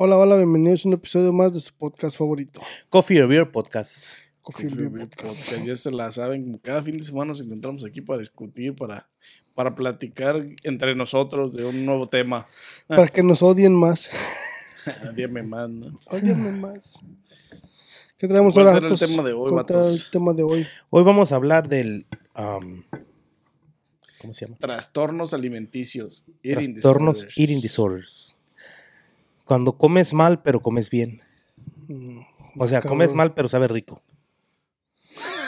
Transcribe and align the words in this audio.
Hola, 0.00 0.16
hola, 0.16 0.36
bienvenidos 0.36 0.84
a 0.84 0.88
un 0.90 0.94
episodio 0.94 1.32
más 1.32 1.52
de 1.52 1.58
su 1.58 1.72
podcast 1.74 2.16
favorito. 2.16 2.60
Coffee 2.88 3.20
or 3.20 3.28
Beer 3.28 3.50
Podcast. 3.50 4.06
Coffee 4.42 4.66
Coffee 4.68 4.76
Beer 4.76 4.90
Beer 4.90 5.08
Podcast. 5.08 5.44
Podcast. 5.48 5.66
Ya 5.66 5.74
se 5.74 5.90
la 5.90 6.08
saben, 6.12 6.56
cada 6.58 6.84
fin 6.84 6.98
de 6.98 7.02
semana 7.02 7.30
nos 7.30 7.40
encontramos 7.40 7.84
aquí 7.84 8.00
para 8.00 8.20
discutir, 8.20 8.76
para, 8.76 9.08
para 9.56 9.74
platicar 9.74 10.46
entre 10.62 10.94
nosotros 10.94 11.52
de 11.52 11.64
un 11.64 11.84
nuevo 11.84 12.06
tema. 12.06 12.46
Para 12.86 13.08
que 13.08 13.24
nos 13.24 13.42
odien 13.42 13.74
más. 13.74 14.08
Dígame 15.16 15.42
más, 15.42 15.68
¿no? 15.68 15.90
Óyenme 16.06 16.52
más. 16.52 17.02
¿Qué 18.16 18.28
traemos 18.28 18.54
¿Cuál 18.54 18.68
ahora? 18.68 18.80
será 18.80 18.92
el 18.92 18.98
tema 18.98 19.22
de 19.24 19.32
hoy, 19.32 19.52
el 19.52 20.10
tema 20.12 20.32
de 20.32 20.42
hoy? 20.44 20.66
Hoy 20.90 21.02
vamos 21.02 21.32
a 21.32 21.36
hablar 21.36 21.66
del. 21.66 22.06
um, 22.36 22.84
¿Cómo 24.20 24.32
se 24.32 24.46
llama? 24.46 24.58
Trastornos 24.58 25.34
alimenticios. 25.34 26.24
eating 26.44 26.74
Trastornos 26.74 27.16
disorders. 27.16 27.38
eating 27.38 27.60
disorders. 27.60 28.37
Cuando 29.48 29.76
comes 29.78 30.12
mal, 30.12 30.42
pero 30.42 30.60
comes 30.60 30.90
bien. 30.90 31.22
Mm, 31.88 32.20
O 32.58 32.68
sea, 32.68 32.82
comes 32.82 33.14
mal, 33.14 33.32
pero 33.34 33.48
sabe 33.48 33.66
rico. 33.66 34.02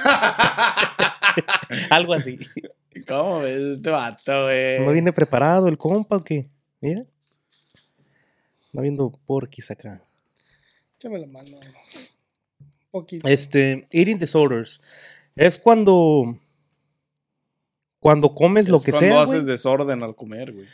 Algo 1.91 2.15
así. 2.15 2.39
¿Cómo 3.06 3.41
ves 3.41 3.61
este 3.77 3.91
vato, 3.91 4.45
güey? 4.45 4.80
¿No 4.80 4.91
viene 4.92 5.12
preparado 5.12 5.69
el 5.69 5.77
compa 5.78 6.16
o 6.16 6.25
qué? 6.25 6.48
Mira. 6.80 7.02
No 8.73 8.83
viendo 8.83 9.11
porquis 9.27 9.70
acá. 9.70 10.03
Échame 10.97 11.19
la 11.19 11.27
mano. 11.27 11.56
Un 11.59 12.91
poquito. 12.91 13.28
Este, 13.28 13.87
eating 13.91 14.19
disorders. 14.19 14.80
Es 15.37 15.59
cuando. 15.59 16.39
Cuando 17.98 18.34
comes 18.34 18.69
lo 18.69 18.80
que 18.80 18.92
cuando 18.92 19.09
sea. 19.11 19.20
haces 19.23 19.34
güey. 19.45 19.47
desorden 19.47 20.03
al 20.03 20.14
comer, 20.17 20.53
güey. 20.53 20.67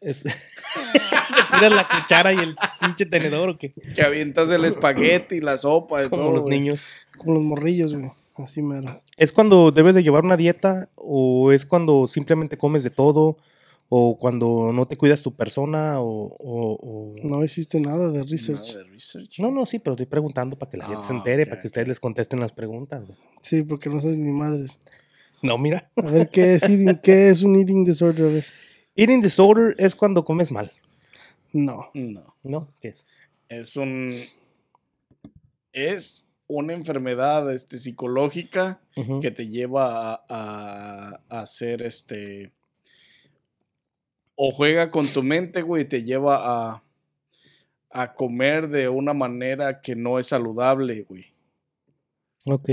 Es- 0.00 0.22
¿Te 0.92 1.56
tiras 1.56 1.72
la 1.72 1.88
cuchara 1.88 2.32
y 2.32 2.36
el 2.38 2.54
pinche 2.86 3.06
tenedor 3.06 3.48
o 3.50 3.58
qué? 3.58 3.72
Que 3.94 4.02
avientas 4.02 4.50
el 4.50 4.64
espagueti, 4.64 5.40
la 5.40 5.56
sopa, 5.56 6.02
de 6.02 6.10
Como 6.10 6.22
todo, 6.22 6.32
los 6.34 6.42
güey. 6.44 6.58
niños. 6.58 6.80
Como 7.18 7.34
los 7.34 7.42
morrillos, 7.42 7.94
güey. 7.94 8.10
Así 8.36 8.62
mero. 8.62 9.00
¿Es 9.16 9.32
cuando 9.32 9.70
debes 9.70 9.94
de 9.94 10.02
llevar 10.02 10.24
una 10.24 10.36
dieta 10.36 10.88
o 10.96 11.52
es 11.52 11.64
cuando 11.64 12.06
simplemente 12.08 12.58
comes 12.58 12.82
de 12.82 12.90
todo 12.90 13.36
o 13.88 14.18
cuando 14.18 14.72
no 14.72 14.86
te 14.86 14.96
cuidas 14.96 15.22
tu 15.22 15.32
persona 15.36 16.00
o... 16.00 16.34
o- 16.40 16.78
o- 16.80 17.14
No 17.22 17.44
hiciste 17.44 17.78
nada 17.80 18.08
de 18.08 18.14
Nada 18.18 18.26
research. 18.28 18.74
de 18.74 18.82
research. 18.84 19.38
No, 19.38 19.50
no, 19.52 19.66
sí, 19.66 19.78
pero 19.78 19.92
estoy 19.92 20.06
preguntando 20.06 20.58
para 20.58 20.68
que 20.70 20.78
la 20.78 20.86
gente 20.86 21.04
se 21.06 21.12
Ah, 21.12 21.16
entere, 21.18 21.42
ok, 21.44 21.48
para 21.50 21.60
que 21.60 21.66
ustedes 21.68 21.86
les 21.86 22.00
contesten 22.00 22.40
las 22.40 22.50
preguntas. 22.52 23.04
güey. 23.06 23.16
Sí, 23.42 23.62
porque 23.62 23.88
no 23.88 24.00
sabes 24.00 24.16
ni 24.16 24.32
madres. 24.32 24.80
No, 25.42 25.56
mira. 25.58 25.90
A 25.96 26.10
ver, 26.10 26.28
¿qué 26.30 26.54
es, 26.54 26.62
eating, 26.64 26.98
¿qué 27.02 27.28
es 27.28 27.42
un 27.42 27.54
eating 27.56 27.84
disorder? 27.84 28.26
A 28.26 28.32
ver. 28.32 28.44
Eating 28.96 29.20
disorder 29.20 29.76
es 29.78 29.94
cuando 29.94 30.24
comes 30.24 30.50
mal, 30.50 30.72
No. 31.54 31.90
No. 31.94 32.36
¿no? 32.42 32.68
¿Qué 32.80 32.88
es? 32.88 33.06
Es 33.48 33.76
un. 33.76 34.10
Es 35.72 36.26
una 36.46 36.74
enfermedad 36.74 37.50
este, 37.52 37.78
psicológica 37.78 38.80
que 39.22 39.30
te 39.30 39.48
lleva 39.48 40.12
a, 40.12 40.24
a, 40.28 41.20
a 41.28 41.40
hacer 41.40 41.82
este. 41.82 42.52
O 44.36 44.50
juega 44.52 44.90
con 44.90 45.06
tu 45.06 45.22
mente, 45.22 45.62
güey, 45.62 45.82
y 45.82 45.88
te 45.88 46.02
lleva 46.04 46.40
a, 46.72 46.84
a 47.90 48.14
comer 48.14 48.68
de 48.68 48.88
una 48.88 49.14
manera 49.14 49.80
que 49.80 49.94
no 49.96 50.18
es 50.18 50.26
saludable, 50.28 51.02
güey. 51.02 51.26
Ok. 52.46 52.68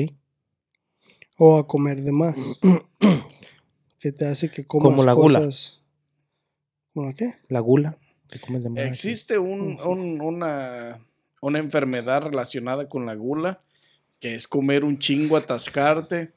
O 1.38 1.58
a 1.58 1.68
comer 1.68 2.02
de 2.02 2.12
más. 2.12 2.36
que 4.00 4.12
te 4.12 4.26
hace 4.26 4.50
que 4.50 4.66
comas 4.66 4.90
Como 4.90 5.04
la 5.06 5.14
gula. 5.14 5.40
cosas. 5.40 5.82
¿Cómo 6.94 7.08
la 7.08 7.14
qué? 7.14 7.36
La 7.48 7.60
gula, 7.62 7.98
comes 8.40 8.64
de 8.64 8.70
más. 8.70 8.84
Existe 8.84 9.38
un- 9.38 9.78
Sí. 9.80 9.88
un- 9.88 10.22
una, 10.22 11.00
una 11.42 11.60
enfermedad 11.60 12.22
relacionada 12.24 12.88
con 12.88 13.06
la 13.06 13.16
gula, 13.16 13.62
que 14.20 14.36
es 14.36 14.48
comer 14.48 14.84
un 14.84 15.00
chingo, 15.00 15.36
atascarte, 15.38 16.32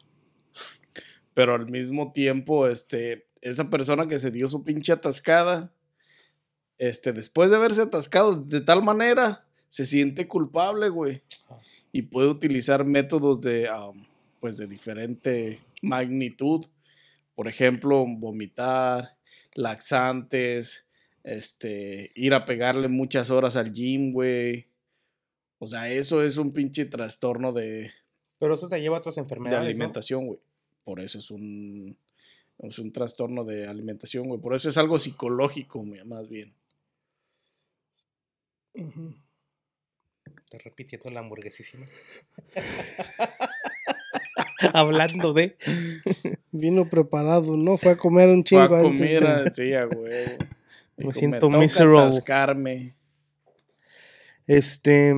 pero 1.34 1.54
al 1.54 1.66
mismo 1.68 2.12
tiempo, 2.12 2.66
este, 2.68 3.26
esa 3.40 3.68
persona 3.68 4.06
que 4.08 4.18
se 4.18 4.30
dio 4.30 4.48
su 4.48 4.62
pinche 4.64 4.92
atascada, 4.92 5.72
este, 6.78 7.12
después 7.12 7.50
de 7.50 7.56
haberse 7.56 7.82
atascado 7.82 8.34
de 8.36 8.60
tal 8.60 8.82
manera, 8.82 9.44
se 9.68 9.84
siente 9.84 10.26
culpable, 10.28 10.88
güey, 10.88 11.22
y 11.92 12.02
puede 12.02 12.28
utilizar 12.28 12.84
métodos 12.84 13.42
de, 13.42 13.68
um, 13.70 14.04
pues, 14.40 14.56
de 14.56 14.66
diferente 14.66 15.60
magnitud, 15.82 16.66
por 17.34 17.48
ejemplo, 17.48 18.04
vomitar, 18.06 19.16
laxantes, 19.54 20.86
este, 21.24 22.10
ir 22.14 22.34
a 22.34 22.44
pegarle 22.46 22.88
muchas 22.88 23.30
horas 23.30 23.56
al 23.56 23.72
gym, 23.72 24.12
güey. 24.12 24.66
O 25.58 25.66
sea, 25.66 25.90
eso 25.90 26.22
es 26.22 26.36
un 26.36 26.52
pinche 26.52 26.84
trastorno 26.84 27.52
de, 27.52 27.90
Pero 28.38 28.54
eso 28.54 28.68
te 28.68 28.80
lleva 28.80 28.96
a 28.96 29.00
otras 29.00 29.14
de 29.16 29.22
enfermedades, 29.22 29.62
¿no? 29.62 29.68
alimentación, 29.70 30.26
güey. 30.26 30.38
Por 30.84 31.00
eso 31.00 31.18
es 31.18 31.30
un, 31.30 31.96
es 32.58 32.78
un 32.78 32.92
trastorno 32.92 33.44
de 33.44 33.66
alimentación, 33.66 34.28
güey. 34.28 34.40
Por 34.40 34.54
eso 34.54 34.68
es 34.68 34.76
algo 34.76 34.98
psicológico, 34.98 35.80
güey, 35.82 36.04
más 36.04 36.28
bien. 36.28 36.54
Ujú. 38.74 39.14
Estoy 40.26 40.60
repitiendo 40.60 41.10
la 41.10 41.20
hamburguesísima. 41.20 41.86
Hablando 44.72 45.32
de... 45.32 45.56
Vino 46.52 46.88
preparado, 46.88 47.56
¿no? 47.56 47.76
Fue 47.76 47.92
a 47.92 47.96
comer 47.96 48.28
un 48.28 48.44
Fue 48.44 48.44
chingo 48.44 48.74
a 48.74 48.80
antes 48.80 48.82
comer, 48.82 49.22
de- 49.22 49.28
a- 49.28 49.52
sí, 49.52 49.74
a 49.74 49.86
huevo. 49.86 50.38
Me 50.96 51.12
siento 51.12 51.38
toca 51.40 51.58
miserable". 51.58 52.00
atascarme". 52.00 52.94
Este, 54.46 55.08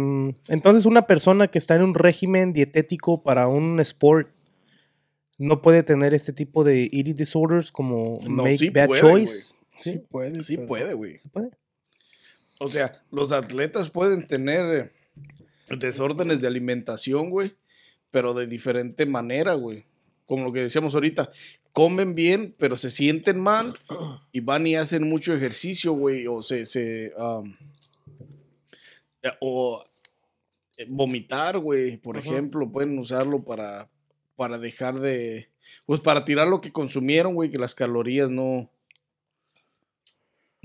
entonces 0.49 0.87
una 0.87 1.07
persona 1.07 1.49
que 1.49 1.59
está 1.59 1.75
en 1.75 1.83
un 1.83 1.95
régimen 1.95 2.53
dietético 2.53 3.23
para 3.25 3.49
un 3.49 3.81
sport 3.81 4.29
no 5.39 5.61
puede 5.63 5.83
tener 5.83 6.15
este 6.15 6.33
tipo 6.33 6.63
de 6.65 6.85
eating 6.93 7.15
disorders 7.17 7.73
como 7.73 8.21
No, 8.23 8.45
make 8.45 8.59
sí 8.59 8.71
bad 8.71 8.87
puede, 8.87 9.01
choice. 9.01 9.55
Sí, 9.75 9.93
¿Sí? 9.93 9.99
puede. 10.09 10.43
Sí 10.45 10.57
pero- 10.57 10.69
puede, 10.69 10.95
güey. 10.95 11.19
¿Se 11.19 11.29
puede? 11.29 11.51
O 12.59 12.71
sea, 12.71 13.03
los 13.11 13.33
atletas 13.33 13.91
pueden 13.91 14.27
tener 14.27 14.91
eh, 15.69 15.77
desórdenes 15.77 16.41
de 16.41 16.47
alimentación, 16.47 17.29
güey, 17.29 17.55
pero 18.11 18.33
de 18.33 18.47
diferente 18.47 19.05
manera, 19.05 19.55
güey. 19.55 19.85
Como 20.27 20.45
lo 20.45 20.53
que 20.53 20.61
decíamos 20.61 20.95
ahorita, 20.95 21.31
comen 21.73 22.15
bien, 22.15 22.55
pero 22.59 22.77
se 22.77 22.91
sienten 22.91 23.39
mal 23.41 23.75
y 24.33 24.41
van 24.41 24.67
y 24.67 24.77
hacen 24.77 25.09
mucho 25.09 25.35
ejercicio, 25.35 25.93
güey, 25.93 26.27
o 26.27 26.43
se, 26.43 26.65
se, 26.65 27.13
um, 27.17 27.55
o 29.41 29.85
eh, 30.77 30.87
vomitar, 30.89 31.59
güey, 31.59 31.97
por 31.97 32.19
Ajá. 32.19 32.29
ejemplo, 32.29 32.71
pueden 32.71 32.99
usarlo 32.99 33.45
para, 33.45 33.89
para 34.37 34.59
dejar 34.59 35.01
de, 35.01 35.49
pues 35.85 36.01
para 36.01 36.25
tirar 36.25 36.49
lo 36.49 36.61
que 36.61 36.73
consumieron, 36.73 37.35
güey, 37.35 37.51
que 37.51 37.59
las 37.59 37.75
calorías 37.75 38.31
no... 38.31 38.71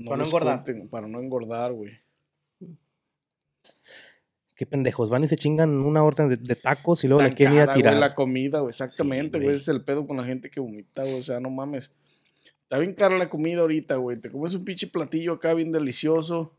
Para 0.04 0.16
no 0.16 0.24
engordar. 0.24 0.64
cuenten, 0.64 0.88
para 0.88 1.06
no 1.06 1.20
engordar, 1.20 1.72
güey. 1.72 2.01
Qué 4.54 4.66
pendejos, 4.66 5.08
van 5.08 5.24
y 5.24 5.28
se 5.28 5.36
chingan 5.36 5.70
una 5.70 6.04
orden 6.04 6.28
de, 6.28 6.36
de 6.36 6.56
tacos 6.56 7.04
y 7.04 7.08
luego 7.08 7.22
le 7.22 7.32
quieren 7.32 7.56
ir 7.56 7.62
a 7.62 7.72
tirar. 7.72 7.96
la 7.96 8.14
comida, 8.14 8.60
güey, 8.60 8.68
exactamente, 8.68 9.38
güey. 9.38 9.44
güey. 9.44 9.54
Ese 9.54 9.62
es 9.62 9.68
el 9.68 9.82
pedo 9.82 10.06
con 10.06 10.18
la 10.18 10.24
gente 10.24 10.50
que 10.50 10.60
vomita, 10.60 11.02
güey. 11.02 11.18
O 11.18 11.22
sea, 11.22 11.40
no 11.40 11.50
mames. 11.50 11.92
Está 12.64 12.78
bien 12.78 12.94
cara 12.94 13.16
la 13.18 13.28
comida 13.28 13.62
ahorita, 13.62 13.96
güey. 13.96 14.18
Te 14.18 14.30
comes 14.30 14.54
un 14.54 14.64
pinche 14.64 14.86
platillo 14.86 15.34
acá 15.34 15.54
bien 15.54 15.72
delicioso. 15.72 16.52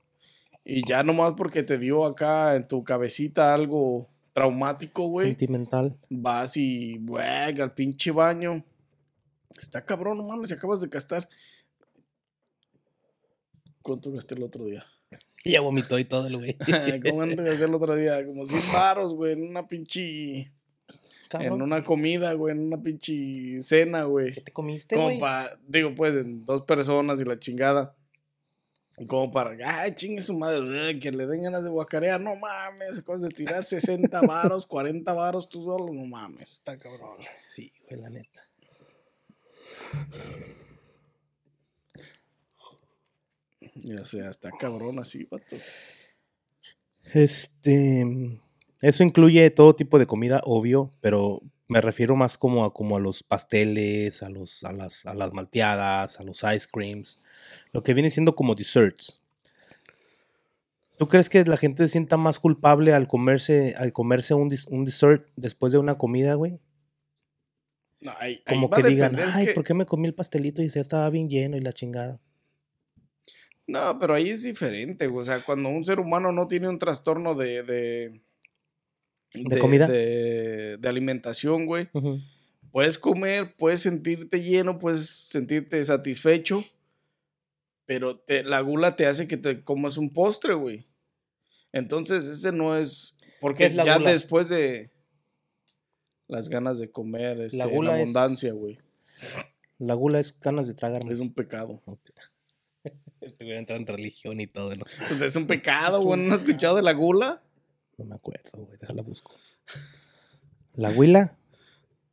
Y 0.65 0.87
ya 0.87 1.03
nomás 1.03 1.33
porque 1.33 1.63
te 1.63 1.77
dio 1.77 2.05
acá 2.05 2.55
en 2.55 2.67
tu 2.67 2.83
cabecita 2.83 3.53
algo 3.53 4.07
traumático, 4.33 5.07
güey. 5.07 5.27
Sentimental. 5.27 5.97
Vas 6.09 6.57
y, 6.57 6.97
güey, 6.99 7.59
al 7.59 7.73
pinche 7.73 8.11
baño. 8.11 8.63
Está 9.57 9.85
cabrón, 9.85 10.17
no 10.17 10.23
mames, 10.23 10.51
acabas 10.51 10.81
de 10.81 10.87
gastar. 10.87 11.27
¿Cuánto 13.81 14.11
gasté 14.11 14.35
el 14.35 14.43
otro 14.43 14.65
día? 14.65 14.85
Ya 15.53 15.61
vomitó 15.61 15.99
y 15.99 16.05
todo 16.05 16.27
el 16.27 16.37
güey. 16.37 16.55
¿Cómo 17.01 17.15
cuánto 17.15 17.43
gasté 17.43 17.65
el 17.65 17.73
otro 17.73 17.95
día? 17.95 18.25
Como 18.25 18.45
100 18.45 18.61
baros, 18.71 19.13
güey, 19.13 19.33
en 19.33 19.43
una 19.43 19.67
pinche... 19.67 20.51
En 21.39 21.61
una 21.63 21.81
comida, 21.81 22.31
güey, 22.33 22.55
en 22.55 22.67
una 22.67 22.81
pinche 22.81 23.61
cena, 23.63 24.03
güey. 24.03 24.33
¿Qué 24.33 24.41
te 24.41 24.51
comiste, 24.53 24.95
Como 24.95 25.07
güey? 25.07 25.19
para, 25.19 25.57
digo, 25.67 25.95
pues, 25.95 26.15
en 26.15 26.45
dos 26.45 26.61
personas 26.61 27.19
y 27.19 27.25
la 27.25 27.39
chingada. 27.39 27.95
Y 28.99 29.07
Como 29.07 29.31
para, 29.31 29.57
ay, 29.81 29.95
chingue 29.95 30.21
su 30.21 30.37
madre, 30.37 30.99
que 30.99 31.11
le 31.11 31.25
den 31.25 31.41
ganas 31.41 31.63
de 31.63 31.71
guacarear. 31.71 32.21
No 32.21 32.35
mames, 32.35 33.01
cosas 33.01 33.23
de 33.23 33.29
tirar 33.29 33.63
60 33.65 34.21
varos, 34.21 34.67
40 34.67 35.11
varos 35.13 35.49
tú 35.49 35.63
solo, 35.63 35.91
no 35.91 36.05
mames. 36.05 36.51
Está 36.51 36.77
cabrón. 36.77 37.17
Sí, 37.49 37.71
güey, 37.89 37.99
la 37.99 38.11
neta. 38.11 38.47
Ya 43.83 44.05
sea, 44.05 44.29
está 44.29 44.49
cabrón 44.51 44.99
así, 44.99 45.25
vato. 45.29 45.57
Este, 47.13 48.39
eso 48.81 49.03
incluye 49.03 49.49
todo 49.51 49.73
tipo 49.75 49.99
de 49.99 50.07
comida, 50.07 50.41
obvio, 50.45 50.91
pero 51.01 51.41
me 51.67 51.81
refiero 51.81 52.15
más 52.15 52.37
como 52.37 52.63
a, 52.65 52.73
como 52.73 52.95
a 52.97 52.99
los 52.99 53.23
pasteles, 53.23 54.23
a, 54.23 54.29
los, 54.29 54.63
a, 54.63 54.71
las, 54.71 55.05
a 55.05 55.13
las 55.13 55.33
malteadas, 55.33 56.19
a 56.19 56.23
los 56.23 56.43
ice 56.43 56.67
creams, 56.71 57.19
lo 57.71 57.83
que 57.83 57.93
viene 57.93 58.09
siendo 58.09 58.35
como 58.35 58.55
desserts. 58.55 59.19
¿Tú 60.97 61.07
crees 61.07 61.27
que 61.29 61.43
la 61.43 61.57
gente 61.57 61.83
se 61.83 61.89
sienta 61.89 62.17
más 62.17 62.39
culpable 62.39 62.93
al 62.93 63.07
comerse, 63.07 63.75
al 63.77 63.91
comerse 63.91 64.33
un, 64.33 64.53
un 64.69 64.85
dessert 64.85 65.27
después 65.35 65.73
de 65.73 65.79
una 65.79 65.97
comida, 65.97 66.35
güey? 66.35 66.59
No, 67.99 68.11
ahí- 68.19 68.41
ahí 68.45 68.55
Como 68.55 68.69
que 68.69 68.83
digan, 68.83 69.15
ay, 69.15 69.47
que- 69.47 69.53
¿por 69.53 69.63
qué 69.63 69.73
me 69.73 69.85
comí 69.85 70.07
el 70.07 70.13
pastelito 70.13 70.61
y 70.61 70.69
ya 70.69 70.81
estaba 70.81 71.09
bien 71.09 71.29
lleno 71.29 71.57
y 71.57 71.61
la 71.61 71.73
chingada? 71.73 72.21
No, 73.67 73.97
pero 73.99 74.13
ahí 74.13 74.29
es 74.29 74.43
diferente. 74.43 75.07
O 75.07 75.23
sea, 75.23 75.39
cuando 75.39 75.69
un 75.69 75.85
ser 75.85 75.99
humano 75.99 76.31
no 76.31 76.47
tiene 76.47 76.67
un 76.69 76.77
trastorno 76.79 77.33
de... 77.35 77.63
¿De, 77.63 78.21
¿De 79.33 79.57
comida? 79.59 79.87
De, 79.87 80.77
de 80.77 80.89
alimentación, 80.89 81.65
güey. 81.65 81.89
Puedes 82.71 82.97
comer, 82.97 83.55
puedes 83.55 83.81
sentirte 83.81 84.41
lleno, 84.43 84.79
puedes 84.79 85.09
sentirte 85.09 85.83
satisfecho, 85.83 86.63
pero 87.85 88.17
te- 88.19 88.43
la 88.43 88.59
gula 88.61 88.95
te 88.95 89.05
hace 89.05 89.27
que 89.27 89.37
te 89.37 89.63
comas 89.63 89.97
un 89.97 90.11
postre, 90.11 90.53
güey. 90.55 90.87
Entonces, 91.71 92.25
ese 92.25 92.51
no 92.51 92.75
es... 92.77 93.17
Porque 93.41 93.65
es 93.65 93.75
la 93.75 93.85
ya 93.85 93.97
gula? 93.97 94.11
después 94.11 94.49
de 94.49 94.91
las 96.27 96.49
ganas 96.49 96.79
de 96.79 96.91
comer 96.91 97.39
este, 97.41 97.57
La 97.57 97.65
en 97.65 97.71
gula 97.71 97.95
es- 97.95 98.01
abundancia, 98.01 98.53
güey, 98.53 98.79
La 99.79 99.93
gula 99.95 100.19
es 100.19 100.39
ganas 100.39 100.67
de 100.67 100.73
tragar. 100.75 101.01
es 101.11 101.19
un 101.19 101.33
pecado. 101.33 101.81
Este 101.87 102.13
güey 103.39 103.51
entra 103.51 103.75
en 103.75 103.85
religión 103.85 104.39
y 104.39 104.47
todo, 104.47 104.75
¿no? 104.75 104.85
Pues 105.07 105.21
es 105.21 105.35
un 105.35 105.47
pecado, 105.47 106.01
güey. 106.01 106.21
¿No 106.21 106.33
has 106.35 106.41
escuchado 106.41 106.75
de 106.75 106.81
la 106.81 106.93
gula? 106.93 107.41
No 107.97 108.05
me 108.05 108.15
acuerdo, 108.15 108.49
güey, 108.53 108.77
déjala 108.79 109.01
busco. 109.01 109.35
¿La 110.75 110.89
huila? 110.89 111.37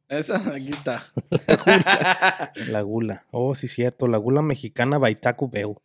Esa, 0.09 0.37
aquí 0.55 0.71
está. 0.71 1.07
La 2.57 2.83
gula. 2.83 3.27
Oh, 3.31 3.55
sí, 3.55 3.69
cierto. 3.69 4.09
La 4.09 4.19
gula 4.19 4.43
mexicana 4.43 4.99
Taco 5.21 5.49
Bell. 5.49 5.77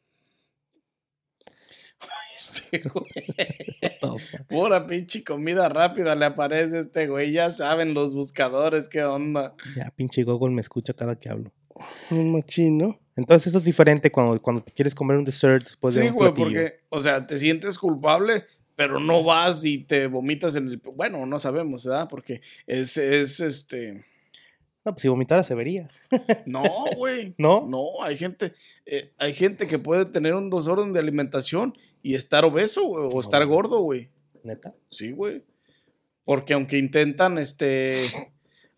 Este, 2.35 2.81
güey. 2.89 4.17
Pura 4.49 4.87
pinche 4.87 5.23
comida 5.23 5.69
rápida 5.69 6.15
le 6.15 6.25
aparece 6.25 6.79
este 6.79 7.07
güey. 7.07 7.31
Ya 7.31 7.49
saben 7.49 7.93
los 7.93 8.13
buscadores 8.13 8.89
qué 8.89 9.03
onda. 9.03 9.55
Ya, 9.75 9.91
pinche 9.95 10.23
Google 10.23 10.53
me 10.53 10.61
escucha 10.61 10.93
cada 10.93 11.17
que 11.17 11.29
hablo. 11.29 11.53
Un 12.11 12.31
machín, 12.31 12.77
¿no? 12.77 12.99
Entonces 13.15 13.47
eso 13.47 13.59
es 13.59 13.63
diferente 13.63 14.11
cuando, 14.11 14.41
cuando 14.41 14.61
te 14.61 14.71
quieres 14.71 14.93
comer 14.93 15.17
un 15.17 15.25
dessert 15.25 15.63
después 15.63 15.95
de 15.95 16.01
sí, 16.01 16.07
un 16.07 16.13
güey, 16.13 16.33
platillo. 16.33 16.61
porque, 16.61 16.77
o 16.89 17.01
sea, 17.01 17.25
te 17.25 17.37
sientes 17.37 17.77
culpable, 17.77 18.45
pero 18.75 18.99
no 18.99 19.23
vas 19.23 19.63
y 19.63 19.79
te 19.79 20.07
vomitas 20.07 20.55
en 20.55 20.67
el. 20.67 20.77
Bueno, 20.77 21.25
no 21.25 21.39
sabemos, 21.39 21.85
¿verdad? 21.85 22.07
Porque 22.09 22.41
es, 22.67 22.97
es 22.97 23.39
este. 23.39 24.05
No, 24.83 24.91
pues 24.93 25.01
si 25.01 25.07
vomitara 25.07 25.43
se 25.43 25.55
vería. 25.55 25.87
No, 26.45 26.63
güey. 26.97 27.33
¿No? 27.37 27.65
No, 27.67 28.03
hay 28.03 28.17
gente, 28.17 28.53
eh, 28.85 29.13
hay 29.17 29.33
gente 29.33 29.65
que 29.65 29.79
puede 29.79 30.05
tener 30.05 30.35
un 30.35 30.49
desorden 30.49 30.93
de 30.93 30.99
alimentación 30.99 31.75
y 32.03 32.13
estar 32.15 32.45
obeso, 32.45 32.83
güey, 32.85 33.09
o 33.11 33.19
estar 33.19 33.43
güey. 33.45 33.55
gordo, 33.55 33.79
güey. 33.79 34.09
Neta. 34.43 34.75
Sí, 34.91 35.11
güey. 35.11 35.43
Porque 36.23 36.53
aunque 36.53 36.77
intentan 36.77 37.37
este 37.37 38.03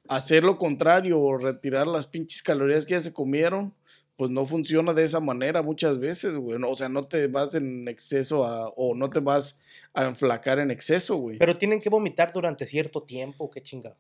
hacer 0.07 0.43
lo 0.43 0.57
contrario 0.57 1.19
o 1.19 1.37
retirar 1.37 1.87
las 1.87 2.07
pinches 2.07 2.41
calorías 2.41 2.85
que 2.85 2.93
ya 2.93 3.01
se 3.01 3.13
comieron, 3.13 3.73
pues 4.17 4.31
no 4.31 4.45
funciona 4.45 4.93
de 4.93 5.03
esa 5.03 5.19
manera 5.19 5.61
muchas 5.61 5.99
veces, 5.99 6.35
güey. 6.35 6.57
No, 6.57 6.71
o 6.71 6.75
sea, 6.75 6.89
no 6.89 7.03
te 7.03 7.27
vas 7.27 7.53
en 7.53 7.87
exceso 7.87 8.45
a, 8.45 8.69
o 8.69 8.95
no 8.95 9.11
te 9.11 9.19
vas 9.19 9.59
a 9.93 10.05
enflacar 10.05 10.57
en 10.59 10.71
exceso, 10.71 11.17
güey. 11.17 11.37
Pero 11.37 11.57
tienen 11.57 11.79
que 11.79 11.89
vomitar 11.89 12.33
durante 12.33 12.65
cierto 12.65 13.03
tiempo, 13.03 13.51
qué 13.51 13.61
chingado. 13.61 13.97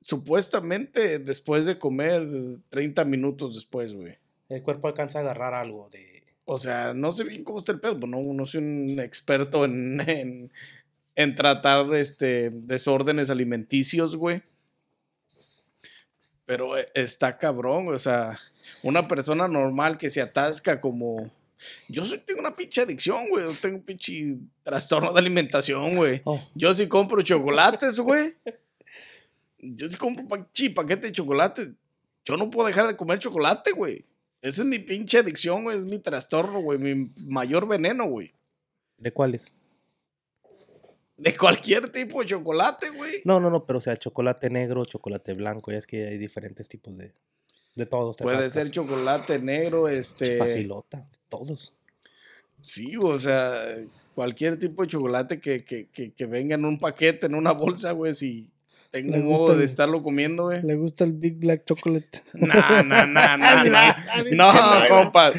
Supuestamente 0.00 1.18
después 1.18 1.66
de 1.66 1.78
comer 1.78 2.26
30 2.70 3.04
minutos 3.04 3.54
después, 3.54 3.94
güey. 3.94 4.16
El 4.48 4.62
cuerpo 4.62 4.88
alcanza 4.88 5.18
a 5.18 5.22
agarrar 5.22 5.54
algo 5.54 5.88
de... 5.90 6.22
O 6.44 6.58
sea, 6.58 6.92
no 6.94 7.12
sé 7.12 7.24
bien 7.24 7.44
cómo 7.44 7.58
está 7.58 7.72
el 7.72 7.80
pedo, 7.80 7.98
pues 7.98 8.10
no, 8.10 8.20
no 8.20 8.46
soy 8.46 8.62
un 8.62 8.98
experto 8.98 9.64
en, 9.64 10.00
en, 10.08 10.52
en 11.16 11.36
tratar 11.36 11.94
este, 11.94 12.50
desórdenes 12.50 13.28
alimenticios, 13.28 14.16
güey. 14.16 14.42
Pero 16.46 16.76
eh, 16.76 16.88
está 16.94 17.38
cabrón, 17.38 17.88
o 17.88 17.98
sea, 17.98 18.38
una 18.82 19.06
persona 19.08 19.48
normal 19.48 19.98
que 19.98 20.10
se 20.10 20.20
atasca 20.20 20.80
como... 20.80 21.30
Yo 21.88 22.04
soy, 22.04 22.18
tengo 22.18 22.40
una 22.40 22.56
pinche 22.56 22.80
adicción, 22.80 23.28
güey, 23.28 23.46
yo 23.46 23.52
tengo 23.60 23.76
un 23.76 23.82
pinche 23.82 24.36
trastorno 24.64 25.12
de 25.12 25.20
alimentación, 25.20 25.94
güey. 25.94 26.20
Oh, 26.24 26.42
Yo 26.54 26.74
sí 26.74 26.88
compro 26.88 27.22
chocolates, 27.22 28.00
güey. 28.00 28.34
Yo 29.58 29.88
sí 29.88 29.96
compro 29.96 30.24
un 30.24 30.28
pinche 30.28 30.70
paquete 30.70 31.06
de 31.06 31.12
chocolates. 31.12 31.70
Yo 32.24 32.36
no 32.36 32.50
puedo 32.50 32.66
dejar 32.66 32.88
de 32.88 32.96
comer 32.96 33.20
chocolate, 33.20 33.72
güey. 33.72 34.04
Esa 34.40 34.62
es 34.62 34.66
mi 34.66 34.80
pinche 34.80 35.18
adicción, 35.18 35.62
güey. 35.62 35.78
Es 35.78 35.84
mi 35.84 36.00
trastorno, 36.00 36.60
güey. 36.60 36.78
Mi 36.78 37.10
mayor 37.16 37.68
veneno, 37.68 38.08
güey. 38.08 38.32
¿De 38.98 39.12
cuáles? 39.12 39.54
De 41.16 41.36
cualquier 41.36 41.90
tipo 41.90 42.20
de 42.20 42.26
chocolate, 42.26 42.90
güey. 42.90 43.20
No, 43.24 43.38
no, 43.38 43.50
no, 43.50 43.64
pero 43.64 43.78
o 43.78 43.82
sea, 43.82 43.96
chocolate 43.96 44.50
negro, 44.50 44.84
chocolate 44.84 45.34
blanco, 45.34 45.70
ya 45.70 45.78
es 45.78 45.86
que 45.86 46.06
hay 46.06 46.18
diferentes 46.18 46.68
tipos 46.68 46.96
de... 46.96 47.12
De 47.74 47.86
todos. 47.86 48.16
Puede 48.18 48.50
ser 48.50 48.70
chocolate 48.70 49.38
negro, 49.38 49.88
este. 49.88 50.36
Facilota, 50.36 51.08
todos. 51.30 51.72
Sí, 52.60 52.96
o 53.00 53.18
sea, 53.18 53.76
cualquier 54.14 54.58
tipo 54.58 54.82
de 54.82 54.88
chocolate 54.88 55.40
que, 55.40 55.64
que, 55.64 55.88
que, 55.88 56.12
que 56.12 56.26
venga 56.26 56.54
en 56.54 56.66
un 56.66 56.78
paquete, 56.78 57.26
en 57.26 57.34
una 57.34 57.52
bolsa, 57.52 57.92
güey. 57.92 58.12
Si 58.12 58.51
tengo 58.92 59.16
un 59.16 59.24
modo 59.26 59.48
de 59.52 59.54
el- 59.56 59.62
estarlo 59.62 60.02
comiendo, 60.02 60.44
güey. 60.44 60.62
Le 60.62 60.74
gusta 60.76 61.02
el 61.04 61.12
Big 61.12 61.38
Black 61.38 61.64
Chocolate. 61.66 62.22
No, 62.34 62.82
no, 62.84 63.06
no, 63.06 63.36
no, 63.38 63.64
no. 63.64 64.52
No, 64.52 64.88
compa. 64.88 65.30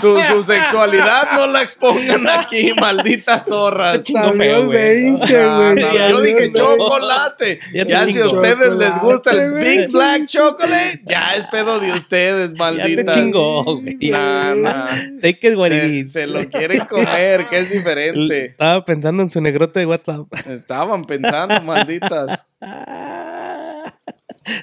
Su, 0.00 0.18
su 0.28 0.42
sexualidad 0.42 1.28
no 1.36 1.46
la 1.46 1.62
expongan 1.62 2.28
aquí, 2.28 2.72
malditas 2.78 3.46
zorras. 3.46 4.02
Chingo 4.04 4.20
Salió 4.24 4.36
feo, 4.38 4.56
el 4.60 4.66
güey. 4.66 4.76
20, 4.76 5.42
No, 5.42 5.56
güey. 5.56 5.74
no, 5.76 6.08
yo 6.08 6.20
dije 6.20 6.44
el 6.44 6.50
20. 6.52 6.58
chocolate. 6.60 7.60
Ya 7.88 8.04
si 8.04 8.20
a 8.20 8.26
ustedes 8.26 8.72
les 8.74 9.00
gusta 9.00 9.30
el 9.30 9.52
Big. 9.52 9.92
Black 9.92 10.26
Chocolate, 10.26 11.02
ya 11.06 11.34
es 11.36 11.46
pedo 11.46 11.78
de 11.80 11.92
ustedes, 11.92 12.50
Ya 12.50 12.54
te 12.56 12.58
malditas. 12.58 13.14
chingó, 13.14 13.64
güey. 13.80 13.98
Nah, 14.10 14.54
nah. 14.54 14.86
Take 15.20 15.28
it, 15.30 15.40
Se, 15.42 15.54
guariris. 15.54 16.12
se 16.12 16.26
lo 16.26 16.40
quieren 16.48 16.84
comer, 16.86 17.46
que 17.48 17.58
es 17.58 17.70
diferente. 17.70 18.46
Estaba 18.46 18.84
pensando 18.84 19.22
en 19.22 19.30
su 19.30 19.40
negrote 19.40 19.80
de 19.80 19.86
WhatsApp. 19.86 20.26
Estaban 20.48 21.04
pensando, 21.04 21.60
malditas. 21.62 22.40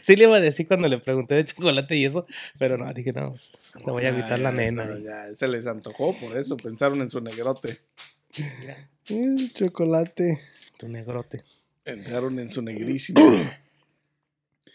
Sí 0.04 0.16
le 0.16 0.24
iba 0.24 0.38
a 0.38 0.40
decir 0.40 0.66
cuando 0.68 0.88
le 0.88 0.98
pregunté 1.00 1.36
de 1.36 1.44
chocolate 1.46 1.96
y 1.98 2.06
eso, 2.06 2.26
pero 2.58 2.78
no, 2.78 2.92
dije, 2.94 3.12
no, 3.12 3.32
pues, 3.32 3.52
le 3.86 3.92
voy 3.92 4.06
a 4.06 4.10
evitar 4.10 4.40
la 4.40 4.52
nena. 4.52 4.86
no, 4.86 4.98
y- 4.98 5.04
ya, 5.04 5.34
se 5.34 5.48
les 5.48 5.68
antojó, 5.68 6.18
por 6.18 6.38
eso 6.38 6.56
pensaron 6.56 7.02
en 7.02 7.10
su 7.10 7.20
negrote. 7.22 7.80
Mm, 9.10 9.48
chocolate. 9.54 10.40
Tu 10.78 10.88
negrote. 10.88 11.44
Pensaron 11.84 12.40
en 12.40 12.50
su 12.50 12.62
negrísimo. 12.62 13.20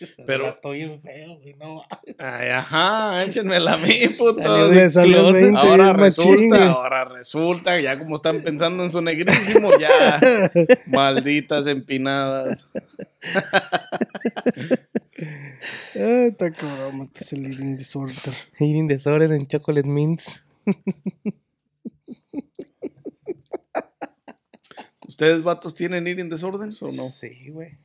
Pero- 0.27 0.49
Está 0.49 0.71
bien 0.71 1.01
feo, 1.01 1.37
güey, 1.39 1.55
no. 1.55 1.83
Ay, 2.19 2.49
ajá, 2.51 3.25
échenmela 3.25 3.75
a 3.75 3.77
mí, 3.79 3.95
puto. 4.19 4.43
Salió 4.43 4.73
Le 4.73 4.91
salió 4.91 5.17
el 5.17 5.25
closet. 5.25 5.43
20 5.53 5.59
Ahora 5.59 5.93
resulta, 5.93 6.71
ahora 6.71 7.05
resulta, 7.05 7.81
ya 7.81 7.99
como 7.99 8.17
están 8.17 8.43
pensando 8.43 8.85
en 8.85 8.91
su 8.91 9.01
negrísimo, 9.01 9.71
ya. 9.79 10.21
Malditas 10.87 11.67
empinadas. 11.67 12.71
Está 15.95 16.53
cabrón, 16.53 16.99
matas 16.99 17.33
el 17.33 17.47
eating 17.51 17.77
disorder. 17.77 18.35
Eating 18.61 18.87
disorder 18.89 19.33
en 19.33 19.47
chocolate 19.47 19.89
mints. 19.89 20.45
¿Ustedes, 25.07 25.43
vatos, 25.43 25.75
tienen 25.75 26.07
eating 26.07 26.29
desórdenes 26.29 26.81
o 26.83 26.89
no? 26.93 27.09
Sí, 27.09 27.49
güey. 27.51 27.79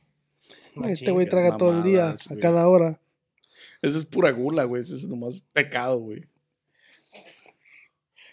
Este 0.86 1.10
güey 1.10 1.28
traga 1.28 1.56
todo 1.56 1.76
el 1.78 1.82
día, 1.84 2.10
a 2.30 2.36
cada 2.36 2.68
hora. 2.68 3.00
Eso 3.82 3.98
es 3.98 4.04
pura 4.04 4.30
gula, 4.30 4.64
güey. 4.64 4.80
Eso 4.80 4.96
es 4.96 5.06
nomás 5.08 5.40
pecado, 5.52 5.98
güey. 5.98 6.22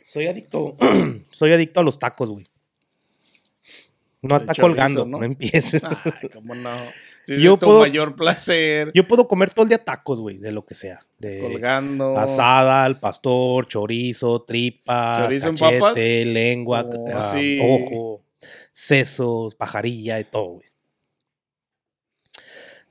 Soy 0.08 0.28
adicto. 0.28 0.76
Soy 1.32 1.54
adicto 1.54 1.80
a 1.80 1.84
los 1.84 1.98
tacos, 2.00 2.32
güey. 2.32 2.46
No 4.24 4.38
está 4.38 4.54
colgando, 4.54 5.04
¿no? 5.06 5.18
no, 5.18 5.24
empieces. 5.24 5.82
Ay, 5.84 6.30
cómo 6.32 6.54
no. 6.54 6.70
Si 7.24 7.42
Yo 7.42 7.54
es 7.54 7.60
tu 7.60 7.66
puedo- 7.66 7.80
mayor 7.80 8.16
placer. 8.16 8.92
Yo 8.94 9.08
puedo 9.08 9.28
comer 9.28 9.52
todo 9.52 9.64
el 9.64 9.70
día 9.70 9.84
tacos, 9.84 10.22
güey, 10.22 10.38
de 10.38 10.52
lo 10.52 10.62
que 10.62 10.76
sea. 10.76 11.00
De 11.18 11.40
colgando. 11.40 12.16
asada, 12.18 12.86
al 12.86 13.00
pastor, 13.00 13.68
chorizo, 13.68 14.44
tripas, 14.44 15.24
¿Chorizo 15.24 15.48
en 15.48 15.54
cachete, 15.56 15.80
papas? 15.80 15.98
lengua, 15.98 16.88
Oh, 16.88 17.06
ah, 17.16 17.24
sí. 17.24 17.58
ojo, 17.62 18.24
sesos, 18.72 19.56
pajarilla 19.56 20.20
y 20.20 20.24
todo, 20.26 20.46
güey. 20.54 20.68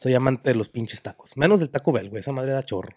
Soy 0.00 0.14
amante 0.14 0.48
de 0.48 0.56
los 0.56 0.70
pinches 0.70 1.02
tacos. 1.02 1.36
Menos 1.36 1.60
del 1.60 1.68
taco 1.68 1.92
Bell, 1.92 2.08
güey. 2.08 2.20
Esa 2.20 2.32
madre 2.32 2.52
da 2.52 2.64
chorro. 2.64 2.94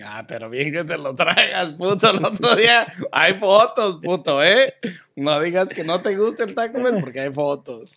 Ah, 0.00 0.24
pero 0.28 0.48
bien 0.48 0.70
que 0.70 0.84
te 0.84 0.96
lo 0.96 1.12
traigas, 1.12 1.70
puto. 1.70 2.08
El 2.08 2.24
otro 2.24 2.54
día 2.54 2.86
hay 3.10 3.34
fotos, 3.34 3.98
puto, 4.00 4.40
¿eh? 4.44 4.74
No 5.16 5.40
digas 5.40 5.70
que 5.74 5.82
no 5.82 6.00
te 6.00 6.16
gusta 6.16 6.44
el 6.44 6.54
Taco 6.54 6.80
Bell 6.80 7.00
porque 7.00 7.18
hay 7.18 7.32
fotos. 7.32 7.96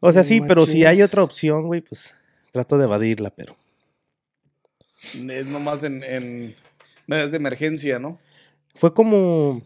O 0.00 0.10
sea, 0.12 0.22
sí, 0.22 0.40
pero 0.40 0.64
si 0.64 0.86
hay 0.86 1.02
otra 1.02 1.22
opción, 1.22 1.66
güey, 1.66 1.82
pues 1.82 2.14
trato 2.52 2.78
de 2.78 2.84
evadirla, 2.84 3.28
pero. 3.28 3.54
Es 5.12 5.46
nomás 5.46 5.84
en, 5.84 6.02
en 6.04 6.56
medidas 7.06 7.32
de 7.32 7.36
emergencia, 7.36 7.98
¿no? 7.98 8.18
Fue 8.74 8.94
como. 8.94 9.60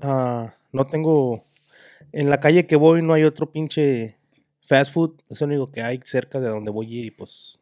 ah, 0.00 0.54
no 0.70 0.86
tengo 0.86 1.42
En 2.12 2.30
la 2.30 2.38
calle 2.38 2.68
que 2.68 2.76
voy 2.76 3.02
no 3.02 3.14
hay 3.14 3.24
otro 3.24 3.50
pinche 3.50 4.19
fast 4.70 4.92
food. 4.92 5.20
Es 5.28 5.40
lo 5.40 5.48
único 5.48 5.72
que 5.72 5.82
hay 5.82 6.00
cerca 6.04 6.38
de 6.38 6.48
donde 6.48 6.70
voy 6.70 7.06
y 7.06 7.10
pues. 7.10 7.58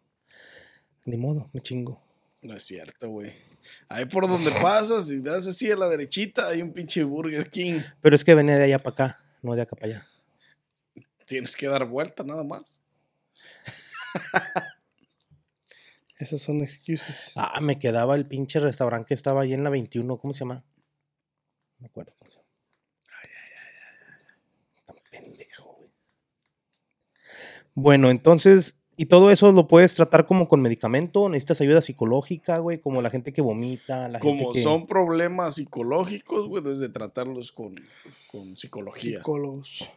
Ni 1.06 1.16
modo, 1.16 1.48
me 1.54 1.60
chingo. 1.60 2.02
No 2.42 2.54
es 2.54 2.62
cierto, 2.64 3.08
güey. 3.08 3.32
Ahí 3.88 4.04
por 4.04 4.28
donde 4.28 4.50
pasas 4.62 5.10
y 5.10 5.20
das 5.20 5.46
así 5.46 5.70
a 5.70 5.76
la 5.76 5.88
derechita, 5.88 6.48
hay 6.48 6.60
un 6.60 6.72
pinche 6.72 7.02
Burger 7.02 7.48
King. 7.48 7.80
Pero 8.02 8.14
es 8.14 8.24
que 8.24 8.34
venía 8.34 8.56
de 8.56 8.64
allá 8.64 8.78
para 8.78 8.94
acá, 8.94 9.18
no 9.42 9.54
de 9.54 9.62
acá 9.62 9.74
para 9.74 9.92
allá. 9.92 10.06
Tienes 11.26 11.56
que 11.56 11.66
dar 11.66 11.86
vuelta 11.86 12.22
nada 12.24 12.44
más. 12.44 12.80
Esas 16.18 16.42
son 16.42 16.60
excuses. 16.60 17.32
Ah, 17.36 17.60
me 17.60 17.78
quedaba 17.78 18.16
el 18.16 18.26
pinche 18.26 18.60
restaurante 18.60 19.08
que 19.08 19.14
estaba 19.14 19.42
ahí 19.42 19.54
en 19.54 19.64
la 19.64 19.70
21. 19.70 20.18
¿Cómo 20.18 20.34
se 20.34 20.40
llama? 20.40 20.56
No 20.56 21.80
me 21.80 21.86
acuerdo. 21.86 22.12
cómo 22.18 22.30
se 22.30 22.38
llama. 22.38 22.48
Ay, 23.22 23.30
ay, 23.30 23.50
ay, 23.62 23.74
ay. 23.80 24.24
Tan 24.86 24.96
pendejo, 25.10 25.74
güey. 25.74 25.90
Bueno, 27.80 28.10
entonces, 28.10 28.76
¿y 28.96 29.06
todo 29.06 29.30
eso 29.30 29.52
lo 29.52 29.68
puedes 29.68 29.94
tratar 29.94 30.26
como 30.26 30.48
con 30.48 30.60
medicamento? 30.60 31.28
¿Necesitas 31.28 31.60
ayuda 31.60 31.80
psicológica, 31.80 32.58
güey? 32.58 32.80
Como 32.80 33.00
la 33.02 33.08
gente 33.10 33.32
que 33.32 33.40
vomita, 33.40 34.08
la 34.08 34.18
gente 34.18 34.42
Como 34.42 34.52
que... 34.52 34.60
son 34.62 34.84
problemas 34.84 35.54
psicológicos, 35.54 36.48
güey, 36.48 36.62
debes 36.64 36.80
de 36.80 36.88
tratarlos 36.88 37.52
con, 37.52 37.76
con 38.32 38.56
psicología. 38.56 39.18
Psicólogos. 39.18 39.88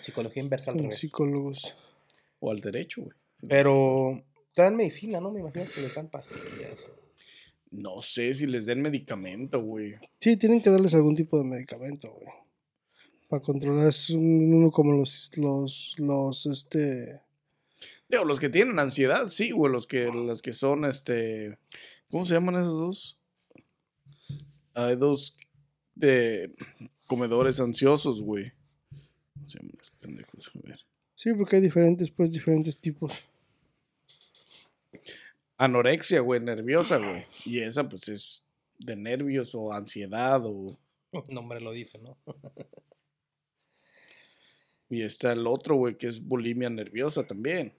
Psicología 0.00 0.42
inversa 0.42 0.72
al 0.72 0.78
Con 0.78 0.84
revés. 0.86 0.98
psicólogos. 0.98 1.76
o 2.40 2.50
al 2.50 2.58
derecho, 2.58 3.02
güey. 3.02 3.14
Pero 3.48 4.20
te 4.52 4.62
dan 4.62 4.74
medicina, 4.74 5.20
¿no? 5.20 5.30
Me 5.30 5.38
imagino 5.38 5.66
que 5.72 5.82
les 5.82 5.94
dan 5.94 6.08
pastillas. 6.08 6.84
No 7.70 8.00
sé 8.02 8.34
si 8.34 8.48
les 8.48 8.66
den 8.66 8.82
medicamento, 8.82 9.62
güey. 9.62 9.94
Sí, 10.18 10.36
tienen 10.36 10.60
que 10.60 10.70
darles 10.70 10.94
algún 10.94 11.14
tipo 11.14 11.38
de 11.38 11.44
medicamento, 11.44 12.10
güey. 12.10 12.26
Para 13.30 13.42
controlar 13.42 13.88
es 13.88 14.10
un- 14.10 14.52
uno 14.52 14.70
como 14.70 14.92
los, 14.92 15.30
los, 15.38 15.94
los, 15.98 16.46
este... 16.46 17.20
Digo, 18.08 18.24
los 18.24 18.40
que 18.40 18.48
tienen 18.50 18.78
ansiedad, 18.78 19.28
sí, 19.28 19.52
güey. 19.52 19.72
Los 19.72 19.86
que, 19.86 20.06
los 20.06 20.42
que 20.42 20.52
son, 20.52 20.84
este. 20.84 21.56
¿Cómo 22.10 22.26
se 22.26 22.34
llaman 22.34 22.56
esos 22.56 22.76
dos? 22.78 23.18
Hay 24.74 24.96
dos 24.96 25.36
de 25.94 26.52
comedores 27.06 27.60
ansiosos, 27.60 28.20
güey. 28.20 28.52
¿Cómo 29.34 29.46
se 29.48 29.58
llaman 29.58 29.76
esos 29.80 29.90
pendejos? 29.92 30.50
A 30.54 30.66
ver. 30.68 30.80
Sí, 31.14 31.32
porque 31.34 31.56
hay 31.56 31.62
diferentes, 31.62 32.10
pues, 32.10 32.32
diferentes 32.32 32.76
tipos. 32.76 33.12
Anorexia, 35.56 36.20
güey, 36.20 36.40
nerviosa, 36.40 36.96
güey. 36.98 37.24
Y 37.44 37.60
esa, 37.60 37.88
pues, 37.88 38.08
es 38.08 38.44
de 38.78 38.96
nervios 38.96 39.54
o 39.54 39.72
ansiedad 39.72 40.42
o. 40.44 40.76
Nombre 41.30 41.60
lo 41.60 41.70
dice, 41.72 41.98
¿no? 42.00 42.18
Y 44.90 45.02
está 45.02 45.32
el 45.32 45.46
otro, 45.46 45.76
güey, 45.76 45.96
que 45.96 46.08
es 46.08 46.26
bulimia 46.26 46.68
nerviosa 46.68 47.26
también. 47.26 47.72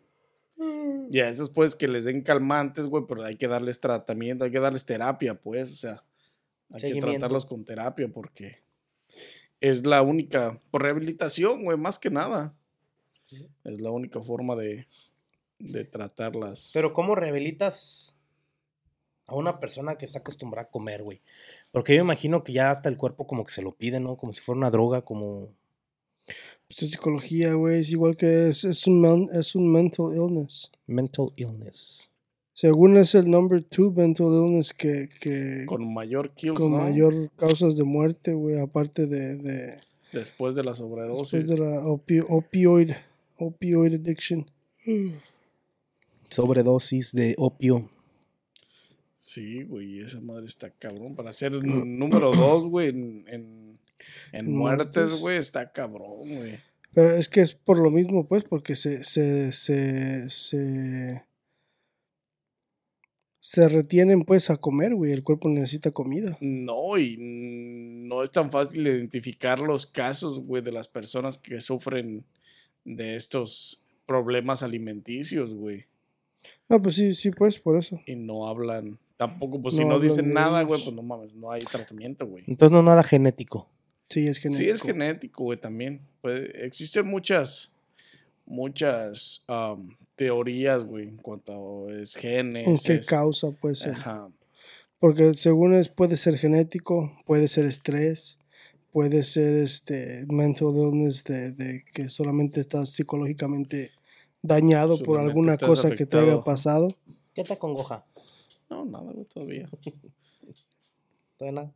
Y 1.12 1.20
a 1.20 1.27
esos, 1.27 1.50
pues, 1.50 1.75
que 1.75 1.88
les 1.88 2.06
den 2.06 2.22
calmantes, 2.22 2.86
güey, 2.86 3.03
pero 3.08 3.24
hay 3.24 3.36
que 3.36 3.48
darles 3.48 3.80
tratamiento, 3.80 4.46
hay 4.46 4.51
que 4.51 4.60
darles 4.60 4.86
terapia, 4.86 5.36
pues, 5.36 5.74
o 5.74 5.75
sea, 5.75 6.03
hay 6.74 6.94
que 6.94 7.01
tratarlos 7.01 7.46
con 7.46 7.65
terapia 7.65 8.08
porque 8.08 8.63
es 9.60 9.86
la 9.86 10.01
única, 10.01 10.62
por 10.72 10.84
rehabilitación, 10.84 11.63
güey, 11.63 11.77
más 11.77 12.00
que 12.00 12.10
nada. 12.10 12.56
Es 13.63 13.80
la 13.80 13.91
única 13.91 14.22
forma 14.22 14.56
de, 14.56 14.88
de 15.60 15.86
tratarlas. 15.86 16.72
Pero 16.74 16.94
¿cómo 16.94 17.15
rehabilitas 17.15 18.18
a 19.27 19.36
una 19.36 19.60
persona 19.60 19.98
que 19.98 20.06
está 20.06 20.20
acostumbrada 20.20 20.68
a 20.68 20.72
comer, 20.72 21.03
güey? 21.03 21.22
Porque 21.72 21.96
yo 21.96 22.01
imagino 22.01 22.44
que 22.44 22.53
ya 22.53 22.72
hasta 22.72 22.89
el 22.89 22.98
cuerpo 22.98 23.27
como 23.27 23.46
que 23.46 23.51
se 23.51 23.62
lo 23.62 23.75
pide, 23.75 24.00
¿no? 24.00 24.18
Como 24.18 24.34
si 24.34 24.41
fuera 24.41 24.58
una 24.58 24.72
droga, 24.72 25.03
como... 25.03 25.53
Pues 26.72 26.84
es 26.84 26.92
psicología, 26.92 27.54
güey. 27.56 27.80
Es 27.82 27.92
igual 27.92 28.16
que 28.16 28.48
es, 28.48 28.63
es, 28.63 28.88
un, 28.88 29.28
es 29.34 29.56
un 29.56 29.70
mental 29.70 30.06
illness. 30.16 30.72
Mental 30.88 31.28
illness. 31.36 32.10
Según 32.54 32.96
es 32.96 33.13
el 33.16 33.30
number 33.30 33.62
two 33.62 33.92
mental 33.92 34.28
illness 34.28 34.74
que, 34.74 35.10
que 35.20 35.66
con, 35.66 35.80
con 35.84 35.94
mayor 35.94 36.32
kills, 36.34 36.58
¿no? 36.60 36.70
mayor 36.70 37.30
causas 37.36 37.75
de 37.75 37.84
muerte, 37.84 38.34
güey. 38.34 38.58
Aparte 38.60 39.06
de, 39.06 39.36
de 39.38 39.80
Después 40.13 40.56
de 40.56 40.63
la 40.63 40.72
después 40.72 40.90
sobredosis. 40.90 41.48
de 41.50 41.58
la 41.58 41.82
opi- 41.84 42.25
opioid, 42.28 42.92
opioid 43.38 43.96
addiction. 43.96 44.50
Sobredosis 46.30 47.12
de 47.13 47.36
opio. 47.38 47.90
Sí, 49.18 49.63
güey, 49.63 50.00
esa 50.00 50.20
madre 50.22 50.48
está 50.48 50.70
cabrón. 50.72 51.16
Para 51.16 51.34
ser 51.34 51.54
el 51.54 52.00
número 52.00 52.32
dos, 52.32 52.66
güey, 52.66 52.90
en, 52.90 53.25
en, 53.28 53.80
en 54.31 54.51
muertes, 54.51 55.20
güey, 55.20 55.38
está 55.38 55.72
cabrón, 55.72 56.20
güey. 56.20 56.60
Pero 56.93 57.12
es 57.12 57.29
que 57.29 57.41
es 57.41 57.55
por 57.55 57.77
lo 57.77 57.89
mismo, 57.89 58.27
pues, 58.27 58.43
porque 58.43 58.75
se, 58.75 59.03
se, 59.03 59.51
se, 59.53 60.29
se, 60.29 61.24
se 63.39 63.70
retienen, 63.70 64.24
pues, 64.24 64.50
a 64.50 64.58
comer, 64.58 64.93
güey. 64.93 65.13
El 65.13 65.24
cuerpo 65.24 65.48
necesita 65.48 65.91
comida. 65.91 66.38
No, 66.41 66.98
y 66.98 67.15
no 67.17 68.24
es 68.24 68.31
tan 68.31 68.50
fácil 68.50 68.86
identificar 68.86 69.60
los 69.60 69.86
casos, 69.86 70.41
güey, 70.41 70.62
de 70.62 70.74
las 70.74 70.89
personas 70.89 71.38
que 71.38 71.62
sufren 71.62 72.25
de 72.84 73.15
estos 73.15 73.84
problemas 74.05 74.63
alimenticios, 74.63 75.53
güey. 75.53 75.86
No, 76.67 76.81
pues 76.81 76.96
sí, 76.96 77.15
sí, 77.15 77.31
pues, 77.31 77.58
por 77.60 77.77
eso. 77.77 78.01
Y 78.05 78.15
no 78.15 78.48
hablan, 78.50 79.00
tampoco, 79.15 79.62
pues 79.62 79.77
si 79.77 79.86
No 79.86 80.00
dicen 80.00 80.34
nada, 80.34 80.63
güey, 80.63 80.81
pues 80.84 80.93
no 80.93 81.03
mames, 81.03 81.36
no 81.36 81.51
hay 81.51 81.62
tratamiento, 81.62 82.25
güey. 82.25 82.43
Entonces 82.48 82.74
no 82.74 82.84
nada 82.84 83.03
genético. 83.03 83.70
Sí, 84.12 84.27
es 84.27 84.38
genético. 84.38 84.63
Sí, 84.63 84.70
es 84.70 84.82
genético, 84.82 85.44
güey, 85.46 85.60
también. 85.60 86.01
Pues, 86.22 86.50
existen 86.56 87.08
muchas, 87.08 87.72
muchas 88.46 89.44
teorías, 90.15 90.84
güey, 90.84 91.08
en 91.08 91.18
cuanto 91.18 91.88
a 91.88 91.94
es 91.94 92.15
genes. 92.15 92.68
¿En 92.68 92.77
qué 92.77 92.94
es- 93.00 93.08
causa 93.08 93.51
puede 93.51 93.75
ser? 93.75 93.94
Ajá. 93.94 94.30
Porque 95.00 95.34
según 95.34 95.74
es, 95.74 95.88
puede 95.89 96.15
ser 96.18 96.38
genético, 96.38 97.12
puede 97.25 97.48
ser 97.48 97.65
estrés, 97.65 98.38
puede 98.91 99.24
ser 99.24 99.56
este 99.56 100.25
mental 100.27 100.75
illness 100.75 101.24
de, 101.24 101.51
de 101.51 101.84
que 101.91 102.10
solamente 102.10 102.62
estás 102.62 102.89
psicológicamente 102.91 103.91
dañado 104.44 105.01
por 105.01 105.20
alguna 105.20 105.58
cosa 105.58 105.89
que 105.96 106.06
te 106.06 106.18
haya 106.20 106.44
pasado. 106.44 106.89
¿Qué 107.34 107.44
te 107.44 107.58
congoja? 107.58 108.06
No, 108.70 108.86
nada, 108.86 109.12
güey, 109.12 109.25
todavía. 109.25 109.70
Todavía 111.38 111.62
nada. 111.62 111.74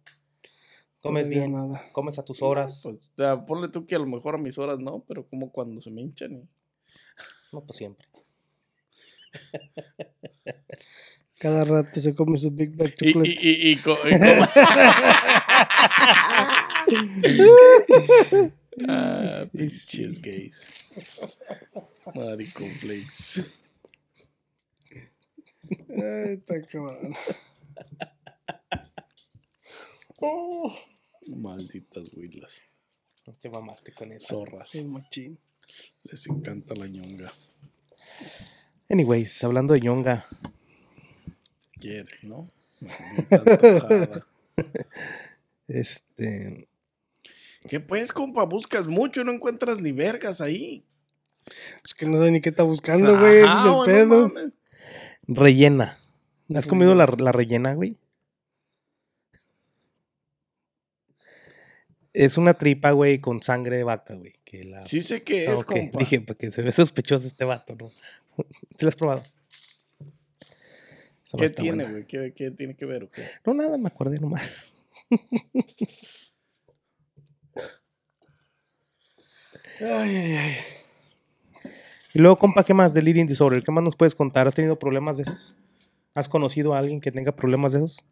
Comes 1.06 1.28
bien, 1.30 1.52
nada. 1.54 1.90
comes 1.92 2.18
a 2.20 2.24
tus 2.26 2.42
horas. 2.42 2.82
Pues, 2.84 2.96
o 2.96 3.00
sea, 3.16 3.46
ponle 3.46 3.70
tú 3.70 3.86
que 3.86 3.96
a 3.96 4.00
lo 4.00 4.06
mejor 4.08 4.36
a 4.36 4.38
mis 4.38 4.58
horas 4.58 4.80
no, 4.80 5.04
pero 5.08 5.28
como 5.28 5.52
cuando 5.52 5.82
se 5.82 5.92
me 5.92 6.02
hinchan. 6.02 6.34
y- 6.34 6.50
No, 7.54 7.62
pues 7.64 7.78
siempre. 7.78 8.08
Cada 11.38 11.64
rato 11.66 12.00
se 12.00 12.16
come 12.16 12.38
su 12.38 12.50
Big 12.52 12.76
Bag 12.76 12.96
chocolate. 12.96 13.30
y, 13.30 13.50
y, 13.50 13.72
y 13.72 13.76
co- 13.78 13.98
y 14.08 14.12
como- 14.18 14.46
ah, 18.88 19.44
pinches 19.52 20.22
gays. 20.22 20.66
Flakes. 22.80 23.44
Ay, 25.90 26.34
está 26.36 26.62
cabrón. 26.68 27.16
Malditas 31.28 32.14
huilas. 32.14 32.62
No 33.26 33.34
te 33.34 33.50
mamaste 33.50 33.92
con 33.92 34.12
eso. 34.12 34.28
Zorras. 34.28 34.76
Machín. 34.86 35.40
Les 36.04 36.28
encanta 36.28 36.76
la 36.76 36.88
ñonga. 36.88 37.34
Anyways, 38.90 39.44
hablando 39.44 39.74
de 39.74 39.82
ñonga. 39.82 40.26
Quiere, 41.80 42.16
¿no? 42.24 42.50
Maldita. 42.82 44.26
Este. 45.68 46.68
¿Qué 47.68 47.80
pues, 47.80 48.14
compa? 48.14 48.44
Buscas 48.46 48.88
mucho 48.88 49.22
y 49.22 49.24
no 49.24 49.32
encuentras 49.32 49.82
ni 49.82 49.92
vergas 49.92 50.40
ahí. 50.40 50.86
Es 51.84 51.96
que 51.96 52.06
no 52.06 52.24
sé 52.24 52.30
ni 52.30 52.40
qué 52.40 52.50
está 52.50 52.62
buscando, 52.62 53.18
güey. 53.18 53.38
Ese 53.38 53.48
es 53.48 53.66
el 53.66 53.86
pedo. 53.86 54.28
mames. 54.30 54.52
Rellena. 55.28 56.00
¿Has 56.54 56.68
comido 56.68 56.94
la, 56.94 57.08
la 57.18 57.32
rellena, 57.32 57.74
güey? 57.74 57.98
Es 62.16 62.38
una 62.38 62.54
tripa, 62.54 62.92
güey, 62.92 63.20
con 63.20 63.44
sangre 63.44 63.76
de 63.76 63.84
vaca, 63.84 64.14
güey. 64.14 64.32
Que 64.46 64.64
la... 64.64 64.82
Sí 64.84 65.02
sé 65.02 65.16
Ah, 65.28 65.54
es, 65.54 65.60
ok. 65.60 65.66
compa. 65.74 66.00
Dije, 66.00 66.22
porque 66.22 66.50
se 66.50 66.62
ve 66.62 66.72
sospechoso 66.72 67.28
este 67.28 67.44
vato, 67.44 67.76
¿no? 67.76 67.90
¿Sí 68.78 68.86
lo 68.86 68.88
has 68.88 68.96
probado? 68.96 69.22
Esa 71.26 71.38
¿Qué 71.38 71.50
tiene, 71.50 71.86
güey? 71.86 72.06
¿Qué, 72.06 72.34
qué 72.34 72.52
tiene 72.52 72.76
que 72.76 72.86
ver 72.86 73.04
o 73.04 73.12
qué? 73.12 73.22
No, 73.46 73.54
nada, 73.54 73.78
me 73.78 73.88
acordé 73.88 74.20
nomás. 74.20 74.76
Ay, 79.82 80.16
ay, 80.16 80.36
ay. 80.38 80.56
Y 82.14 82.20
luego, 82.20 82.38
compa, 82.38 82.64
¿qué 82.64 82.74
más 82.74 82.94
del 82.94 83.10
eating 83.10 83.28
disorder? 83.28 83.62
¿Qué 83.62 83.74
más 83.74 83.84
nos 83.84 83.98
puedes 83.98 84.16
contar? 84.16 84.48
¿Has 84.48 84.56
tenido 84.56 84.80
problemas 84.80 85.18
de 85.18 85.24
esos? 85.24 85.58
¿Has 86.14 86.30
conocido 86.30 86.74
a 86.74 86.80
alguien 86.80 87.02
que 87.02 87.12
tenga 87.12 87.36
problemas 87.36 87.74
de 87.74 87.80
esos? 87.80 88.06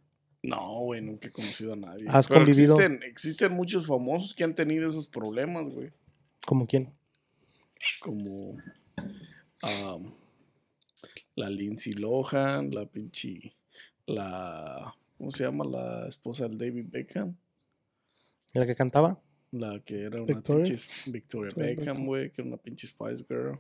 No, 0.44 0.82
güey, 0.82 1.02
nunca 1.02 1.30
he 1.30 1.32
conocido 1.32 1.72
a 1.72 1.78
nadie. 1.78 2.06
¿Has 2.10 2.28
Pero 2.28 2.42
convivido? 2.42 2.76
Existen, 2.76 3.04
existen 3.04 3.54
muchos 3.54 3.88
famosos 3.88 4.34
que 4.34 4.44
han 4.44 4.54
tenido 4.54 4.90
esos 4.90 5.08
problemas, 5.08 5.70
güey. 5.70 5.92
¿Como 6.46 6.68
quién? 6.68 6.94
Como 8.02 8.50
um, 9.64 10.14
la 11.36 11.50
Lindsay 11.50 11.94
Lohan, 11.94 12.72
la 12.72 12.86
pinche. 12.86 13.54
La. 14.06 14.94
¿Cómo 15.18 15.32
se 15.32 15.46
llama? 15.46 15.64
La 15.64 16.08
esposa 16.10 16.50
del 16.50 16.58
David 16.58 16.88
Beckham. 16.90 17.38
¿La 18.54 18.66
que 18.66 18.76
cantaba? 18.76 19.22
La 19.52 19.80
que 19.80 20.02
era 20.02 20.22
una 20.22 20.34
Victoria. 20.34 20.66
pinche 20.66 20.88
Victoria 21.10 21.48
Victoria 21.50 21.76
Beckham, 21.76 22.06
güey, 22.06 22.32
que 22.32 22.42
era 22.42 22.50
una 22.50 22.58
pinche 22.58 22.86
Spice 22.86 23.24
Girl. 23.30 23.60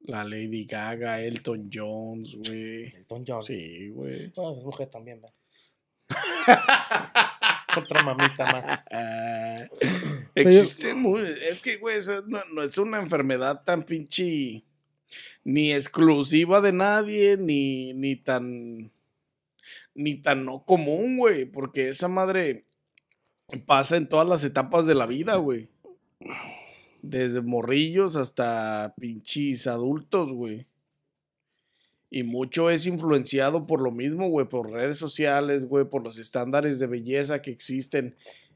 La 0.00 0.24
Lady 0.24 0.64
Gaga, 0.64 1.22
Elton 1.22 1.70
Jones, 1.72 2.36
güey. 2.36 2.86
Elton 2.96 3.24
John. 3.26 3.44
Sí, 3.44 3.88
güey. 3.90 4.32
Bueno, 4.34 4.58
es 4.58 4.64
mujer 4.64 4.88
también, 4.88 5.20
¿verdad? 5.20 5.35
Otra 7.76 8.02
mamita 8.02 8.46
más. 8.52 8.84
Ah, 8.90 9.66
existe 10.34 10.94
muy. 10.94 11.22
Es 11.42 11.60
que, 11.60 11.76
güey, 11.76 11.98
no 12.52 12.62
es 12.62 12.78
una 12.78 12.98
enfermedad 12.98 13.62
tan 13.64 13.82
pinche. 13.82 14.64
Ni 15.44 15.72
exclusiva 15.72 16.60
de 16.60 16.72
nadie, 16.72 17.36
ni, 17.36 17.92
ni 17.94 18.16
tan. 18.16 18.90
Ni 19.94 20.16
tan 20.16 20.44
no 20.44 20.64
común, 20.64 21.16
güey. 21.18 21.44
Porque 21.44 21.88
esa 21.88 22.08
madre 22.08 22.64
pasa 23.66 23.96
en 23.96 24.08
todas 24.08 24.28
las 24.28 24.44
etapas 24.44 24.86
de 24.86 24.94
la 24.94 25.06
vida, 25.06 25.36
güey. 25.36 25.68
Desde 27.02 27.40
morrillos 27.42 28.16
hasta 28.16 28.94
pinches 28.98 29.66
adultos, 29.66 30.32
güey. 30.32 30.66
Y 32.10 32.22
mucho 32.22 32.70
es 32.70 32.86
influenciado 32.86 33.66
por 33.66 33.80
lo 33.80 33.90
mismo, 33.90 34.28
güey, 34.28 34.48
por 34.48 34.70
redes 34.70 34.96
sociales, 34.98 35.66
güey, 35.66 35.84
por 35.84 36.04
los 36.04 36.18
estándares 36.18 36.78
de 36.78 36.86
belleza 36.86 37.42
que 37.42 37.50
existen 37.50 38.14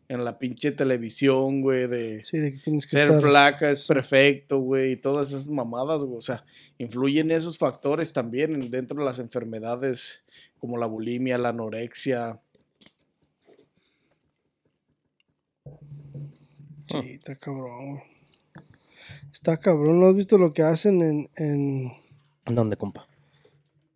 en 0.09 0.25
la 0.25 0.39
pinche 0.39 0.73
televisión, 0.73 1.61
güey, 1.61 1.87
de 1.89 2.25
Sí, 2.25 2.39
de 2.39 2.53
que 2.53 2.59
tienes 2.59 2.85
que 2.87 2.97
ser 2.97 3.05
estar. 3.07 3.21
flaca 3.21 3.71
es 3.71 3.87
perfecto, 3.87 4.59
güey, 4.59 4.93
y 4.93 4.97
todas 4.97 5.29
esas 5.29 5.49
mamadas, 5.49 6.03
güey. 6.05 6.19
O 6.19 6.23
sea, 6.23 6.45
influyen 6.79 7.31
esos 7.31 7.59
factores 7.59 8.13
también 8.13 8.55
en- 8.55 8.71
dentro 8.71 8.99
de 8.99 9.05
las 9.05 9.19
enfermedades 9.19 10.23
como 10.59 10.79
la 10.79 10.87
bulimia, 10.87 11.39
la 11.39 11.51
anorexia. 11.51 12.41
Sí, 16.89 16.99
está 17.13 17.37
cabrón. 17.37 17.91
güey. 17.93 18.03
Está 19.33 19.59
cabrón. 19.59 20.01
¿No 20.01 20.07
has 20.09 20.15
visto 20.17 20.39
lo 20.39 20.53
que 20.53 20.63
hacen 20.63 21.03
en, 21.03 21.31
en, 21.37 21.93
¿Dónde, 22.47 22.77
compa? 22.77 23.07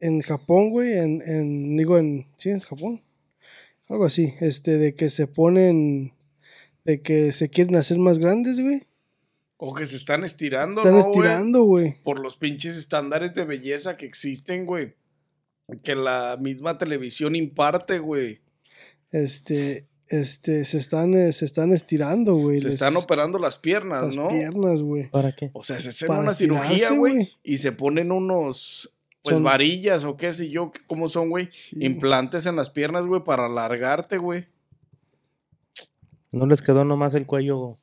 En 0.06 0.20
Japón, 0.22 0.70
güey? 0.70 0.92
En, 0.98 1.22
en, 1.26 1.76
digo, 1.76 1.98
en, 1.98 2.26
sí, 2.38 2.50
en 2.50 2.60
Japón. 2.60 3.02
Algo 3.88 4.04
así, 4.06 4.34
este, 4.40 4.78
de 4.78 4.94
que 4.94 5.10
se 5.10 5.26
ponen, 5.26 6.12
de 6.84 7.00
que 7.02 7.32
se 7.32 7.48
quieren 7.50 7.76
hacer 7.76 7.98
más 7.98 8.18
grandes, 8.18 8.60
güey. 8.60 8.84
O 9.56 9.74
que 9.74 9.86
se 9.86 9.96
están 9.96 10.24
estirando, 10.24 10.80
Están 10.80 10.96
¿no, 10.96 11.04
güey? 11.04 11.14
estirando, 11.16 11.62
güey. 11.62 11.94
Por 12.02 12.18
los 12.20 12.36
pinches 12.36 12.76
estándares 12.76 13.34
de 13.34 13.44
belleza 13.44 13.96
que 13.96 14.06
existen, 14.06 14.66
güey. 14.66 14.94
Que 15.82 15.94
la 15.94 16.36
misma 16.40 16.76
televisión 16.78 17.34
imparte, 17.36 17.98
güey. 17.98 18.40
Este, 19.10 19.86
este, 20.08 20.64
se 20.64 20.78
están, 20.78 21.14
eh, 21.14 21.32
se 21.32 21.44
están 21.44 21.72
estirando, 21.72 22.34
güey. 22.34 22.58
Se 22.58 22.64
les- 22.66 22.74
están 22.74 22.96
operando 22.96 23.38
las 23.38 23.56
piernas, 23.58 24.04
las 24.06 24.16
¿no? 24.16 24.28
piernas, 24.28 24.82
güey. 24.82 25.08
¿Para 25.10 25.32
qué? 25.34 25.50
O 25.54 25.62
sea, 25.62 25.80
se 25.80 25.90
hacen 25.90 26.08
Para 26.08 26.20
una 26.20 26.34
cirugía, 26.34 26.90
güey. 26.92 27.30
Y 27.42 27.58
se 27.58 27.72
ponen 27.72 28.12
unos, 28.12 28.92
pues, 29.24 29.36
Son- 29.36 29.44
varillas 29.44 30.04
o 30.04 30.16
qué 30.16 30.32
sé 30.34 30.50
yo, 30.50 30.70
cómo 30.86 31.08
son, 31.08 31.30
güey. 31.30 31.48
Sí. 31.50 31.76
Implantes 31.80 32.44
en 32.46 32.56
las 32.56 32.68
piernas, 32.70 33.06
güey, 33.06 33.24
para 33.24 33.46
alargarte, 33.46 34.18
güey. 34.18 34.46
¿No 36.30 36.46
les 36.46 36.60
quedó 36.62 36.84
nomás 36.84 37.14
el 37.14 37.26
cuello? 37.26 37.78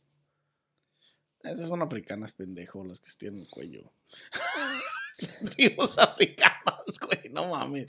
Esas 1.44 1.68
son 1.68 1.82
africanas, 1.82 2.32
pendejo, 2.32 2.84
las 2.86 3.00
que 3.00 3.10
tienen 3.18 3.42
el 3.42 3.48
cuello. 3.50 3.92
Tribus 5.56 5.98
africanas, 5.98 7.00
güey, 7.02 7.32
no 7.32 7.48
mames. 7.48 7.88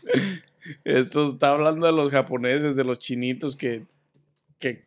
Esto 0.85 1.25
está 1.25 1.51
hablando 1.51 1.87
de 1.87 1.93
los 1.93 2.11
japoneses, 2.11 2.75
de 2.77 2.85
los 2.85 2.99
chinitos 2.99 3.55
que, 3.57 3.87
que 4.59 4.87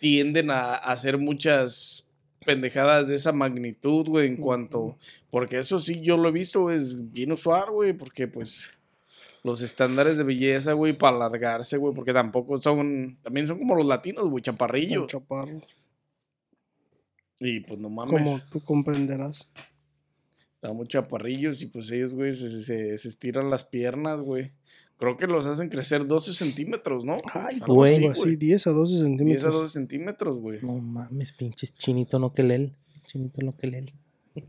tienden 0.00 0.50
a 0.50 0.74
hacer 0.74 1.18
muchas 1.18 2.10
pendejadas 2.44 3.08
de 3.08 3.14
esa 3.16 3.32
magnitud, 3.32 4.06
güey, 4.08 4.28
en 4.28 4.36
cuanto... 4.36 4.96
Porque 5.30 5.58
eso 5.58 5.78
sí, 5.78 6.00
yo 6.00 6.16
lo 6.16 6.28
he 6.28 6.32
visto, 6.32 6.70
es 6.70 7.12
bien 7.12 7.32
usual, 7.32 7.70
güey, 7.70 7.92
porque 7.92 8.28
pues 8.28 8.70
los 9.42 9.60
estándares 9.62 10.16
de 10.18 10.24
belleza, 10.24 10.72
güey, 10.72 10.96
para 10.96 11.16
alargarse, 11.16 11.76
güey, 11.76 11.94
porque 11.94 12.12
tampoco 12.12 12.56
son... 12.60 13.18
También 13.22 13.46
son 13.46 13.58
como 13.58 13.74
los 13.74 13.86
latinos, 13.86 14.24
güey, 14.28 14.42
chaparrillos. 14.42 15.06
chaparros, 15.08 15.62
Y 17.40 17.60
pues 17.60 17.78
no 17.78 17.90
mames. 17.90 18.12
como 18.22 18.40
tú 18.50 18.60
comprenderás. 18.62 19.48
Estamos 20.54 20.88
chaparrillos 20.88 21.60
y 21.62 21.66
pues 21.66 21.90
ellos, 21.90 22.14
güey, 22.14 22.32
se, 22.32 22.48
se- 22.62 22.96
se 22.96 23.08
estiran 23.08 23.50
las 23.50 23.64
piernas, 23.64 24.20
güey. 24.20 24.52
Creo 24.98 25.16
que 25.16 25.26
los 25.26 25.46
hacen 25.46 25.68
crecer 25.68 26.06
12 26.06 26.32
centímetros, 26.32 27.04
¿no? 27.04 27.16
Ay, 27.32 27.56
Algo 27.60 27.74
güey. 27.74 27.96
Algo 27.96 28.10
así, 28.12 28.36
10 28.36 28.66
a 28.68 28.70
12 28.70 28.92
10 28.94 29.02
a 29.02 29.06
centímetros. 29.06 29.52
12 29.54 29.72
centímetros, 29.72 30.38
güey. 30.38 30.58
No 30.62 30.74
mames, 30.74 31.32
pinches 31.32 31.74
chinito 31.74 32.18
no 32.18 32.32
que 32.32 32.42
lel. 32.44 32.74
Chinito 33.06 33.42
no 33.42 33.56
que 33.56 33.66
lel. 33.66 33.92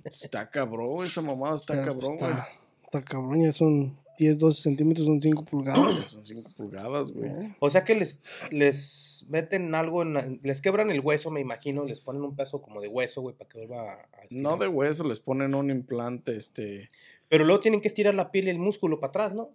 Está 0.03 0.49
cabrón, 0.49 1.05
esa 1.05 1.21
mamada 1.21 1.55
está 1.55 1.73
Pero, 1.73 1.85
cabrón, 1.93 2.17
pues, 2.17 2.19
güey. 2.19 2.31
está, 2.31 2.47
está 2.85 3.01
cabrón, 3.03 3.43
ya 3.43 3.51
son 3.51 3.97
10, 4.17 4.39
12 4.39 4.61
centímetros, 4.61 5.05
son 5.07 5.19
5 5.21 5.45
pulgadas. 5.45 6.05
Son 6.11 6.25
5 6.25 6.49
pulgadas, 6.55 7.11
güey. 7.11 7.29
¿no? 7.31 7.55
O 7.59 7.69
sea 7.69 7.83
que 7.83 7.95
les, 7.95 8.21
les 8.51 9.25
meten 9.27 9.75
algo, 9.75 10.03
en 10.03 10.13
la- 10.13 10.27
les 10.41 10.61
quebran 10.61 10.89
el 10.89 11.01
hueso, 11.01 11.31
me 11.31 11.41
imagino, 11.41 11.83
les 11.83 11.99
ponen 11.99 12.21
un 12.23 12.35
peso 12.35 12.61
como 12.61 12.79
de 12.81 12.87
hueso, 12.87 13.21
güey, 13.21 13.35
para 13.35 13.49
que 13.49 13.57
vuelva 13.57 13.93
a 13.93 13.95
No 13.95 14.21
estirarse. 14.23 14.59
de 14.63 14.67
hueso, 14.69 15.03
les 15.07 15.19
ponen 15.19 15.53
un 15.53 15.69
implante, 15.69 16.35
este... 16.35 16.89
Pero 17.27 17.43
luego 17.43 17.59
tienen 17.61 17.81
que 17.81 17.87
estirar 17.89 18.15
la 18.15 18.31
piel 18.31 18.45
y 18.47 18.51
el 18.51 18.59
músculo 18.59 18.99
para 18.99 19.09
atrás, 19.09 19.33
¿no? 19.35 19.49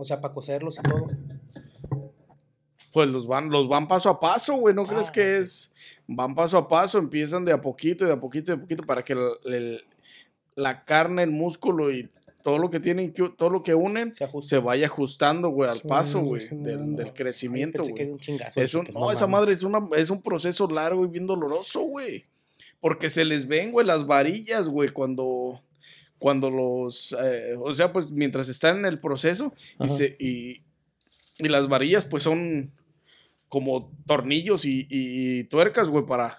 O 0.00 0.04
sea, 0.04 0.20
para 0.20 0.32
coserlos 0.32 0.78
y 0.78 0.82
todo. 0.88 1.08
Pues 2.92 3.08
los 3.10 3.26
van, 3.26 3.50
los 3.50 3.68
van 3.68 3.86
paso 3.86 4.08
a 4.08 4.18
paso, 4.18 4.54
güey. 4.54 4.74
¿No 4.74 4.86
crees 4.86 5.08
Ah, 5.08 5.12
que 5.12 5.20
ok. 5.20 5.40
es? 5.40 5.74
Van 6.06 6.34
paso 6.34 6.56
a 6.56 6.68
paso, 6.68 6.98
empiezan 6.98 7.44
de 7.44 7.52
a 7.52 7.60
poquito 7.60 8.04
y 8.04 8.06
de 8.06 8.14
a 8.14 8.20
poquito 8.20 8.52
y 8.52 8.54
de 8.54 8.58
a 8.58 8.62
poquito 8.62 8.82
para 8.84 9.04
que 9.04 9.12
el- 9.12 9.52
el- 9.52 9.84
la 10.54 10.84
carne, 10.84 11.22
el 11.22 11.30
músculo 11.30 11.90
y 11.92 12.08
todo 12.42 12.58
lo 12.58 12.70
que 12.70 12.80
tienen, 12.80 13.12
que, 13.12 13.28
todo 13.28 13.50
lo 13.50 13.62
que 13.62 13.74
unen, 13.74 14.12
Se 14.40 14.58
vaya 14.58 14.86
ajustando, 14.86 15.50
güey, 15.50 15.68
al 15.70 15.80
paso, 15.80 16.20
güey, 16.20 16.48
del, 16.50 17.12
crecimiento, 17.12 17.82
que 17.82 17.90
güey. 17.90 18.10
un 18.10 18.18
chingazo. 18.18 18.60
Es 18.60 18.70
dije 18.72 18.78
un, 18.78 18.86
que 18.86 18.92
no, 18.92 19.12
esa 19.12 19.26
madre 19.26 19.52
es, 19.52 19.62
una, 19.64 19.84
es 19.96 20.08
un 20.10 20.22
proceso 20.22 20.66
largo 20.68 21.04
y 21.04 21.08
bien 21.08 21.26
doloroso, 21.26 21.80
güey. 21.82 22.24
Porque 22.80 23.08
se 23.08 23.24
les 23.24 23.46
ven, 23.46 23.70
güey, 23.72 23.86
las 23.86 24.06
varillas, 24.06 24.68
güey, 24.68 24.88
cuando, 24.88 25.60
cuando 26.18 26.50
los, 26.50 27.16
eh, 27.22 27.54
o 27.58 27.72
sea, 27.74 27.92
pues 27.92 28.10
mientras 28.10 28.48
están 28.48 28.78
en 28.78 28.86
el 28.86 28.98
proceso 28.98 29.54
y, 29.80 29.88
se, 29.88 30.16
y, 30.18 30.62
y 31.38 31.48
las 31.48 31.68
varillas, 31.68 32.04
pues 32.04 32.22
son 32.24 32.72
como 33.48 33.92
tornillos 34.06 34.64
y, 34.64 34.86
y 34.90 35.44
tuercas, 35.44 35.88
güey, 35.88 36.04
para 36.06 36.36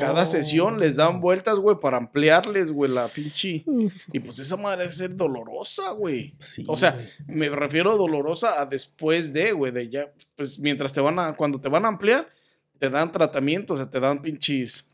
cada 0.00 0.22
Oh. 0.22 0.26
sesión 0.26 0.78
les 0.80 0.96
dan 0.96 1.20
vueltas, 1.20 1.58
güey, 1.58 1.76
para 1.78 1.98
ampliarles, 1.98 2.72
güey, 2.72 2.90
la 2.90 3.06
pinche. 3.08 3.64
Y 4.12 4.18
pues 4.20 4.38
esa 4.38 4.56
madre 4.56 4.82
debe 4.82 4.92
ser 4.92 5.14
dolorosa, 5.14 5.90
güey. 5.90 6.34
Sí, 6.38 6.64
O 6.68 6.76
sea, 6.76 6.92
güey. 6.92 7.06
me 7.26 7.48
refiero 7.50 7.92
a 7.92 7.96
dolorosa 7.96 8.60
a 8.60 8.66
después 8.66 9.32
de, 9.32 9.52
güey, 9.52 9.72
de 9.72 9.88
ya, 9.90 10.10
pues 10.36 10.58
mientras 10.58 10.92
te 10.92 11.00
van 11.02 11.18
a, 11.18 11.36
cuando 11.36 11.60
te 11.60 11.68
van 11.68 11.84
a 11.84 11.88
ampliar, 11.88 12.28
te 12.78 12.88
dan 12.88 13.12
tratamiento, 13.12 13.74
o 13.74 13.76
sea, 13.76 13.90
te 13.90 14.00
dan 14.00 14.22
pinches 14.22 14.90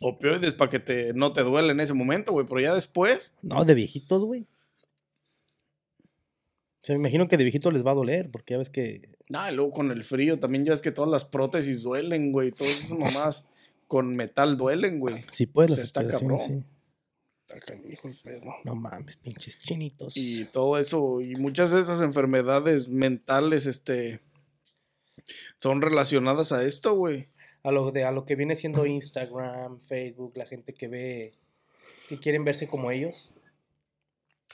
opioides 0.00 0.54
para 0.54 0.70
que 0.70 0.78
te, 0.78 1.12
no 1.14 1.32
te 1.32 1.42
duele 1.42 1.72
en 1.72 1.80
ese 1.80 1.94
momento, 1.94 2.32
güey, 2.32 2.46
pero 2.46 2.60
ya 2.60 2.74
después, 2.74 3.36
No, 3.42 3.64
de 3.64 3.74
viejitos, 3.74 4.22
güey. 4.22 4.46
O 6.80 6.86
sea, 6.88 6.94
me 6.94 7.00
imagino 7.00 7.28
que 7.28 7.36
de 7.36 7.44
viejitos 7.44 7.72
les 7.72 7.84
va 7.84 7.90
a 7.90 7.94
doler, 7.94 8.30
porque 8.30 8.54
ya 8.54 8.58
ves 8.58 8.70
que. 8.70 9.10
nada, 9.28 9.52
y 9.52 9.56
luego 9.56 9.72
con 9.72 9.90
el 9.90 10.04
frío 10.04 10.38
también 10.38 10.64
ya 10.64 10.72
es 10.72 10.80
que 10.80 10.92
todas 10.92 11.10
las 11.10 11.24
prótesis 11.24 11.82
duelen, 11.82 12.32
güey, 12.32 12.52
todas 12.52 12.72
esas 12.72 12.98
mamás 12.98 13.44
con 13.86 14.14
metal 14.14 14.56
duelen, 14.56 15.00
güey. 15.00 15.24
Sí, 15.32 15.46
pues, 15.46 15.68
Pues 15.68 15.78
las 15.78 15.78
está 15.80 16.06
cabrón. 16.06 16.38
sí. 16.38 16.64
Está 17.48 17.60
canijo 17.60 18.08
el 18.08 18.16
pedo. 18.22 18.42
No 18.64 18.74
mames, 18.74 19.16
pinches 19.16 19.56
chinitos. 19.56 20.14
Y 20.18 20.44
todo 20.44 20.78
eso, 20.78 21.22
y 21.22 21.34
muchas 21.36 21.70
de 21.70 21.80
esas 21.80 22.02
enfermedades 22.02 22.88
mentales, 22.88 23.64
este, 23.64 24.20
son 25.58 25.80
relacionadas 25.80 26.52
a 26.52 26.62
esto, 26.64 26.94
güey. 26.94 27.28
A 27.62 27.72
lo, 27.72 27.90
de, 27.90 28.04
a 28.04 28.12
lo 28.12 28.24
que 28.24 28.36
viene 28.36 28.56
siendo 28.56 28.86
Instagram, 28.86 29.80
Facebook, 29.80 30.32
la 30.36 30.46
gente 30.46 30.74
que 30.74 30.88
ve. 30.88 31.34
que 32.08 32.18
quieren 32.18 32.44
verse 32.44 32.68
como 32.68 32.90
ellos. 32.90 33.32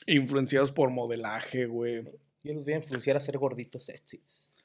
Influenciados 0.07 0.73
por 0.73 0.91
modelaje, 0.91 1.67
güey. 1.67 2.05
Yo 2.43 2.53
los 2.53 2.65
voy 2.65 2.75
a 2.75 2.77
influenciar 2.77 3.17
a 3.17 3.21
ser 3.21 3.39
gorditos 3.39 3.85
sexys. 3.85 4.57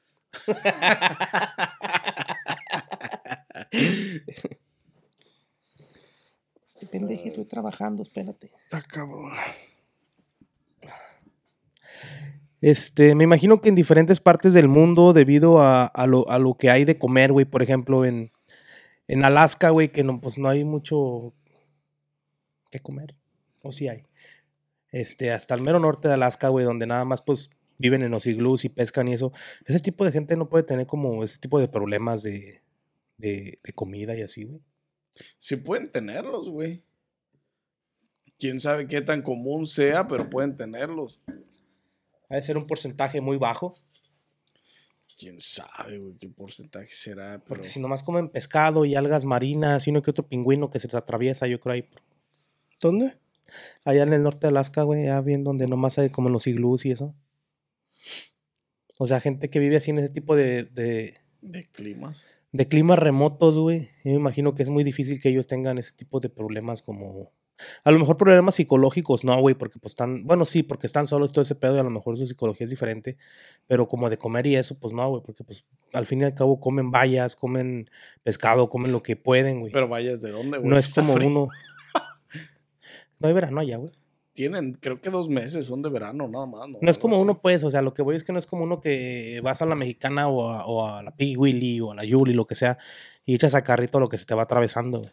Este 6.74 6.86
pendejo, 6.86 7.28
estoy 7.28 7.44
trabajando, 7.44 8.02
espérate. 8.02 8.50
Está 8.64 8.82
cabrón. 8.82 9.32
Este, 12.60 13.14
me 13.14 13.24
imagino 13.24 13.60
que 13.60 13.70
en 13.70 13.74
diferentes 13.74 14.20
partes 14.20 14.52
del 14.52 14.68
mundo, 14.68 15.12
debido 15.12 15.60
a, 15.60 15.86
a 15.86 16.06
lo, 16.06 16.28
a 16.28 16.38
lo 16.38 16.54
que 16.54 16.70
hay 16.70 16.84
de 16.84 16.98
comer, 16.98 17.32
güey, 17.32 17.46
por 17.46 17.62
ejemplo, 17.62 18.04
en, 18.04 18.30
en 19.08 19.24
Alaska, 19.24 19.70
güey, 19.70 19.88
que 19.88 20.04
no, 20.04 20.20
pues 20.20 20.38
no 20.38 20.48
hay 20.48 20.64
mucho 20.64 21.34
que 22.70 22.80
comer. 22.80 23.14
O 23.62 23.72
sí 23.72 23.88
hay. 23.88 24.02
Este, 24.92 25.30
hasta 25.30 25.54
el 25.54 25.62
mero 25.62 25.78
norte 25.78 26.08
de 26.08 26.14
Alaska, 26.14 26.48
güey, 26.48 26.64
donde 26.64 26.86
nada 26.86 27.04
más, 27.04 27.22
pues, 27.22 27.50
viven 27.78 28.02
en 28.02 28.10
los 28.10 28.26
y 28.26 28.68
pescan 28.68 29.08
y 29.08 29.14
eso. 29.14 29.32
Ese 29.64 29.80
tipo 29.80 30.04
de 30.04 30.12
gente 30.12 30.36
no 30.36 30.48
puede 30.50 30.64
tener 30.64 30.86
como 30.86 31.24
ese 31.24 31.38
tipo 31.38 31.58
de 31.58 31.68
problemas 31.68 32.22
de, 32.22 32.62
de, 33.16 33.58
de 33.64 33.72
comida 33.72 34.14
y 34.14 34.22
así, 34.22 34.44
güey. 34.44 34.60
Sí 35.38 35.56
pueden 35.56 35.90
tenerlos, 35.90 36.50
güey. 36.50 36.82
Quién 38.38 38.60
sabe 38.60 38.86
qué 38.86 39.00
tan 39.00 39.22
común 39.22 39.66
sea, 39.66 40.08
pero 40.08 40.28
pueden 40.28 40.56
tenerlos. 40.56 41.20
Ha 42.30 42.36
de 42.36 42.42
ser 42.42 42.56
un 42.56 42.66
porcentaje 42.66 43.20
muy 43.20 43.36
bajo. 43.36 43.74
Quién 45.18 45.38
sabe, 45.38 45.98
güey, 45.98 46.16
qué 46.16 46.28
porcentaje 46.30 46.88
será. 46.92 47.38
Pero... 47.40 47.48
Porque 47.48 47.68
si 47.68 47.78
nomás 47.80 48.02
comen 48.02 48.30
pescado 48.30 48.86
y 48.86 48.94
algas 48.94 49.26
marinas 49.26 49.86
y 49.86 49.90
uno 49.90 50.00
que 50.00 50.10
otro 50.10 50.26
pingüino 50.26 50.70
que 50.70 50.80
se 50.80 50.86
les 50.86 50.94
atraviesa, 50.94 51.46
yo 51.46 51.60
creo 51.60 51.74
ahí. 51.74 51.88
¿Dónde? 52.80 53.18
Allá 53.84 54.04
en 54.04 54.12
el 54.14 54.22
norte 54.22 54.46
de 54.46 54.48
Alaska, 54.48 54.84
güey, 54.84 55.04
ya 55.04 55.20
bien 55.20 55.44
donde 55.44 55.66
nomás 55.66 55.98
hay 55.98 56.08
como 56.08 56.30
los 56.30 56.46
iglús 56.46 56.86
y 56.86 56.92
eso. 56.92 57.14
O 58.96 59.06
sea, 59.06 59.20
gente 59.20 59.50
que 59.50 59.58
vive 59.58 59.76
así 59.76 59.90
en 59.90 59.98
ese 59.98 60.10
tipo 60.10 60.36
de, 60.36 60.64
de, 60.64 61.14
De 61.40 61.64
climas. 61.64 62.26
de 62.52 62.68
climas 62.68 62.98
remotos, 62.98 63.58
güey. 63.58 63.90
Yo 64.04 64.12
me 64.12 64.14
imagino 64.14 64.54
que 64.54 64.62
es 64.62 64.68
muy 64.68 64.84
difícil 64.84 65.20
que 65.20 65.30
ellos 65.30 65.46
tengan 65.46 65.78
ese 65.78 65.92
tipo 65.94 66.20
de 66.20 66.28
problemas 66.28 66.82
como... 66.82 67.32
A 67.84 67.90
lo 67.90 67.98
mejor 67.98 68.16
problemas 68.16 68.54
psicológicos, 68.54 69.24
no, 69.24 69.38
güey, 69.40 69.54
porque 69.54 69.78
pues 69.78 69.92
están... 69.92 70.24
Bueno, 70.26 70.44
sí, 70.44 70.62
porque 70.62 70.86
están 70.86 71.06
solos 71.06 71.32
todo 71.32 71.42
ese 71.42 71.54
pedo 71.54 71.76
y 71.76 71.78
a 71.80 71.82
lo 71.82 71.90
mejor 71.90 72.16
su 72.16 72.26
psicología 72.26 72.64
es 72.64 72.70
diferente. 72.70 73.16
Pero 73.66 73.88
como 73.88 74.10
de 74.10 74.18
comer 74.18 74.46
y 74.46 74.56
eso, 74.56 74.78
pues 74.78 74.92
no, 74.92 75.08
güey, 75.08 75.22
porque 75.22 75.44
pues 75.44 75.64
al 75.92 76.06
fin 76.06 76.20
y 76.20 76.24
al 76.24 76.34
cabo 76.34 76.60
comen 76.60 76.90
bayas, 76.90 77.36
comen 77.36 77.90
pescado, 78.22 78.68
comen 78.68 78.92
lo 78.92 79.02
que 79.02 79.16
pueden, 79.16 79.60
güey. 79.60 79.72
Pero 79.72 79.88
vayas 79.88 80.20
de 80.20 80.30
dónde, 80.30 80.58
güey. 80.58 80.70
No 80.70 80.76
es 80.76 80.92
como 80.94 81.14
frío. 81.14 81.28
uno... 81.28 81.48
No 83.18 83.28
hay 83.28 83.34
verano 83.34 83.60
allá, 83.60 83.76
güey. 83.76 83.92
Tienen, 84.32 84.72
creo 84.72 85.00
que 85.00 85.10
dos 85.10 85.28
meses 85.28 85.66
son 85.66 85.82
de 85.82 85.90
verano, 85.90 86.26
nada 86.28 86.46
más. 86.46 86.68
No, 86.68 86.78
No 86.80 86.90
es 86.90 86.96
como 86.96 87.20
uno, 87.20 87.42
pues, 87.42 87.64
o 87.64 87.70
sea, 87.70 87.82
lo 87.82 87.92
que 87.92 88.02
voy 88.02 88.16
es 88.16 88.24
que 88.24 88.32
no 88.32 88.38
es 88.38 88.46
como 88.46 88.64
uno 88.64 88.80
que 88.80 89.40
vas 89.42 89.60
a 89.60 89.66
la 89.66 89.74
mexicana 89.74 90.28
o 90.28 90.48
a, 90.48 90.64
o 90.64 90.86
a 90.86 91.02
la 91.02 91.14
Pig 91.14 91.38
Willy 91.38 91.80
o 91.80 91.92
a 91.92 91.94
la 91.94 92.04
Yuli, 92.04 92.32
lo 92.32 92.46
que 92.46 92.54
sea, 92.54 92.78
y 93.24 93.34
echas 93.34 93.54
a 93.54 93.62
carrito 93.62 94.00
lo 94.00 94.08
que 94.08 94.16
se 94.16 94.24
te 94.24 94.34
va 94.34 94.42
atravesando, 94.44 95.00
güey. 95.00 95.12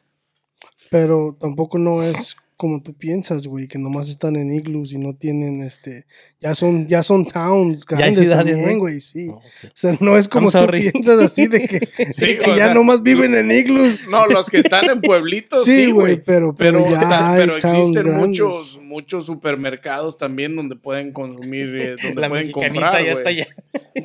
Pero 0.89 1.35
tampoco 1.39 1.77
no 1.77 2.03
es 2.03 2.35
como 2.57 2.81
tú 2.81 2.95
piensas, 2.95 3.45
güey, 3.47 3.67
que 3.67 3.77
nomás 3.77 4.09
están 4.09 4.35
en 4.35 4.51
iglus 4.51 4.91
y 4.91 4.97
no 4.97 5.13
tienen 5.15 5.61
este. 5.61 6.05
Ya 6.41 6.55
son, 6.55 6.87
ya 6.87 7.03
son 7.03 7.25
towns 7.25 7.85
hay 7.89 7.97
grandes 7.97 8.23
ciudades, 8.25 8.55
también, 8.57 8.79
güey. 8.79 8.99
sí. 8.99 9.29
O 9.29 9.41
sea, 9.75 9.95
no 9.99 10.17
es 10.17 10.27
como 10.27 10.51
tú 10.51 10.65
piensas 10.71 11.19
así 11.19 11.47
de 11.47 11.67
que, 11.67 11.89
Sí, 12.11 12.25
de 12.25 12.39
que 12.39 12.51
o 12.51 12.55
ya 12.57 12.65
sea, 12.65 12.73
nomás 12.73 13.03
viven 13.03 13.35
en 13.35 13.51
iglus. 13.51 13.99
No, 14.09 14.25
los 14.25 14.49
que 14.49 14.57
están 14.57 14.89
en 14.89 15.01
pueblitos, 15.01 15.63
Sí, 15.65 15.91
güey, 15.91 16.21
pero, 16.21 16.55
pero, 16.55 16.83
Pero, 16.83 16.91
ya 16.91 17.33
hay 17.33 17.39
pero 17.41 17.59
towns 17.59 17.75
existen 17.75 18.03
grandes. 18.03 18.27
muchos, 18.27 18.79
muchos 18.81 19.25
supermercados 19.27 20.17
también 20.17 20.55
donde 20.55 20.75
pueden 20.75 21.11
consumir, 21.13 21.75
eh, 21.79 21.95
donde 22.03 22.21
La 22.21 22.29
pueden 22.29 22.51
comprar, 22.51 22.93
ya 22.95 22.99
güey. 22.99 23.09
está 23.17 23.29
allá. 23.29 23.47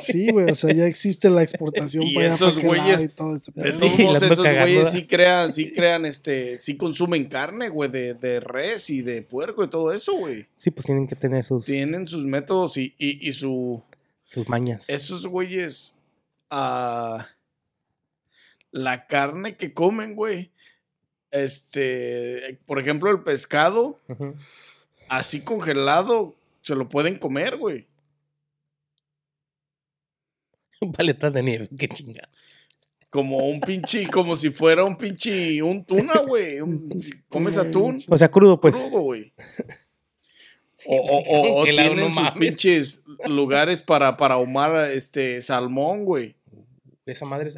Sí, 0.01 0.29
güey, 0.31 0.51
o 0.51 0.55
sea, 0.55 0.73
ya 0.75 0.87
existe 0.87 1.29
la 1.31 1.43
exportación 1.43 2.03
Y 2.07 2.15
para 2.15 2.27
esos 2.29 2.59
güeyes- 2.63 3.05
y 3.05 3.09
todo 3.09 3.39
Sí, 3.39 3.51
ando 3.57 4.17
esos 4.17 4.39
güeyes 4.39 4.91
sí 4.93 5.07
crean, 5.07 5.53
sí 5.53 5.73
crean, 5.73 6.05
este, 6.07 6.59
sí 6.59 6.77
consumen 6.77 7.27
carne, 7.27 7.69
güey, 7.69 7.91
de, 7.91 8.15
de 8.15 8.41
res 8.43 8.91
y 8.91 9.03
de 9.03 9.23
puerco 9.23 9.65
y 9.65 9.69
todo 9.69 9.93
eso, 9.93 10.15
güey. 10.15 10.47
Sí, 10.57 10.71
pues 10.71 10.87
tienen 10.87 11.07
que 11.07 11.17
tener 11.17 11.45
sus, 11.45 11.65
Tienen 11.65 12.07
sus 12.07 12.25
métodos 12.27 12.77
y, 12.77 12.95
y, 12.99 13.29
y 13.29 13.33
su... 13.33 13.83
sus 14.25 14.49
mañas. 14.49 14.89
Esos 14.89 15.27
güeyes... 15.27 15.97
ah, 16.51 17.27
la 18.73 19.07
carne 19.07 19.57
que 19.57 19.73
comen, 19.73 20.17
güey. 20.17 20.51
Este, 21.31 22.59
por 22.67 22.79
ejemplo, 22.79 23.11
el 23.11 23.23
pescado, 23.23 23.99
así 25.09 25.43
congelado, 25.43 26.35
se 26.63 26.75
lo 26.75 26.89
pueden 26.89 27.19
comer, 27.19 27.57
güey. 27.57 27.87
Paletas 30.97 31.33
de 31.33 31.43
nieve, 31.43 31.69
qué 31.79 31.89
chingados. 31.89 32.43
Como 33.13 33.47
un 33.49 33.61
pinche, 33.61 34.07
como 34.09 34.37
si 34.39 34.49
fuera 34.51 34.85
un 34.85 34.97
pinche, 34.97 35.63
un 35.63 35.85
tuna, 35.85 36.15
güey. 36.27 36.59
Comes 37.29 37.59
atún, 37.59 38.03
O 38.09 38.17
sea, 38.19 38.31
crudo, 38.31 38.59
pues. 38.61 38.75
crudo, 38.77 39.01
güey. 39.03 39.33
O, 40.85 40.97
o, 40.97 41.23
o- 41.23 41.61
o 41.61 41.63
tienen 41.63 41.95
no 41.97 42.07
sus 42.07 42.15
mames. 42.17 42.33
pinches 42.33 43.05
lugares 43.29 43.81
para, 43.83 44.17
para 44.17 44.35
ahumar 44.35 44.91
este 44.91 45.41
salmón, 45.41 46.05
güey. 46.05 46.35
Esa 47.07 47.25
madre. 47.25 47.51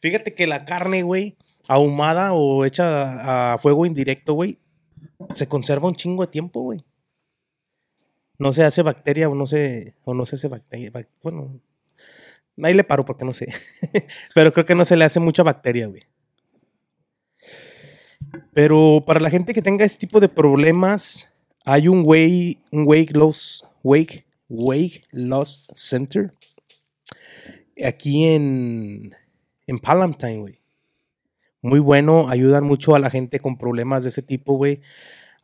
Fíjate 0.00 0.34
que 0.34 0.48
la 0.48 0.64
carne, 0.64 1.04
güey, 1.04 1.36
ahumada 1.68 2.32
o 2.32 2.64
hecha 2.64 3.52
a, 3.52 3.52
a 3.54 3.58
fuego 3.58 3.86
indirecto, 3.86 4.34
güey, 4.34 4.58
se 5.36 5.46
conserva 5.46 5.86
un 5.86 5.94
chingo 5.94 6.26
de 6.26 6.32
tiempo, 6.32 6.62
güey. 6.62 6.80
No 8.38 8.52
se 8.52 8.64
hace 8.64 8.82
bacteria 8.82 9.28
o 9.28 9.36
no 9.36 9.46
se, 9.46 9.94
o 10.02 10.12
no 10.12 10.26
se 10.26 10.34
hace 10.34 10.48
bacteria. 10.48 10.90
bac- 10.90 11.06
Bueno, 11.22 11.60
ahí 12.62 12.74
le 12.74 12.84
paro 12.84 13.04
porque 13.04 13.24
no 13.24 13.32
sé. 13.32 13.48
Pero 14.34 14.52
creo 14.52 14.66
que 14.66 14.74
no 14.74 14.84
se 14.84 14.96
le 14.96 15.04
hace 15.04 15.20
mucha 15.20 15.42
bacteria, 15.42 15.86
güey. 15.86 16.02
Pero 18.52 19.04
para 19.06 19.20
la 19.20 19.30
gente 19.30 19.52
que 19.52 19.62
tenga 19.62 19.84
este 19.84 20.06
tipo 20.06 20.20
de 20.20 20.28
problemas, 20.28 21.30
hay 21.64 21.88
un 21.88 22.02
way, 22.04 22.62
un 22.70 22.84
weight 22.86 23.16
loss, 23.16 23.64
weight, 23.82 24.24
weight 24.48 25.04
loss 25.12 25.66
center 25.74 26.32
aquí 27.82 28.26
en, 28.26 29.14
en 29.66 29.78
Palatine, 29.78 30.38
güey. 30.38 30.60
Muy 31.62 31.80
bueno, 31.80 32.28
ayudan 32.28 32.64
mucho 32.64 32.94
a 32.94 32.98
la 32.98 33.10
gente 33.10 33.40
con 33.40 33.56
problemas 33.56 34.02
de 34.04 34.10
ese 34.10 34.22
tipo, 34.22 34.54
güey. 34.56 34.80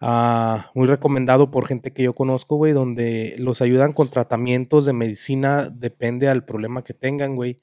Ah, 0.00 0.70
muy 0.74 0.86
recomendado 0.86 1.50
por 1.50 1.66
gente 1.66 1.92
que 1.92 2.02
yo 2.04 2.14
conozco, 2.14 2.56
güey, 2.56 2.72
donde 2.72 3.34
los 3.38 3.60
ayudan 3.60 3.92
con 3.92 4.08
tratamientos 4.10 4.86
de 4.86 4.94
medicina, 4.94 5.68
depende 5.68 6.28
al 6.28 6.44
problema 6.44 6.82
que 6.82 6.94
tengan, 6.94 7.36
güey. 7.36 7.60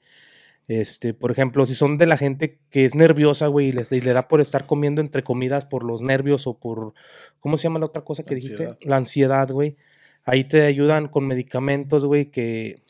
Este, 0.68 1.14
por 1.14 1.30
ejemplo, 1.32 1.64
si 1.66 1.74
son 1.74 1.96
de 1.98 2.06
la 2.06 2.16
gente 2.16 2.60
que 2.70 2.84
es 2.84 2.94
nerviosa, 2.94 3.46
güey, 3.48 3.68
y, 3.68 3.72
les- 3.72 3.90
y 3.90 4.00
le 4.02 4.12
da 4.12 4.28
por 4.28 4.40
estar 4.40 4.66
comiendo 4.66 5.00
entre 5.00 5.24
comidas 5.24 5.64
por 5.64 5.82
los 5.82 6.02
nervios 6.02 6.46
o 6.46 6.58
por, 6.58 6.92
¿cómo 7.40 7.56
se 7.56 7.64
llama 7.64 7.78
la 7.80 7.86
otra 7.86 8.04
cosa 8.04 8.22
que 8.22 8.34
dijiste? 8.34 8.64
Ansiedad. 8.64 8.78
La 8.82 8.96
ansiedad, 8.96 9.50
güey. 9.50 9.76
Ahí 10.24 10.44
te 10.44 10.62
ayudan 10.62 11.08
con 11.08 11.26
medicamentos, 11.26 12.04
güey, 12.04 12.26
que, 12.30 12.82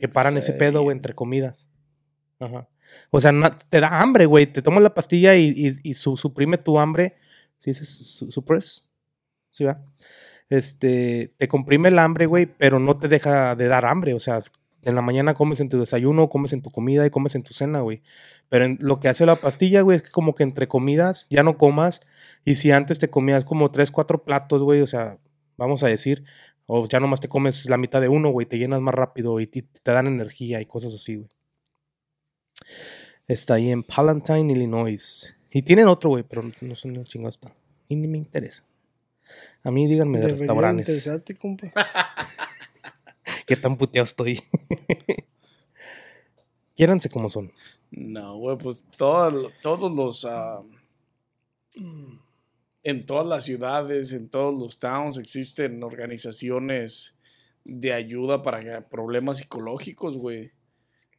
que 0.00 0.08
paran 0.08 0.38
ese 0.38 0.52
pedo, 0.54 0.82
güey, 0.82 0.96
entre 0.96 1.14
comidas. 1.14 1.68
Ajá. 2.40 2.66
O 3.10 3.20
sea, 3.20 3.32
te 3.68 3.78
da 3.80 4.00
hambre, 4.00 4.24
güey. 4.26 4.46
Te 4.46 4.62
tomas 4.62 4.82
la 4.82 4.94
pastilla 4.94 5.36
y, 5.36 5.52
y, 5.54 5.90
y 5.90 5.94
su- 5.94 6.16
suprime 6.16 6.56
tu 6.58 6.78
hambre. 6.80 7.14
¿Sí 7.62 7.70
dices 7.70 7.88
su- 7.88 8.32
suppress? 8.32 8.84
¿Sí 9.50 9.62
va? 9.62 9.84
Este, 10.48 11.32
te 11.38 11.46
comprime 11.46 11.90
el 11.90 11.98
hambre, 12.00 12.26
güey, 12.26 12.46
pero 12.46 12.80
no 12.80 12.96
te 12.96 13.06
deja 13.06 13.54
de 13.54 13.68
dar 13.68 13.84
hambre. 13.84 14.14
O 14.14 14.18
sea, 14.18 14.40
en 14.82 14.96
la 14.96 15.00
mañana 15.00 15.32
comes 15.32 15.60
en 15.60 15.68
tu 15.68 15.78
desayuno, 15.78 16.28
comes 16.28 16.52
en 16.52 16.60
tu 16.60 16.72
comida 16.72 17.06
y 17.06 17.10
comes 17.10 17.36
en 17.36 17.44
tu 17.44 17.54
cena, 17.54 17.78
güey. 17.78 18.02
Pero 18.48 18.66
lo 18.80 18.98
que 18.98 19.08
hace 19.08 19.26
la 19.26 19.36
pastilla, 19.36 19.82
güey, 19.82 19.98
es 19.98 20.02
que 20.02 20.10
como 20.10 20.34
que 20.34 20.42
entre 20.42 20.66
comidas 20.66 21.28
ya 21.30 21.44
no 21.44 21.56
comas. 21.56 22.00
Y 22.44 22.56
si 22.56 22.72
antes 22.72 22.98
te 22.98 23.10
comías 23.10 23.44
como 23.44 23.70
tres, 23.70 23.92
cuatro 23.92 24.24
platos, 24.24 24.60
güey, 24.64 24.80
o 24.80 24.88
sea, 24.88 25.20
vamos 25.56 25.84
a 25.84 25.86
decir, 25.86 26.24
o 26.66 26.88
ya 26.88 26.98
nomás 26.98 27.20
te 27.20 27.28
comes 27.28 27.70
la 27.70 27.78
mitad 27.78 28.00
de 28.00 28.08
uno, 28.08 28.30
güey, 28.30 28.48
te 28.48 28.58
llenas 28.58 28.80
más 28.80 28.94
rápido 28.94 29.38
y 29.38 29.46
te, 29.46 29.64
dan 29.84 30.08
energía 30.08 30.60
y 30.60 30.66
cosas 30.66 30.92
así, 30.94 31.14
güey. 31.14 31.28
Está 33.28 33.54
ahí 33.54 33.70
en 33.70 33.84
Palatine, 33.84 34.52
Illinois. 34.52 35.32
Y 35.52 35.62
tienen 35.62 35.86
otro, 35.86 36.10
güey, 36.10 36.22
pero 36.22 36.42
no 36.60 36.74
son 36.74 36.92
una 36.92 37.04
chingada. 37.04 37.30
está. 37.30 37.54
Y 37.88 37.96
ni 37.96 38.08
me 38.08 38.18
interesa. 38.18 38.64
A 39.62 39.70
mí 39.70 39.86
díganme 39.86 40.18
de 40.18 40.26
Debería 40.26 40.40
restaurantes. 40.40 40.88
interesarte, 40.88 41.34
compa. 41.34 41.72
Qué 43.46 43.56
tan 43.56 43.76
puteado 43.76 44.04
estoy. 44.04 44.40
Quiéranse 46.76 47.08
como 47.10 47.28
son. 47.30 47.52
No, 47.90 48.36
güey, 48.38 48.56
pues 48.58 48.84
todas- 48.96 49.52
todos 49.62 49.92
los... 49.94 50.24
ah, 50.24 50.62
en 52.82 53.06
todas 53.06 53.26
las 53.26 53.44
ciudades, 53.44 54.12
en 54.12 54.28
todos 54.28 54.58
los 54.58 54.78
towns 54.78 55.18
existen 55.18 55.82
organizaciones 55.82 57.14
de 57.64 57.92
ayuda 57.92 58.42
para 58.42 58.88
problemas 58.88 59.38
psicológicos, 59.38 60.16
güey. 60.16 60.52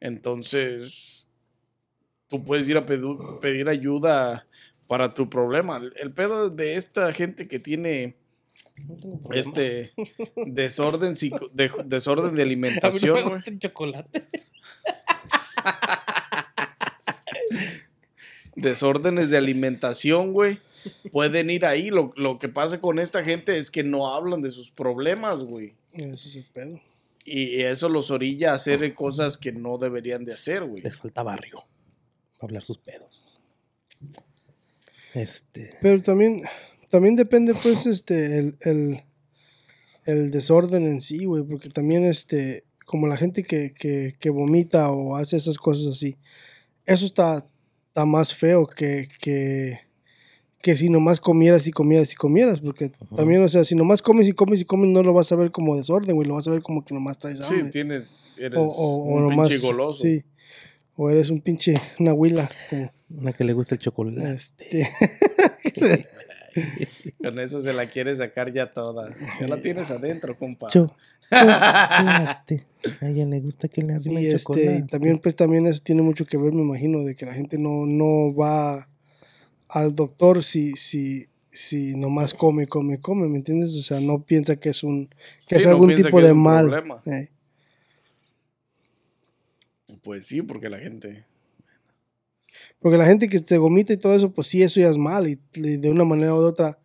Entonces, 0.00 1.30
tú 2.28 2.44
puedes 2.44 2.68
ir 2.68 2.76
a 2.76 2.86
pedu- 2.86 3.40
pedir 3.40 3.68
ayuda 3.68 4.46
para 4.86 5.14
tu 5.14 5.28
problema. 5.30 5.80
El- 5.96 6.12
pedo 6.12 6.50
de 6.50 6.76
esta 6.76 7.12
gente 7.12 7.48
que 7.48 7.58
tiene 7.58 8.16
No 8.86 9.20
este 9.32 9.92
desorden 10.46 11.14
psico- 11.16 11.48
de, 11.52 11.70
desorden 11.84 12.34
de 12.34 12.42
A 12.42 12.46
mí 12.46 12.56
no 12.56 12.62
alimentación, 12.66 13.14
me 13.14 13.34
gusta 13.36 13.50
el 13.50 13.58
chocolate. 13.58 14.24
desórdenes 18.56 19.30
de 19.30 19.36
alimentación, 19.36 20.32
güey, 20.32 20.58
pueden 21.12 21.50
ir 21.50 21.66
ahí. 21.66 21.90
Lo, 21.90 22.12
lo 22.16 22.38
que 22.38 22.48
pasa 22.48 22.80
con 22.80 22.98
esta 22.98 23.24
gente 23.24 23.58
es 23.58 23.70
que 23.70 23.82
no 23.82 24.12
hablan 24.14 24.42
de 24.42 24.50
sus 24.50 24.70
problemas, 24.70 25.42
güey. 25.42 25.74
Ese 25.92 26.12
es 26.28 26.36
el 26.36 26.44
pedo. 26.52 26.80
Y 27.24 27.62
eso 27.62 27.88
los 27.88 28.10
orilla 28.10 28.50
a 28.52 28.54
hacer 28.56 28.92
cosas 28.94 29.38
que 29.38 29.50
no 29.50 29.78
deberían 29.78 30.24
de 30.24 30.34
hacer, 30.34 30.62
güey. 30.64 30.82
Les 30.82 30.98
falta 30.98 31.22
barrio 31.22 31.64
hablar 32.44 32.62
sus 32.62 32.78
pedos. 32.78 33.22
Este. 35.14 35.70
Pero 35.80 36.02
también, 36.02 36.42
también 36.90 37.16
depende, 37.16 37.54
pues, 37.54 37.86
este, 37.86 38.38
el, 38.38 38.56
el, 38.62 39.02
el 40.06 40.30
desorden 40.30 40.86
en 40.86 41.00
sí, 41.00 41.24
güey, 41.24 41.44
porque 41.44 41.70
también, 41.70 42.04
este, 42.04 42.64
como 42.86 43.06
la 43.06 43.16
gente 43.16 43.44
que, 43.44 43.72
que, 43.72 44.14
que 44.18 44.30
vomita 44.30 44.90
o 44.90 45.16
hace 45.16 45.36
esas 45.36 45.56
cosas 45.56 45.86
así, 45.96 46.16
eso 46.86 47.06
está, 47.06 47.46
está 47.88 48.04
más 48.04 48.34
feo 48.34 48.66
que, 48.66 49.08
que, 49.20 49.78
que 50.60 50.76
si 50.76 50.90
nomás 50.90 51.20
comieras 51.20 51.66
y 51.66 51.70
comieras 51.70 52.12
y 52.12 52.16
comieras, 52.16 52.60
porque 52.60 52.86
Ajá. 52.86 53.16
también, 53.16 53.42
o 53.42 53.48
sea, 53.48 53.64
si 53.64 53.74
nomás 53.76 54.02
comes 54.02 54.26
y 54.28 54.32
comes 54.32 54.60
y 54.60 54.64
comes, 54.64 54.90
no 54.90 55.02
lo 55.02 55.12
vas 55.12 55.30
a 55.32 55.36
ver 55.36 55.50
como 55.52 55.76
desorden, 55.76 56.14
güey, 56.16 56.28
lo 56.28 56.34
vas 56.34 56.48
a 56.48 56.50
ver 56.50 56.62
como 56.62 56.84
que 56.84 56.92
nomás 56.92 57.18
traes 57.18 57.38
Sí, 57.46 57.54
hambre. 57.54 57.70
tienes, 57.70 58.04
eres 58.36 58.58
o, 58.58 58.62
o, 58.62 58.94
o 58.96 59.16
un 59.16 59.26
nomás, 59.28 59.48
pinche 59.48 59.64
goloso. 59.66 60.02
sí, 60.02 60.22
o 60.96 61.10
eres 61.10 61.30
un 61.30 61.40
pinche, 61.40 61.74
una 61.98 62.12
huila, 62.12 62.50
como, 62.70 62.92
Una 63.10 63.32
que 63.32 63.44
le 63.44 63.52
gusta 63.52 63.74
el 63.74 63.80
chocolate. 63.80 64.32
este, 64.32 64.88
Con 67.20 67.38
eso 67.40 67.60
se 67.60 67.72
la 67.72 67.86
quieres 67.86 68.18
sacar 68.18 68.52
ya 68.52 68.70
toda. 68.72 69.12
Ya 69.40 69.48
la 69.48 69.60
tienes 69.60 69.90
adentro, 69.90 70.38
compa. 70.38 70.68
Chocolate. 70.68 70.94
A 73.00 73.08
ella 73.08 73.24
le 73.26 73.40
gusta 73.40 73.66
que 73.66 73.82
le 73.82 73.94
arrime 73.94 74.22
Y 74.22 74.26
el 74.26 74.34
este, 74.34 74.38
chocolate. 74.44 74.78
y 74.78 74.86
también, 74.86 75.18
pues 75.18 75.34
también 75.34 75.66
eso 75.66 75.80
tiene 75.82 76.02
mucho 76.02 76.26
que 76.26 76.36
ver, 76.36 76.52
me 76.52 76.60
imagino, 76.62 77.02
de 77.02 77.14
que 77.16 77.26
la 77.26 77.34
gente 77.34 77.58
no, 77.58 77.86
no 77.86 78.34
va 78.34 78.88
al 79.68 79.94
doctor 79.94 80.44
si, 80.44 80.72
si, 80.72 81.26
si 81.50 81.96
nomás 81.96 82.34
come, 82.34 82.66
come, 82.68 83.00
come, 83.00 83.26
¿me 83.28 83.38
entiendes? 83.38 83.74
O 83.74 83.82
sea, 83.82 83.98
no 84.00 84.22
piensa 84.22 84.56
que 84.56 84.68
es 84.68 84.84
un, 84.84 85.08
que 85.48 85.56
Sí, 85.56 85.60
es 85.62 85.66
no 85.66 85.70
algún 85.72 85.88
piensa 85.88 86.04
tipo 86.08 86.18
que 86.18 86.22
de 86.24 86.28
es 86.28 86.34
un 86.34 86.42
mal. 86.42 86.66
problema. 86.68 87.02
Eh, 87.06 87.30
Pues 90.04 90.26
sí, 90.26 90.42
porque 90.42 90.68
la 90.68 90.78
gente. 90.78 91.24
Porque 92.78 92.98
la 92.98 93.06
gente 93.06 93.28
que 93.28 93.38
se 93.38 93.58
vomita 93.58 93.92
y 93.92 93.96
todo 93.96 94.14
eso, 94.14 94.30
pues 94.32 94.46
sí, 94.46 94.62
eso 94.62 94.78
ya 94.80 94.88
es 94.90 94.96
mal. 94.98 95.26
Y, 95.28 95.40
y 95.54 95.76
de 95.78 95.90
una 95.90 96.04
manera 96.04 96.34
u 96.34 96.36
otra, 96.36 96.78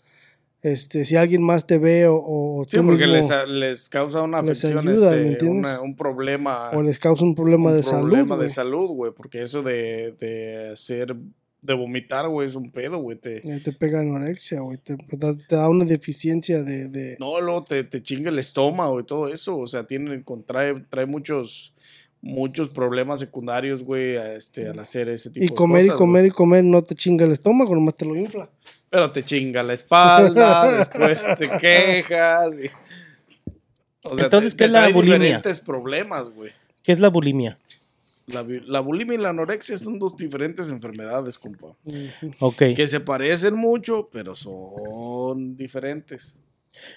este, 0.62 1.06
si 1.06 1.16
alguien 1.16 1.44
más 1.44 1.68
te 1.68 1.78
ve 1.78 2.08
o, 2.08 2.16
o 2.18 2.64
Sí, 2.66 2.78
tú 2.78 2.86
porque 2.86 3.06
mismo- 3.08 3.30
les, 3.46 3.50
les 3.50 3.90
causa 3.90 4.22
una 4.22 4.42
les 4.42 4.64
afección, 4.64 4.88
ayuda, 4.88 5.10
este, 5.12 5.22
¿me 5.24 5.28
entiendes? 5.34 5.60
una- 5.60 5.82
un 5.82 5.96
problema. 5.96 6.72
o 6.72 6.82
les 6.82 6.98
causa 6.98 7.24
un 7.24 7.36
problema 7.36 7.70
un 7.72 7.78
de 7.78 7.84
salud. 7.84 8.08
problema 8.10 8.38
de 8.38 8.50
salud, 8.50 8.88
güey. 8.90 9.12
Porque 9.16 9.42
eso 9.42 9.62
de, 9.62 10.14
de 10.20 10.70
hacer. 10.74 11.16
De 11.62 11.74
vomitar, 11.74 12.26
güey, 12.30 12.48
es 12.48 12.56
un 12.56 12.72
pedo, 12.72 13.00
güey. 13.00 13.18
Te, 13.18 13.42
te 13.42 13.74
pega 13.74 14.00
anorexia, 14.00 14.62
güey. 14.62 14.78
Te, 14.78 14.96
te 14.96 15.18
da- 15.18 15.36
te 15.36 15.56
da 15.58 15.68
una 15.68 15.84
deficiencia 15.84 16.64
de. 16.64 16.88
de 16.88 17.18
No, 17.20 17.42
luego 17.42 17.66
te, 17.66 17.84
te 17.84 18.02
chinga 18.02 18.30
el 18.30 18.40
estómago 18.40 18.98
y 19.02 19.04
todo 19.06 19.28
eso. 19.28 19.58
O 19.58 19.68
sea, 19.68 19.84
tiene, 19.86 20.24
con- 20.24 20.44
trae, 20.46 20.80
trae 20.90 21.06
muchos, 21.06 21.76
muchos 22.22 22.70
problemas 22.70 23.20
secundarios, 23.20 23.84
güey, 23.84 24.18
a 24.18 24.34
este, 24.34 24.68
al 24.68 24.80
hacer 24.80 25.08
ese 25.10 25.30
tipo 25.30 25.44
y 25.46 25.50
de 25.50 25.56
comer 25.56 25.82
cosas. 25.84 25.96
y 25.96 25.98
comer 25.98 26.22
güey. 26.24 26.30
y 26.30 26.34
comer 26.34 26.64
no 26.66 26.84
te 26.84 26.96
chinga 26.96 27.26
el 27.26 27.32
estómago, 27.32 27.74
nomás 27.76 27.96
te 27.96 28.06
lo 28.06 28.16
infla. 28.16 28.50
Pero 28.90 29.12
te 29.12 29.24
chinga 29.24 29.62
la 29.64 29.74
espalda, 29.74 30.72
después 30.80 31.26
te 31.38 31.50
quejas. 31.50 32.56
y- 32.58 32.70
O 34.04 34.16
sea, 34.16 34.26
Entonces, 34.26 34.56
te- 34.56 34.58
¿qué 34.58 34.64
te 34.64 34.66
es 34.66 34.72
la 34.72 34.90
bulimia? 34.90 35.18
diferentes 35.18 35.60
problemas, 35.60 36.30
güey. 36.30 36.52
¿Qué 36.84 36.92
es 36.92 37.00
la 37.00 37.10
bulimia? 37.10 37.58
La, 38.28 38.46
la 38.66 38.80
bulimia 38.80 39.16
y 39.16 39.18
la 39.18 39.30
anorexia 39.30 39.76
son 39.78 39.98
dos 39.98 40.16
diferentes 40.16 40.70
enfermedades, 40.70 41.38
compa. 41.40 41.76
Ok. 42.40 42.58
Que 42.76 42.86
se 42.88 43.00
parecen 43.00 43.56
mucho, 43.56 44.08
pero 44.12 44.36
son 44.36 45.56
diferentes. 45.58 46.36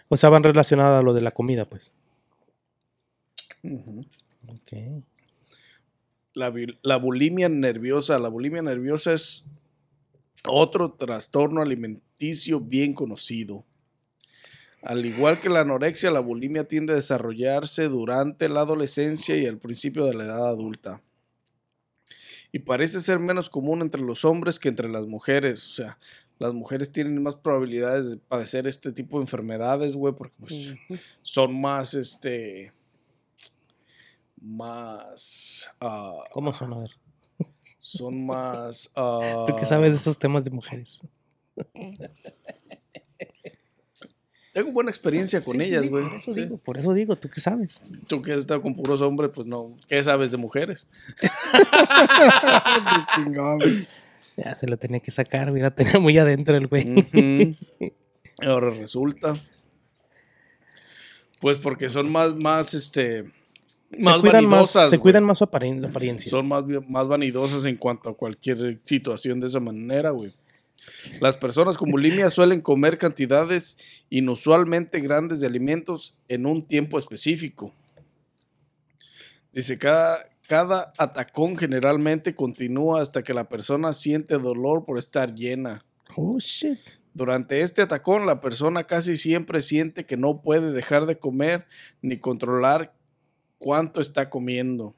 O 0.09 0.17
sea, 0.19 0.29
van 0.31 0.43
relacionadas 0.43 1.01
a 1.01 1.03
lo 1.03 1.15
de 1.15 1.23
la 1.23 1.31
comida, 1.31 1.65
pues. 1.65 1.91
Ok. 3.65 4.73
La, 6.35 6.53
la 6.83 6.97
bulimia 6.97 7.49
nerviosa. 7.49 8.19
La 8.19 8.29
bulimia 8.29 8.63
nerviosa 8.63 9.13
es 9.13 9.45
otro 10.47 10.93
trastorno 10.93 11.63
alimenticio 11.63 12.61
bien 12.61 12.95
conocido. 12.95 13.65
Al 14.83 15.07
igual 15.07 15.41
que 15.41 15.49
la 15.49 15.61
anorexia, 15.61 16.11
la 16.11 16.21
bulimia 16.21 16.65
tiende 16.65 16.93
a 16.93 16.97
desarrollarse 16.97 17.85
durante 17.85 18.49
la 18.49 18.63
adolescencia 18.63 19.37
y 19.37 19.47
al 19.47 19.59
principio 19.59 20.07
de 20.07 20.15
la 20.15 20.25
edad 20.25 20.49
adulta. 20.49 21.01
Y 22.51 22.59
parece 22.59 23.01
ser 23.01 23.19
menos 23.21 23.49
común 23.49 23.81
entre 23.81 24.03
los 24.03 24.25
hombres 24.25 24.59
que 24.59 24.69
entre 24.69 24.89
las 24.89 25.07
mujeres. 25.07 25.67
O 25.69 25.73
sea, 25.73 25.99
las 26.39 26.53
mujeres 26.53 26.91
tienen 26.91 27.23
más 27.23 27.37
probabilidades 27.37 28.11
de 28.11 28.17
padecer 28.17 28.67
este 28.67 28.91
tipo 28.91 29.19
de 29.19 29.23
enfermedades, 29.23 29.95
güey, 29.95 30.15
porque 30.15 30.35
pues, 30.41 30.75
son 31.23 31.59
más, 31.61 31.95
este, 31.95 32.73
más, 34.43 35.71
ah, 35.81 36.19
¿Cómo 36.33 36.53
son? 36.53 36.73
A 36.75 36.79
ver. 36.81 36.91
son 37.79 38.27
más... 38.27 38.91
ah, 38.97 39.45
¿Tú 39.47 39.55
qué 39.57 39.67
sabes 39.67 39.91
de 39.93 39.97
esos 39.99 40.19
temas 40.19 40.45
de 40.45 40.51
mujeres? 40.51 41.01
Tengo 44.53 44.71
buena 44.71 44.91
experiencia 44.91 45.43
con 45.43 45.57
Sí, 45.59 45.63
ellas, 45.65 45.83
sí, 45.83 45.89
güey. 45.89 46.05
por 46.05 46.15
eso 46.15 46.35
Sí. 46.35 46.41
digo, 46.43 46.59
por 46.59 46.77
eso 46.77 46.93
digo, 46.93 47.17
¿tú 47.17 47.31
qué 47.31 47.41
sabes? 47.41 47.81
Tú 48.07 48.21
que 48.21 48.33
has 48.35 48.43
estado 48.43 48.61
con 48.61 48.75
puros 48.75 49.01
hombres, 49.01 49.31
pues 49.35 49.47
no. 49.47 49.77
¿Qué 49.89 50.03
sabes 50.03 50.31
de 50.31 50.37
mujeres? 50.37 50.89
Chingón. 53.15 53.61
Ya 54.37 54.55
se 54.55 54.67
lo 54.67 54.77
tenía 54.77 55.01
que 55.01 55.11
sacar, 55.11 55.51
mira, 55.53 55.71
tenía 55.75 55.99
muy 55.99 56.19
adentro 56.19 56.55
el 56.57 56.67
güey. 56.67 57.57
Ahora 58.43 58.71
resulta. 58.71 59.33
Pues 61.41 61.57
porque 61.57 61.89
son 61.89 62.13
más, 62.13 62.35
más, 62.35 62.75
este. 62.75 63.25
Más 63.99 64.17
se 64.17 64.21
cuidan 64.21 64.45
más, 64.45 64.51
vanidosas. 64.51 64.91
se 64.91 64.97
güey. 64.97 65.03
cuidan 65.03 65.25
más 65.25 65.39
su 65.39 65.45
apariencia. 65.45 66.31
Son 66.31 66.49
más, 66.49 66.65
más 66.89 67.09
vanidosas 67.09 67.65
en 67.67 67.77
cuanto 67.77 68.09
a 68.09 68.17
cualquier 68.17 68.81
situación 68.85 69.41
de 69.41 69.47
esa 69.47 69.61
manera, 69.61 70.11
güey. 70.11 70.33
Las 71.21 71.37
personas 71.37 71.77
con 71.77 71.91
bulimia 71.91 72.31
suelen 72.31 72.61
comer 72.61 72.99
cantidades 72.99 73.77
inusualmente 74.11 75.01
grandes 75.01 75.41
de 75.41 75.47
alimentos 75.47 76.19
en 76.29 76.47
un 76.47 76.67
tiempo 76.67 76.99
específico. 76.99 77.75
Dice, 79.53 79.79
cada, 79.79 80.31
cada 80.49 80.93
atacón 80.97 81.57
generalmente 81.57 82.35
continúa 82.35 83.03
hasta 83.03 83.23
que 83.23 83.35
la 83.35 83.49
persona 83.49 83.93
siente 83.93 84.39
dolor 84.39 84.85
por 84.85 84.99
estar 84.99 85.35
llena. 85.35 85.85
Oh, 86.17 86.39
shit. 86.39 86.79
Durante 87.15 87.61
este 87.61 87.83
atacón, 87.83 88.25
la 88.25 88.41
persona 88.41 88.85
casi 88.85 89.19
siempre 89.19 89.61
siente 89.61 90.07
que 90.07 90.17
no 90.17 90.41
puede 90.41 90.73
dejar 90.73 91.05
de 91.05 91.19
comer 91.19 91.67
ni 92.01 92.17
controlar 92.19 92.95
cuánto 93.63 94.01
está 94.01 94.29
comiendo. 94.29 94.93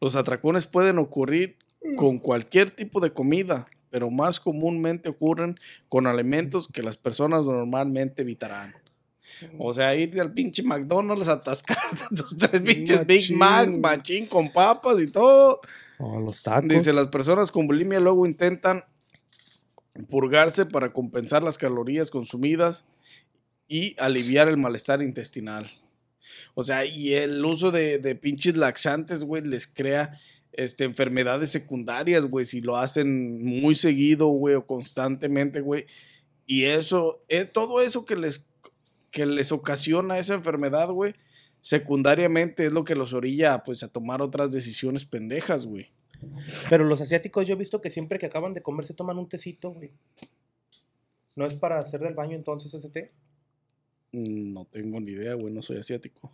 Los 0.00 0.16
atracones 0.16 0.66
pueden 0.66 0.98
ocurrir 0.98 1.56
con 1.96 2.18
cualquier 2.18 2.70
tipo 2.70 3.00
de 3.00 3.12
comida, 3.12 3.66
pero 3.88 4.10
más 4.10 4.38
comúnmente 4.38 5.08
ocurren 5.08 5.58
con 5.88 6.06
alimentos 6.06 6.68
que 6.68 6.82
las 6.82 6.98
personas 6.98 7.46
normalmente 7.46 8.20
evitarán. 8.20 8.74
O 9.58 9.72
sea, 9.72 9.94
ir 9.94 10.20
al 10.20 10.32
pinche 10.32 10.62
McDonald's 10.62 11.28
atascarte 11.28 12.02
tus 12.14 12.36
tres 12.36 12.60
pinches 12.60 13.06
Big. 13.06 13.34
Macs, 13.34 13.78
machín 13.78 14.26
con 14.26 14.52
papas 14.52 15.00
y 15.00 15.06
todo. 15.06 15.60
O 15.98 16.20
los 16.20 16.42
tacos. 16.42 16.68
Dice, 16.68 16.92
las 16.92 17.08
personas 17.08 17.50
con 17.50 17.66
bulimia 17.66 17.98
luego 17.98 18.26
intentan 18.26 18.84
purgarse 20.10 20.66
para 20.66 20.92
compensar 20.92 21.42
las 21.42 21.56
calorías 21.56 22.10
consumidas 22.10 22.84
y 23.68 23.94
aliviar 23.98 24.48
el 24.48 24.58
malestar 24.58 25.00
intestinal. 25.00 25.70
O 26.54 26.64
sea, 26.64 26.84
y 26.84 27.14
el 27.14 27.44
uso 27.44 27.70
de, 27.70 27.98
de 27.98 28.14
pinches 28.14 28.56
laxantes, 28.56 29.24
güey, 29.24 29.42
les 29.42 29.66
crea 29.66 30.18
este, 30.52 30.84
enfermedades 30.84 31.50
secundarias, 31.50 32.26
güey, 32.26 32.46
si 32.46 32.60
lo 32.60 32.76
hacen 32.76 33.44
muy 33.44 33.74
seguido, 33.74 34.26
güey, 34.28 34.54
o 34.56 34.66
constantemente, 34.66 35.60
güey. 35.60 35.86
Y 36.46 36.64
eso, 36.64 37.22
es 37.28 37.52
todo 37.52 37.80
eso 37.80 38.04
que 38.04 38.16
les, 38.16 38.46
que 39.10 39.26
les 39.26 39.52
ocasiona 39.52 40.18
esa 40.18 40.34
enfermedad, 40.34 40.88
güey, 40.90 41.14
secundariamente 41.60 42.66
es 42.66 42.72
lo 42.72 42.84
que 42.84 42.94
los 42.94 43.12
orilla, 43.12 43.62
pues, 43.64 43.82
a 43.82 43.88
tomar 43.88 44.22
otras 44.22 44.50
decisiones 44.50 45.04
pendejas, 45.04 45.66
güey. 45.66 45.90
Pero 46.68 46.84
los 46.84 47.00
asiáticos 47.00 47.46
yo 47.46 47.54
he 47.54 47.58
visto 47.58 47.80
que 47.80 47.90
siempre 47.90 48.18
que 48.18 48.26
acaban 48.26 48.52
de 48.52 48.62
comer 48.62 48.84
se 48.84 48.94
toman 48.94 49.18
un 49.18 49.28
tecito, 49.28 49.70
güey. 49.70 49.92
¿No 51.36 51.46
es 51.46 51.54
para 51.54 51.78
hacer 51.78 52.00
del 52.00 52.14
baño 52.14 52.36
entonces 52.36 52.74
ese 52.74 52.90
té? 52.90 53.12
No 54.12 54.64
tengo 54.64 55.00
ni 55.00 55.12
idea, 55.12 55.34
güey, 55.34 55.52
no 55.52 55.62
soy 55.62 55.78
asiático. 55.78 56.32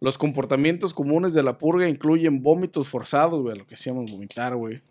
Los 0.00 0.18
comportamientos 0.18 0.92
comunes 0.92 1.34
de 1.34 1.42
la 1.42 1.58
purga 1.58 1.88
incluyen 1.88 2.42
vómitos 2.42 2.88
forzados, 2.88 3.40
güey, 3.40 3.56
lo 3.56 3.66
que 3.66 3.74
hacíamos 3.74 4.10
vomitar, 4.10 4.54
güey. 4.56 4.82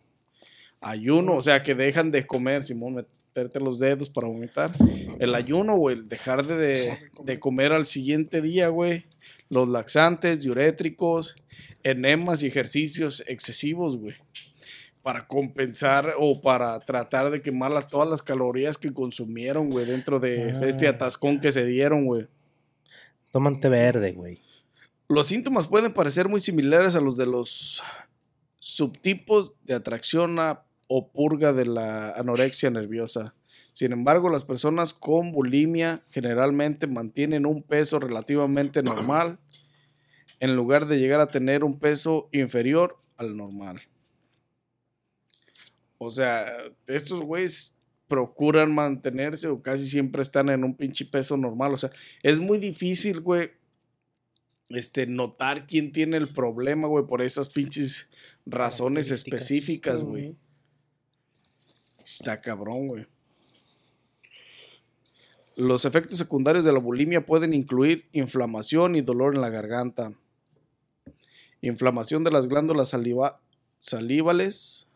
Ayuno, 0.80 1.36
o 1.36 1.44
sea, 1.44 1.62
que 1.62 1.76
dejan 1.76 2.10
de 2.10 2.26
comer, 2.26 2.63
Simón, 2.63 2.96
meterte 2.96 3.60
los 3.60 3.78
dedos 3.78 4.10
para 4.10 4.28
vomitar. 4.28 4.72
El 5.20 5.36
ayuno, 5.36 5.76
güey, 5.78 5.98
el 5.98 6.10
dejar 6.10 6.46
de, 6.46 6.56
de, 6.58 6.98
de 7.24 7.39
comer 7.39 7.74
al 7.74 7.86
siguiente 7.86 8.41
día, 8.41 8.70
güey. 8.70 9.06
Los 9.50 9.70
laxantes, 9.70 10.41
diurétricos, 10.41 11.36
enemas 11.84 12.41
y 12.41 12.48
ejercicios 12.48 13.24
excesivos, 13.28 13.98
güey. 13.98 14.15
Para 15.04 15.28
compensar 15.28 16.14
o 16.20 16.40
para 16.42 16.80
tratar 16.82 17.32
de 17.32 17.42
quemar 17.42 17.72
las- 17.72 17.88
todas 17.90 18.08
las 18.10 18.22
calorías 18.22 18.78
que 18.78 18.94
consumieron, 18.94 19.70
güey, 19.72 19.86
dentro 19.86 20.20
de 20.20 20.52
Ah. 20.52 20.62
este 20.68 20.88
atascón 20.88 21.40
que 21.42 21.52
se 21.52 21.66
dieron, 21.66 22.06
güey. 22.06 22.28
Toman 23.32 23.60
té 23.60 23.70
verde, 23.70 24.12
güey. 24.12 24.42
Los 25.08 25.28
síntomas 25.28 25.68
pueden 25.68 25.94
parecer 25.94 26.30
muy 26.30 26.40
similares 26.42 26.96
a 26.96 27.02
los 27.02 27.18
de 27.18 27.26
los 27.26 27.82
subtipos 28.60 29.54
de 29.64 29.74
atracción 29.74 30.38
a- 30.40 30.64
o 30.88 31.08
purga 31.12 31.52
de 31.54 31.66
la 31.66 32.12
anorexia 32.12 32.70
nerviosa. 32.70 33.34
Sin 33.74 33.94
embargo, 33.94 34.30
las 34.30 34.44
personas 34.44 34.94
con 34.94 35.32
bulimia 35.32 36.04
generalmente 36.10 36.86
mantienen 36.88 37.46
un 37.46 37.64
peso 37.64 38.00
relativamente 38.00 38.84
normal 38.84 39.40
en 40.42 40.56
lugar 40.56 40.86
de 40.88 41.00
llegar 41.00 41.22
a 41.22 41.28
tener 41.28 41.64
un 41.64 41.80
peso 41.80 42.28
inferior 42.34 42.98
al 43.18 43.38
normal. 43.38 43.82
O 46.04 46.10
sea, 46.10 46.52
estos 46.88 47.22
güeyes 47.22 47.78
procuran 48.08 48.74
mantenerse 48.74 49.48
o 49.50 49.62
casi 49.62 49.86
siempre 49.86 50.24
están 50.24 50.50
en 50.50 50.64
un 50.64 50.76
pinche 50.76 51.06
peso 51.06 51.38
normal. 51.38 51.76
O 51.76 51.78
sea, 51.78 51.92
es 52.24 52.40
muy 52.40 52.58
difícil, 52.58 53.20
güey, 53.22 53.52
este, 54.70 55.06
notar 55.06 55.68
quién 55.68 55.92
tiene 55.92 56.18
el 56.18 56.28
problema, 56.28 56.88
güey, 56.88 57.06
por 57.06 57.22
esas 57.22 57.50
pinches 57.50 58.10
razones 58.48 59.12
específicas, 59.12 60.02
güey. 60.02 60.36
Está 62.04 62.42
cabrón, 62.42 62.88
güey. 62.88 63.06
Los 65.56 65.86
efectos 65.86 66.18
secundarios 66.18 66.66
de 66.66 66.74
la 66.74 66.80
bulimia 66.80 67.28
pueden 67.28 67.54
incluir 67.54 68.10
inflamación 68.12 68.96
y 68.96 69.02
dolor 69.02 69.36
en 69.36 69.42
la 69.42 69.50
garganta, 69.52 70.14
inflamación 71.62 72.24
de 72.24 72.32
las 72.32 72.48
glándulas 72.48 72.90
saliva- 72.90 73.40
salivales, 73.82 74.88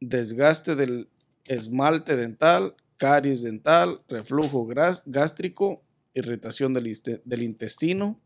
desgaste 0.00 0.74
del 0.74 1.08
esmalte 1.44 2.16
dental, 2.16 2.74
caries 2.96 3.42
dental, 3.42 4.02
reflujo 4.08 4.66
gástrico, 5.06 5.82
irritación 6.14 6.72
del, 6.72 7.42
intestino, 7.42 8.20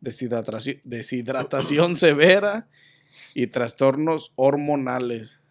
deshidratación, 0.00 0.80
deshidratación 0.84 1.96
severa 1.96 2.68
y 3.34 3.46
trastornos 3.46 4.32
hormonales. 4.36 5.42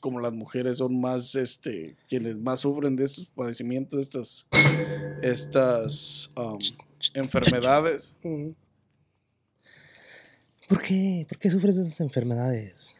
Como 0.00 0.20
las 0.20 0.32
mujeres 0.32 0.78
son 0.78 1.00
más, 1.00 1.34
este, 1.34 1.96
quienes 2.08 2.38
más 2.38 2.60
sufren 2.60 2.96
de 2.96 3.04
estos 3.04 3.26
padecimientos, 3.26 4.00
estas, 4.00 4.46
estas 5.22 6.32
um, 6.36 6.58
enfermedades. 7.14 8.18
¿Por 10.68 10.80
qué? 10.80 11.26
¿Por 11.28 11.38
qué 11.38 11.50
sufres 11.50 11.76
de 11.76 11.82
esas 11.82 12.00
enfermedades? 12.00 12.96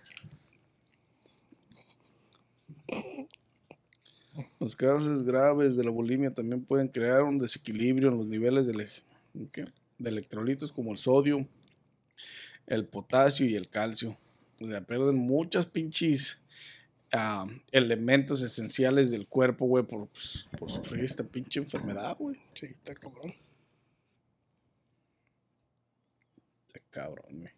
Los 4.63 4.77
casos 4.77 5.25
graves 5.25 5.77
de 5.77 5.83
la 5.83 5.91
bulimia 5.91 6.33
también 6.33 6.65
pueden 6.65 6.87
crear 6.87 7.25
un 7.25 7.37
desequilibrio 7.37 8.11
en 8.11 8.17
los 8.17 8.29
niveles 8.29 8.69
de, 8.69 8.89
electrolitos 9.99 10.71
como 10.71 10.93
el 10.93 10.99
sodio, 10.99 11.45
el 12.69 12.87
potasio 12.87 13.45
y 13.45 13.57
el 13.57 13.69
calcio. 13.69 14.17
O 14.61 14.69
sea, 14.69 14.81
pierden 14.81 15.17
muchas 15.17 15.67
pinches 15.67 16.41
ah, 17.11 17.45
elementos 17.73 18.41
esenciales 18.45 19.11
del 19.11 19.27
cuerpo, 19.27 19.67
güey, 19.67 19.83
por, 19.83 20.07
pues, 20.07 20.49
por 20.57 20.71
sufrir 20.71 21.03
esta 21.07 21.25
pinche 21.25 21.59
enfermedad, 21.59 22.17
güey. 22.17 22.37
Sí, 22.55 22.67
está 22.67 22.95
cabrón. 22.95 23.35
Está 26.69 26.79
cabrón, 26.89 27.41
güey. 27.41 27.53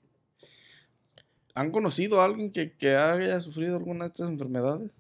¿Han 1.55 1.71
conocido 1.71 2.23
a 2.23 2.25
alguien 2.25 2.51
que, 2.51 2.73
que 2.73 2.97
haya 2.97 3.39
sufrido 3.43 3.77
alguna 3.77 4.07
de 4.07 4.11
estas 4.11 4.31
enfermedades? 4.31 4.91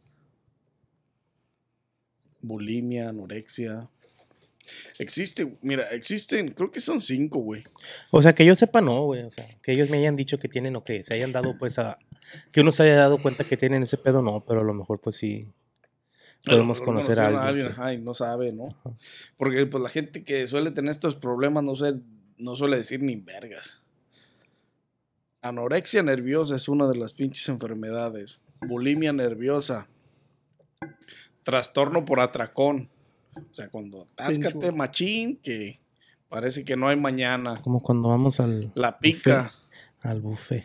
Bulimia, 2.44 3.08
anorexia. 3.08 3.88
Existe, 4.98 5.56
mira, 5.62 5.90
existen, 5.90 6.50
creo 6.50 6.70
que 6.70 6.80
son 6.80 7.00
cinco, 7.00 7.38
güey. 7.40 7.64
O 8.10 8.20
sea, 8.22 8.34
que 8.34 8.44
yo 8.44 8.54
sepa, 8.54 8.80
no, 8.80 9.04
güey. 9.04 9.22
O 9.22 9.30
sea, 9.30 9.46
que 9.62 9.72
ellos 9.72 9.88
me 9.90 9.98
hayan 9.98 10.14
dicho 10.14 10.38
que 10.38 10.48
tienen 10.48 10.76
o 10.76 10.84
que 10.84 11.02
se 11.04 11.14
hayan 11.14 11.32
dado, 11.32 11.56
pues, 11.58 11.78
a. 11.78 11.98
Que 12.52 12.60
uno 12.60 12.72
se 12.72 12.82
haya 12.84 12.96
dado 12.96 13.20
cuenta 13.20 13.44
que 13.44 13.56
tienen 13.56 13.82
ese 13.82 13.96
pedo, 13.98 14.22
no, 14.22 14.44
pero 14.46 14.60
a 14.60 14.64
lo 14.64 14.74
mejor, 14.74 15.00
pues 15.00 15.16
sí. 15.16 15.52
Podemos 16.44 16.80
A 16.80 16.84
conocer 16.84 17.18
a 17.20 17.46
alguien. 17.48 17.68
que- 17.68 17.72
ajá, 17.72 17.94
y 17.94 17.98
no 17.98 18.12
sabe, 18.12 18.52
¿no? 18.52 18.76
Porque 19.38 19.64
pues 19.66 19.82
la 19.82 19.88
gente 19.88 20.24
que 20.24 20.46
suele 20.46 20.70
tener 20.70 20.90
estos 20.90 21.14
problemas 21.16 21.64
no, 21.64 21.74
sé, 21.76 21.94
no 22.36 22.54
suele 22.56 22.76
decir 22.76 23.02
ni 23.02 23.16
vergas. 23.16 23.80
Anorexia 25.40 26.02
nerviosa 26.02 26.56
es 26.56 26.68
una 26.68 26.86
de 26.88 26.96
las 26.96 27.12
pinches 27.14 27.48
enfermedades. 27.48 28.40
Bulimia 28.60 29.12
nerviosa. 29.14 29.88
Trastorno 31.44 32.04
por 32.04 32.20
atracón. 32.20 32.88
O 33.36 33.54
sea, 33.54 33.68
cuando 33.68 34.06
táscate 34.14 34.72
machín 34.72 35.36
que 35.36 35.80
parece 36.28 36.64
que 36.64 36.76
no 36.76 36.88
hay 36.88 36.96
mañana. 36.96 37.60
Como 37.62 37.80
cuando 37.82 38.08
vamos 38.08 38.40
al, 38.40 38.72
La 38.74 38.98
pica. 38.98 39.52
al 40.02 40.20
buffet. 40.20 40.64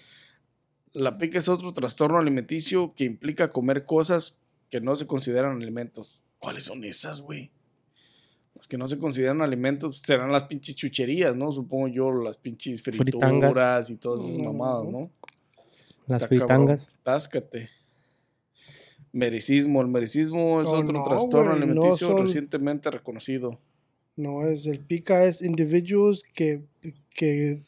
La 0.93 1.17
pica 1.17 1.37
es 1.39 1.47
otro 1.49 1.71
trastorno 1.73 2.17
alimenticio 2.17 2.93
que 2.95 3.05
implica 3.05 3.51
comer 3.51 3.85
cosas 3.85 4.41
que 4.69 4.81
no 4.81 4.95
se 4.95 5.05
consideran 5.07 5.55
alimentos. 5.61 6.19
¿Cuáles 6.39 6.63
son 6.63 6.83
esas, 6.83 7.21
güey? 7.21 7.51
Las 8.55 8.67
que 8.67 8.77
no 8.77 8.87
se 8.87 8.97
consideran 8.97 9.41
alimentos 9.41 9.99
serán 10.01 10.31
las 10.31 10.43
pinches 10.43 10.75
chucherías, 10.75 11.35
¿no? 11.35 11.51
Supongo 11.51 11.87
yo, 11.87 12.11
las 12.11 12.37
pinches 12.37 12.81
frituras 12.81 13.29
Fritangas. 13.31 13.89
y 13.89 13.97
todas 13.97 14.21
esas 14.21 14.39
mamadas, 14.39 14.85
¿no? 14.85 15.09
Las 16.07 16.21
Está 16.23 16.27
fritangas. 16.27 16.81
cabrón. 16.85 16.99
Táscate. 17.03 17.69
Mericismo. 19.11 19.81
El 19.81 19.87
mericismo 19.87 20.61
es 20.61 20.69
Oh, 20.69 20.77
otro 20.79 20.93
no, 20.99 21.03
trastorno 21.03 21.45
no 21.49 21.55
alimenticio 21.55 22.07
son- 22.07 22.17
recientemente 22.25 22.91
reconocido. 22.91 23.59
No, 24.15 24.45
es 24.45 24.65
el 24.65 24.79
pica 24.79 25.23
es 25.25 25.41
individuals 25.41 26.23
que, 26.33 26.61
que 27.15 27.61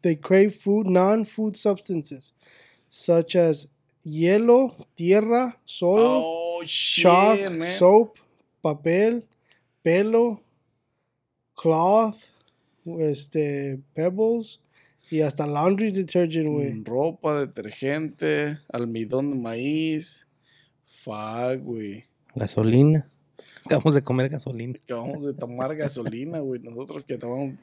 they 0.00 0.16
crave 0.16 0.50
food, 0.50 0.86
non-food 0.86 1.54
substances, 1.54 2.34
such 2.88 3.36
as 3.36 3.68
hielo, 4.02 4.74
tierra, 4.94 5.60
soil, 5.66 6.22
Oh, 6.24 6.62
shit, 6.64 7.02
chalk, 7.04 7.50
man. 7.50 7.78
soap, 7.78 8.16
papel, 8.62 9.26
pelo, 9.82 10.40
cloth, 11.54 12.16
este, 13.00 13.78
pebbles 13.94 14.60
y 15.10 15.20
hasta 15.20 15.46
laundry 15.46 15.90
detergent, 15.90 16.48
güey. 16.48 16.72
Mm, 16.72 16.84
Ropa, 16.84 17.40
detergente, 17.40 18.58
almidón 18.72 19.32
de 19.32 19.36
maíz. 19.38 20.26
Fuck, 21.08 21.64
güey. 21.64 22.04
Gasolina. 22.34 23.08
Acabamos 23.64 23.94
de 23.94 24.02
comer 24.02 24.28
gasolina. 24.28 24.78
Acabamos 24.82 25.24
de 25.24 25.32
tomar 25.32 25.74
gasolina, 25.74 26.40
güey. 26.40 26.60
Nosotros 26.60 27.02
que 27.04 27.16
tomamos. 27.16 27.58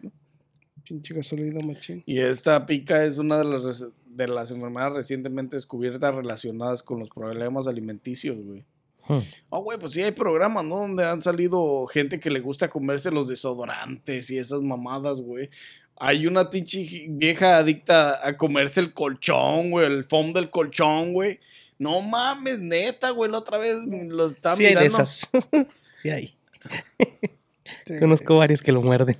Pinche 0.83 1.13
gasolina 1.13 1.59
machín. 1.63 2.01
Y 2.07 2.19
esta 2.19 2.65
pica 2.65 3.05
es 3.05 3.19
una 3.19 3.37
de 3.37 3.43
las, 3.43 3.87
de 4.07 4.27
las 4.27 4.49
enfermedades 4.49 4.93
recientemente 4.93 5.57
descubiertas 5.57 6.15
relacionadas 6.15 6.81
con 6.81 6.99
los 6.99 7.09
problemas 7.09 7.67
alimenticios, 7.67 8.35
güey. 8.43 8.65
Hmm. 9.07 9.19
Ah, 9.51 9.59
güey, 9.59 9.77
pues 9.77 9.93
sí 9.93 10.01
hay 10.01 10.11
programas, 10.11 10.65
¿no? 10.65 10.79
Donde 10.79 11.05
han 11.05 11.21
salido 11.21 11.85
gente 11.85 12.19
que 12.19 12.31
le 12.31 12.39
gusta 12.39 12.71
comerse 12.71 13.11
los 13.11 13.27
desodorantes 13.27 14.31
y 14.31 14.39
esas 14.39 14.63
mamadas, 14.63 15.21
güey. 15.21 15.49
Hay 15.97 16.25
una 16.25 16.49
pinche 16.49 17.05
vieja 17.09 17.57
adicta 17.57 18.27
a 18.27 18.35
comerse 18.37 18.79
el 18.79 18.91
colchón, 18.91 19.69
güey, 19.69 19.85
el 19.85 20.03
foam 20.03 20.33
del 20.33 20.49
colchón, 20.49 21.13
güey. 21.13 21.39
No 21.77 22.01
mames, 22.01 22.59
neta, 22.59 23.09
güey, 23.09 23.29
la 23.29 23.39
otra 23.39 23.57
vez 23.57 23.77
lo 23.85 24.25
estaba 24.27 24.55
Sí 24.55 24.65
hay 24.65 24.75
de 24.75 24.81
mirando. 24.81 25.03
esas. 25.03 25.29
sí 26.01 26.09
hay. 26.09 26.35
Este, 27.63 27.99
Conozco 27.99 28.37
varios 28.37 28.61
que 28.61 28.71
lo 28.71 28.81
muerden. 28.81 29.17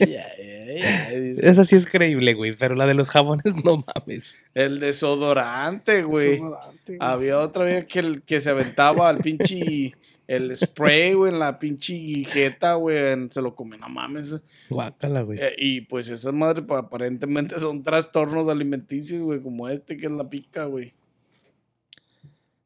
Ay, 0.00 0.16
ay, 0.16 0.80
ay. 1.10 1.34
Esa 1.42 1.64
sí 1.64 1.76
es 1.76 1.86
creíble, 1.86 2.34
güey. 2.34 2.54
Pero 2.54 2.74
la 2.74 2.86
de 2.86 2.94
los 2.94 3.10
jabones, 3.10 3.54
no 3.64 3.84
mames. 3.94 4.36
El 4.54 4.80
desodorante, 4.80 6.02
güey. 6.02 6.32
desodorante, 6.32 6.96
güey. 6.96 6.98
Había 7.00 7.38
otra 7.40 7.64
vez 7.64 7.86
que, 7.86 8.22
que 8.24 8.40
se 8.40 8.50
aventaba 8.50 9.08
al 9.08 9.18
pinche. 9.18 9.94
El 10.34 10.56
spray, 10.56 11.12
güey, 11.14 11.32
en 11.32 11.38
la 11.38 11.58
pinche 11.58 11.94
jeta, 12.24 12.74
güey. 12.74 13.28
Se 13.30 13.42
lo 13.42 13.54
come, 13.54 13.76
no 13.76 13.88
mames. 13.88 14.38
Guácala, 14.70 15.22
güey. 15.22 15.38
Eh, 15.40 15.54
y 15.58 15.80
pues 15.82 16.08
esas 16.08 16.32
madres 16.32 16.64
pa- 16.64 16.78
aparentemente 16.78 17.58
son 17.60 17.82
trastornos 17.82 18.48
alimenticios, 18.48 19.22
güey, 19.22 19.42
como 19.42 19.68
este 19.68 19.96
que 19.96 20.06
es 20.06 20.12
la 20.12 20.28
pica, 20.30 20.64
güey. 20.64 20.94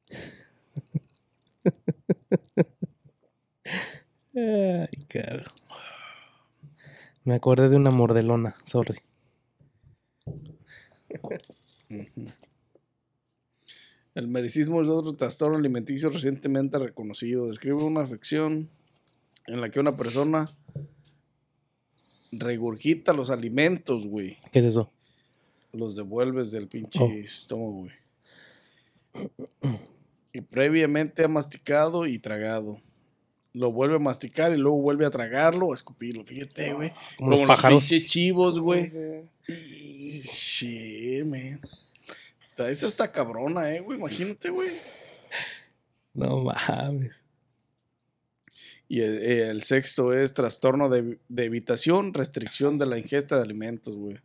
Ay, 4.35 4.87
cabrón. 5.09 5.45
Me 7.25 7.35
acordé 7.35 7.69
de 7.69 7.77
una 7.77 7.91
mordelona, 7.91 8.55
sorry. 8.65 9.01
El 14.17 14.29
mericismo 14.29 14.81
es 14.83 14.89
otro 14.89 15.13
trastorno 15.15 15.59
alimenticio 15.59 16.09
recientemente 16.11 16.79
reconocido. 16.79 17.49
Describe 17.49 17.83
una 17.85 18.01
afección 18.01 18.71
en 19.47 19.61
la 19.61 19.71
que 19.71 19.79
una 19.79 19.95
persona 19.95 20.57
regurgita 22.33 23.13
los 23.13 23.29
alimentos, 23.31 24.07
güey. 24.07 24.39
¿Qué 24.53 24.59
es 24.61 24.65
eso? 24.65 24.91
Los 25.73 25.97
devuelves 25.97 26.51
del 26.51 26.67
pinche 26.67 26.99
Oh. 27.05 27.13
estómago, 27.13 27.73
güey. 27.83 29.29
Y 30.33 30.41
previamente 30.41 31.25
ha 31.25 31.29
masticado 31.29 32.07
y 32.07 32.19
tragado. 32.19 32.81
lo 33.53 33.73
vuelve 33.73 33.97
a 33.97 33.99
masticar 33.99 34.53
y 34.53 34.59
luego 34.59 34.83
vuelve 34.83 35.07
a 35.07 35.11
tragarlo 35.11 35.69
o 35.69 35.73
a 35.73 35.75
escupirlo. 35.75 36.25
Fíjate, 36.27 36.75
güey. 36.75 36.93
Como 37.17 37.31
los 37.31 37.41
pájaros. 37.41 37.81
pinches 37.89 38.05
chivos, 38.07 38.59
güey. 38.59 38.93
Shit, 39.49 41.25
man. 41.25 41.61
Esa 42.59 42.87
está 42.87 43.13
cabrona, 43.13 43.75
eh, 43.75 43.81
güey. 43.81 43.99
Imagínate, 43.99 44.51
güey. 44.51 44.71
No 46.15 46.45
mames. 46.45 47.13
Y 48.89 49.01
el, 49.01 49.23
el 49.23 49.63
sexto 49.63 50.13
es 50.13 50.33
trastorno 50.33 50.89
de, 50.89 51.19
de 51.29 51.45
evitación, 51.45 52.15
restricción 52.15 52.79
de 52.79 52.87
la 52.87 52.99
ingesta 52.99 53.37
de 53.37 53.43
alimentos, 53.43 53.95
güey. 53.95 54.17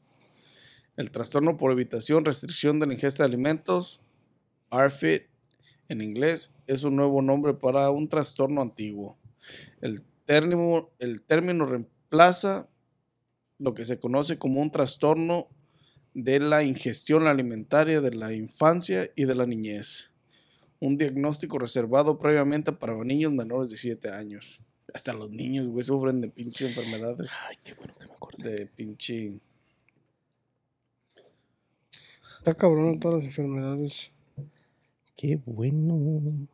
El 0.98 1.12
trastorno 1.12 1.58
por 1.58 1.72
evitación, 1.72 2.26
restricción 2.26 2.80
de 2.80 2.86
la 2.86 2.94
ingesta 2.94 3.24
de 3.24 3.30
alimentos, 3.30 4.02
ARFID 4.70 5.22
en 5.90 6.02
inglés, 6.02 6.54
es 6.68 6.84
un 6.84 6.96
nuevo 6.96 7.22
nombre 7.22 7.54
para 7.54 7.90
un 7.90 8.08
trastorno 8.08 8.62
antiguo. 8.62 9.18
El 9.82 10.04
término, 10.26 10.90
el 11.00 11.22
término 11.22 11.66
reemplaza 11.66 12.70
lo 13.58 13.74
que 13.74 13.86
se 13.86 14.00
conoce 14.00 14.38
como 14.38 14.62
un 14.62 14.72
trastorno 14.72 15.48
de 16.14 16.40
la 16.40 16.64
ingestión 16.64 17.28
alimentaria 17.28 18.02
de 18.02 18.14
la 18.14 18.34
infancia 18.34 19.10
y 19.16 19.26
de 19.26 19.36
la 19.36 19.46
niñez. 19.46 20.12
Un 20.80 20.98
diagnóstico 20.98 21.60
reservado 21.60 22.18
previamente 22.20 22.72
para 22.72 22.96
niños 23.04 23.32
menores 23.32 23.70
de 23.70 23.78
7 23.78 24.10
años. 24.12 24.60
Hasta 24.94 25.14
los 25.14 25.32
niños, 25.32 25.68
güey, 25.68 25.84
sufren 25.84 26.20
de 26.22 26.28
pinche 26.28 26.68
enfermedades. 26.68 27.32
Ay, 27.48 27.56
qué 27.64 27.74
bueno 27.76 27.94
que 27.98 28.08
me 28.08 28.14
acordé. 28.14 28.52
De 28.52 28.66
pinche. 28.66 29.40
Está 32.40 32.56
cabrón 32.56 33.00
todas 33.00 33.20
las 33.20 33.26
enfermedades. 33.26 34.12
Qué 35.16 35.40
bueno. 35.46 36.48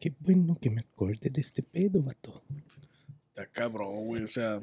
Qué 0.00 0.12
bueno 0.18 0.56
que 0.60 0.70
me 0.70 0.80
acordé 0.80 1.30
de 1.30 1.40
este 1.40 1.62
pedo, 1.62 2.02
vato. 2.02 2.42
Está 3.28 3.46
cabrón, 3.46 4.06
güey. 4.06 4.22
O 4.24 4.26
sea. 4.26 4.60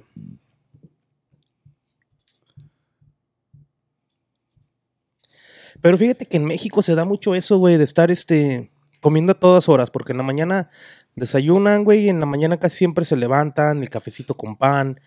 Pero 5.82 5.98
fíjate 5.98 6.26
que 6.26 6.38
en 6.38 6.46
México 6.46 6.82
se 6.82 6.96
da 6.96 7.06
mucho 7.06 7.36
eso, 7.36 7.58
güey, 7.58 7.78
de 7.78 7.84
estar 7.84 8.12
este 8.12 8.72
comiendo 9.02 9.32
a 9.32 9.40
todas 9.40 9.70
horas, 9.70 9.90
porque 9.92 10.12
en 10.12 10.18
la 10.18 10.24
mañana 10.24 10.70
desayunan, 11.16 11.84
güey, 11.86 12.06
y 12.06 12.10
en 12.10 12.20
la 12.20 12.26
mañana 12.26 12.58
casi 12.58 12.78
siempre 12.80 13.06
se 13.06 13.16
levantan, 13.16 13.82
el 13.82 13.90
cafecito 13.90 14.36
con 14.36 14.58
pan, 14.58 15.00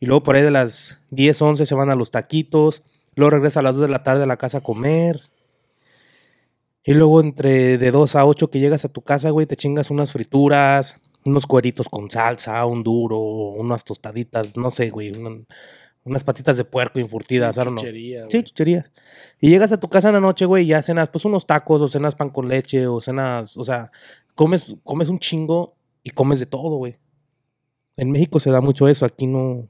y 0.00 0.06
luego 0.06 0.22
por 0.22 0.36
ahí 0.36 0.42
de 0.42 0.50
las 0.50 1.00
10, 1.10 1.40
11 1.40 1.64
se 1.64 1.74
van 1.74 1.88
a 1.90 1.94
los 1.94 2.10
taquitos, 2.10 2.82
luego 3.14 3.30
regresa 3.30 3.60
a 3.60 3.62
las 3.62 3.74
2 3.76 3.82
de 3.82 3.88
la 3.92 4.02
tarde 4.02 4.24
a 4.24 4.26
la 4.26 4.36
casa 4.36 4.58
a 4.58 4.62
comer. 4.62 5.22
Y 6.84 6.94
luego 6.94 7.20
entre 7.20 7.76
de 7.78 7.90
2 7.90 8.16
a 8.16 8.24
8 8.24 8.50
que 8.50 8.60
llegas 8.60 8.84
a 8.84 8.88
tu 8.88 9.02
casa, 9.02 9.30
güey, 9.30 9.46
te 9.46 9.56
chingas 9.56 9.90
unas 9.90 10.12
frituras, 10.12 10.98
unos 11.24 11.46
cueritos 11.46 11.88
con 11.88 12.10
salsa, 12.10 12.64
un 12.64 12.82
duro, 12.82 13.18
unas 13.18 13.84
tostaditas, 13.84 14.56
no 14.56 14.70
sé, 14.70 14.90
güey, 14.90 15.10
una- 15.10 15.44
unas 16.08 16.24
patitas 16.24 16.56
de 16.56 16.64
puerco 16.64 16.98
infurtidas, 16.98 17.56
know. 17.56 17.76
chuchería, 17.76 18.24
Sí, 18.30 18.42
chucherías. 18.42 18.92
Y 19.40 19.50
llegas 19.50 19.72
a 19.72 19.80
tu 19.80 19.88
casa 19.88 20.08
en 20.08 20.14
la 20.14 20.20
noche, 20.20 20.44
güey, 20.44 20.64
y 20.64 20.68
ya 20.68 20.82
cenas 20.82 21.08
pues 21.08 21.24
unos 21.24 21.46
tacos 21.46 21.80
o 21.80 21.88
cenas 21.88 22.14
pan 22.14 22.30
con 22.30 22.48
leche 22.48 22.86
o 22.86 23.00
cenas, 23.00 23.56
o 23.56 23.64
sea, 23.64 23.90
comes, 24.34 24.76
comes 24.84 25.08
un 25.08 25.18
chingo 25.18 25.76
y 26.02 26.10
comes 26.10 26.40
de 26.40 26.46
todo, 26.46 26.76
güey. 26.76 26.96
En 27.96 28.10
México 28.10 28.40
se 28.40 28.50
da 28.50 28.60
mucho 28.60 28.88
eso, 28.88 29.04
aquí 29.04 29.26
no. 29.26 29.68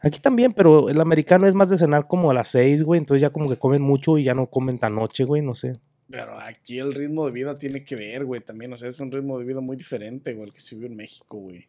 Aquí 0.00 0.18
también, 0.18 0.52
pero 0.52 0.88
el 0.88 1.00
americano 1.00 1.46
es 1.46 1.54
más 1.54 1.68
de 1.68 1.76
cenar 1.76 2.06
como 2.06 2.30
a 2.30 2.34
las 2.34 2.48
seis, 2.48 2.82
güey, 2.82 2.98
entonces 2.98 3.20
ya 3.20 3.30
como 3.30 3.48
que 3.50 3.56
comen 3.56 3.82
mucho 3.82 4.16
y 4.16 4.24
ya 4.24 4.34
no 4.34 4.46
comen 4.46 4.78
tan 4.78 4.94
noche, 4.94 5.24
güey, 5.24 5.42
no 5.42 5.54
sé. 5.54 5.78
Pero 6.10 6.40
aquí 6.40 6.78
el 6.78 6.92
ritmo 6.92 7.26
de 7.26 7.32
vida 7.32 7.56
tiene 7.56 7.84
que 7.84 7.94
ver, 7.94 8.24
güey, 8.24 8.40
también. 8.40 8.72
O 8.72 8.76
sea, 8.76 8.88
es 8.88 8.98
un 8.98 9.12
ritmo 9.12 9.38
de 9.38 9.44
vida 9.44 9.60
muy 9.60 9.76
diferente, 9.76 10.34
güey, 10.34 10.48
el 10.48 10.52
que 10.52 10.60
se 10.60 10.74
vive 10.74 10.88
en 10.88 10.96
México, 10.96 11.38
güey. 11.38 11.68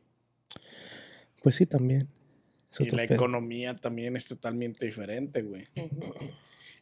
Pues 1.43 1.55
sí, 1.55 1.65
también. 1.67 2.07
Y 2.79 2.89
la 2.91 3.03
pedo. 3.07 3.15
economía 3.15 3.73
también 3.73 4.15
es 4.15 4.25
totalmente 4.25 4.85
diferente, 4.85 5.41
güey. 5.41 5.67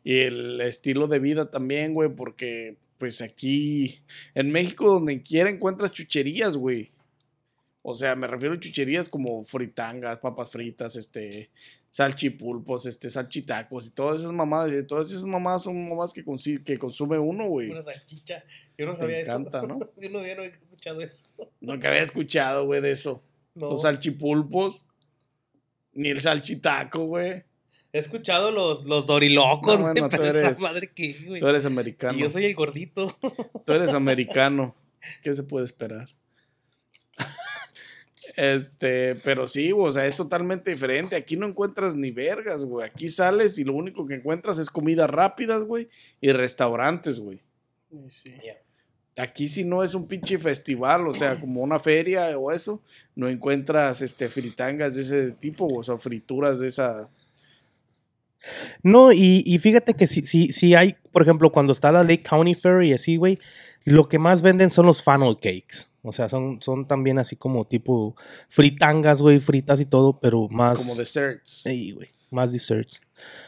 Y 0.04 0.20
el 0.20 0.62
estilo 0.62 1.08
de 1.08 1.20
vida 1.20 1.50
también, 1.52 1.94
güey, 1.94 2.10
porque 2.10 2.78
pues 2.98 3.22
aquí 3.22 4.00
en 4.36 4.52
México 4.52 4.90
donde 4.90 5.22
quiera 5.24 5.50
encuentras 5.50 5.92
chucherías, 5.92 6.58
güey. 6.58 6.90
O 7.82 7.96
sea, 7.96 8.16
me 8.16 8.28
refiero 8.28 8.56
a 8.56 8.60
chucherías 8.60 9.08
como 9.10 9.44
fritangas, 9.46 10.20
papas 10.20 10.52
fritas, 10.52 10.96
este, 10.98 11.50
salchipulpos, 11.90 12.86
este, 12.86 13.10
salchitacos 13.10 13.88
y 13.88 13.92
todas 13.92 14.20
esas 14.20 14.32
mamadas. 14.34 14.72
y 14.74 14.86
Todas 14.86 15.10
esas 15.12 15.24
mamadas 15.26 15.64
son 15.64 15.88
mamadas 15.90 16.14
que, 16.14 16.24
consi- 16.26 16.62
que 16.64 16.78
consume 16.78 17.18
uno, 17.18 17.46
güey. 17.46 17.72
Una 17.72 17.82
salchicha. 17.84 18.44
Yo 18.78 18.86
no 18.86 18.94
Te 18.96 19.00
sabía 19.02 19.22
encanta, 19.22 19.60
eso. 19.60 19.68
¿no? 19.68 19.80
Yo 20.02 20.10
no 20.10 20.20
había 20.20 20.34
escuchado 20.46 21.02
eso. 21.02 21.26
Nunca 21.62 21.88
había 21.90 22.02
escuchado, 22.02 22.66
güey, 22.66 22.82
de 22.82 22.92
eso. 22.92 23.24
No. 23.56 23.70
Los 23.72 23.82
salchipulpos, 23.84 24.86
ni 26.00 26.10
el 26.10 26.22
salchitaco, 26.22 27.06
güey. 27.06 27.44
He 27.92 28.00
escuchado 28.00 28.52
los, 28.52 28.86
los 28.86 29.06
dorilocos, 29.06 29.76
No, 29.78 29.82
güey, 29.90 29.94
bueno, 30.02 30.10
tú 30.10 30.24
esa 30.24 30.46
eres- 30.48 30.60
madre 30.62 30.92
que, 30.94 31.14
güey. 31.26 31.40
Tú 31.40 31.48
eres 31.48 31.66
americano. 31.66 32.18
Y 32.18 32.22
yo 32.22 32.30
soy 32.30 32.46
el 32.46 32.56
gordito. 32.56 33.18
Tú 33.66 33.74
eres 33.74 33.94
americano. 33.94 34.76
¿Qué 35.24 35.34
se 35.34 35.44
puede 35.44 35.66
esperar? 35.66 36.10
Este, 38.36 39.16
pero 39.16 39.48
sí, 39.48 39.72
güey, 39.72 39.90
o 39.90 39.94
sea, 39.94 40.06
es 40.06 40.16
totalmente 40.16 40.72
diferente. 40.72 41.16
Aquí 41.16 41.36
no 41.36 41.48
encuentras 41.48 41.96
ni 41.96 42.12
vergas, 42.12 42.64
güey. 42.64 42.88
Aquí 42.88 43.10
sales 43.10 43.58
y 43.60 43.64
lo 43.64 43.74
único 43.74 44.06
que 44.06 44.16
encuentras 44.16 44.60
es 44.60 44.70
comidas 44.70 45.10
rápidas, 45.10 45.64
güey, 45.64 45.90
y 46.22 46.32
restaurantes, 46.32 47.20
güey. 47.20 47.42
Sí. 48.10 48.34
Aquí 49.20 49.48
si 49.48 49.66
no 49.66 49.84
es 49.84 49.96
un 49.96 50.08
pinche 50.08 50.38
festival, 50.38 51.08
o 51.08 51.14
sea, 51.14 51.40
como 51.40 51.62
una 51.62 51.80
feria 51.80 52.38
o 52.38 52.52
eso, 52.52 52.82
no 53.16 53.28
encuentras 53.28 54.02
este 54.02 54.30
fritangas 54.30 54.96
de 54.96 55.02
ese 55.02 55.32
tipo, 55.32 55.68
o 55.68 55.84
sea, 55.84 55.98
frituras 55.98 56.60
de 56.60 56.68
esa. 56.68 57.10
No, 58.82 59.12
y, 59.12 59.44
y 59.46 59.60
fíjate 59.60 59.94
que 59.94 60.08
si, 60.08 60.22
si, 60.22 60.48
si 60.48 60.74
hay, 60.74 60.96
por 61.12 61.22
ejemplo, 61.22 61.52
cuando 61.52 61.74
está 61.74 61.92
la 61.92 62.04
Lake 62.04 62.24
County 62.24 62.56
Fair 62.56 62.84
y 62.84 62.94
así, 62.94 63.18
güey, 63.18 63.38
lo 63.84 64.08
que 64.08 64.20
más 64.20 64.42
venden 64.42 64.70
son 64.70 64.86
los 64.86 65.02
funnel 65.02 65.36
cakes. 65.36 65.90
O 66.02 66.14
sea, 66.14 66.30
son, 66.30 66.62
son 66.62 66.88
también 66.88 67.20
así 67.20 67.36
como 67.36 67.66
tipo 67.66 68.16
fritangas, 68.48 69.22
güey, 69.22 69.40
fritas 69.40 69.82
y 69.82 69.86
todo, 69.86 70.20
pero 70.20 70.48
más... 70.50 70.80
como 70.80 70.96
desserts. 70.96 71.64
Sí, 71.64 71.92
güey, 71.92 72.10
más 72.32 72.54
desserts. 72.54 73.02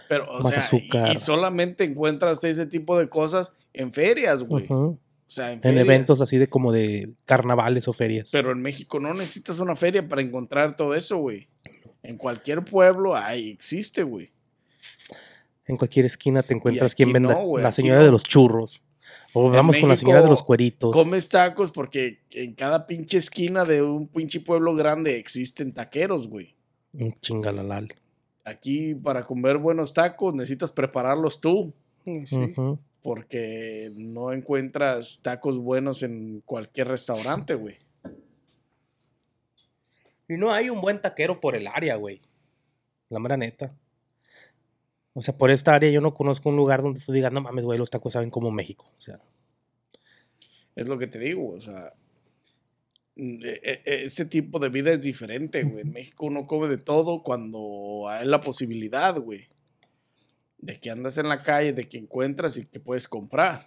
Pero, 0.10 0.30
o 0.30 0.42
más 0.42 0.54
sea, 0.54 0.64
azúcar. 0.64 1.16
Y, 1.16 1.20
solamente 1.20 1.86
encuentras 1.86 2.44
ese 2.44 2.66
tipo 2.66 3.00
de 3.00 3.08
cosas 3.08 3.52
en 3.74 3.94
ferias, 3.94 4.44
güey. 4.44 4.66
Ujú. 4.66 5.00
O 5.32 5.34
sea, 5.34 5.54
en, 5.54 5.78
eventos 5.78 6.20
así 6.20 6.38
de 6.38 6.50
como 6.50 6.74
de 6.74 7.14
carnavales 7.24 7.88
o 7.88 7.94
ferias. 7.94 8.32
Pero 8.34 8.52
en 8.52 8.62
México 8.62 9.00
no 9.00 9.14
necesitas 9.14 9.60
una 9.60 9.78
feria 9.78 10.06
para 10.06 10.22
encontrar 10.22 10.76
todo 10.76 10.94
eso, 10.94 11.20
güey. 11.20 11.48
En 12.04 12.18
cualquier 12.18 12.66
pueblo 12.66 13.16
ahí 13.16 13.50
existe, 13.50 14.04
güey. 14.04 14.34
En 15.68 15.78
cualquier 15.78 16.06
esquina 16.06 16.44
te 16.44 16.54
encuentras 16.54 16.94
quien 16.96 17.14
venda 17.14 17.34
no, 17.34 17.58
la 17.58 17.72
señora 17.72 18.00
no. 18.00 18.08
de 18.08 18.12
los 18.12 18.24
churros. 18.24 18.82
O 19.32 19.46
En 19.46 19.54
vamos 19.54 19.78
con 19.78 19.88
la 19.88 19.96
señora 19.96 20.22
de 20.22 20.28
los 20.28 20.44
cueritos. 20.44 20.92
Comes 20.92 21.30
tacos 21.30 21.72
porque 21.72 22.20
en 22.32 22.54
cada 22.54 22.86
pinche 22.86 23.18
esquina 23.18 23.64
de 23.64 23.82
un 23.82 24.10
pinche 24.10 24.42
pueblo 24.42 24.76
grande 24.76 25.16
existen 25.16 25.72
taqueros, 25.72 26.28
güey. 26.28 26.56
Un 26.92 27.16
chingalalal. 27.22 27.96
Aquí 28.44 28.96
para 28.96 29.24
comer 29.24 29.60
buenos 29.60 29.94
tacos 29.94 30.34
necesitas 30.34 30.74
prepararlos 30.74 31.40
tú. 31.40 31.74
Sí. 32.26 32.54
Porque 33.02 33.90
no 33.96 34.32
encuentras 34.32 35.20
tacos 35.24 35.58
buenos 35.58 36.04
en 36.04 36.42
cualquier 36.46 36.88
restaurante, 36.88 37.56
güey. 37.56 37.78
Y 40.28 40.38
no 40.38 40.52
hay 40.54 40.70
un 40.70 40.82
buen 40.82 41.02
taquero 41.02 41.40
por 41.40 41.56
el 41.56 41.68
área, 41.68 41.96
güey. 41.96 42.22
La 43.10 43.20
mera 43.20 43.38
neta. 43.38 43.74
O 45.14 45.22
sea, 45.22 45.38
por 45.38 45.52
esta 45.52 45.74
área 45.74 45.90
yo 45.90 46.00
no 46.00 46.14
conozco 46.14 46.50
un 46.50 46.56
lugar 46.56 46.82
donde 46.82 47.02
tú 47.02 47.12
digas, 47.12 47.34
no 47.34 47.42
mames, 47.42 47.66
güey, 47.66 47.78
los 47.78 47.90
tacos 47.90 48.14
saben 48.14 48.30
como 48.30 48.52
México. 48.52 48.86
O 48.98 49.02
sea, 49.02 49.20
Es 50.74 50.88
lo 50.88 50.98
que 50.98 51.08
te 51.08 51.20
digo, 51.20 51.50
o 51.50 51.60
sea. 51.60 51.94
mm, 53.18 53.44
e- 53.44 53.82
e- 53.84 54.04
Ese 54.06 54.26
tipo 54.26 54.58
de 54.60 54.70
vida 54.70 54.94
es 54.94 55.02
diferente, 55.02 55.64
güey. 55.64 55.82
En 55.82 55.92
México 55.92 56.28
uno 56.28 56.48
come 56.48 56.70
de 56.70 56.78
todo 56.78 57.24
cuando 57.24 58.08
hay 58.08 58.26
la 58.26 58.40
posibilidad, 58.40 59.20
güey. 59.20 59.50
De 60.62 60.80
que 60.80 60.92
andas 60.92 61.18
en 61.18 61.28
la 61.28 61.42
calle, 61.44 61.74
de 61.74 61.90
que 61.90 61.98
encuentras 61.98 62.56
y 62.58 62.66
que 62.66 62.80
puedes 62.80 63.08
comprar. 63.08 63.66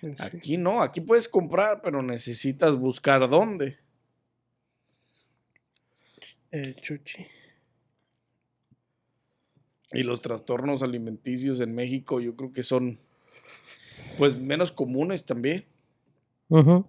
Sí. 0.00 0.08
Aquí 0.18 0.56
no, 0.56 0.82
aquí 0.82 1.00
puedes 1.00 1.28
comprar, 1.28 1.80
pero 1.80 2.02
necesitas 2.02 2.76
buscar 2.76 3.28
dónde. 3.30 3.78
Eh, 6.50 6.74
chuchi. 6.80 7.26
Y 9.92 10.02
los 10.02 10.22
trastornos 10.22 10.82
alimenticios 10.82 11.60
en 11.60 11.74
México 11.74 12.20
yo 12.20 12.34
creo 12.36 12.52
que 12.52 12.62
son, 12.62 12.98
pues, 14.18 14.36
menos 14.36 14.72
comunes 14.72 15.24
también. 15.24 15.64
ujú. 16.48 16.86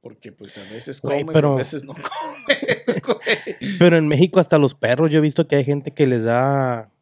Porque, 0.00 0.30
pues, 0.30 0.56
a 0.58 0.62
veces 0.70 1.00
Güey, 1.00 1.22
comes, 1.22 1.34
pero- 1.34 1.54
a 1.54 1.56
veces 1.56 1.82
no 1.82 1.92
comes, 1.94 3.02
güey. 3.02 3.76
Pero 3.80 3.96
en 3.98 4.06
México 4.06 4.38
hasta 4.38 4.56
los 4.56 4.74
perros, 4.74 5.10
yo 5.10 5.18
he 5.18 5.22
visto 5.22 5.48
que 5.48 5.56
hay 5.56 5.64
gente 5.64 5.90
que 5.92 6.06
les 6.06 6.22
da, 6.22 6.92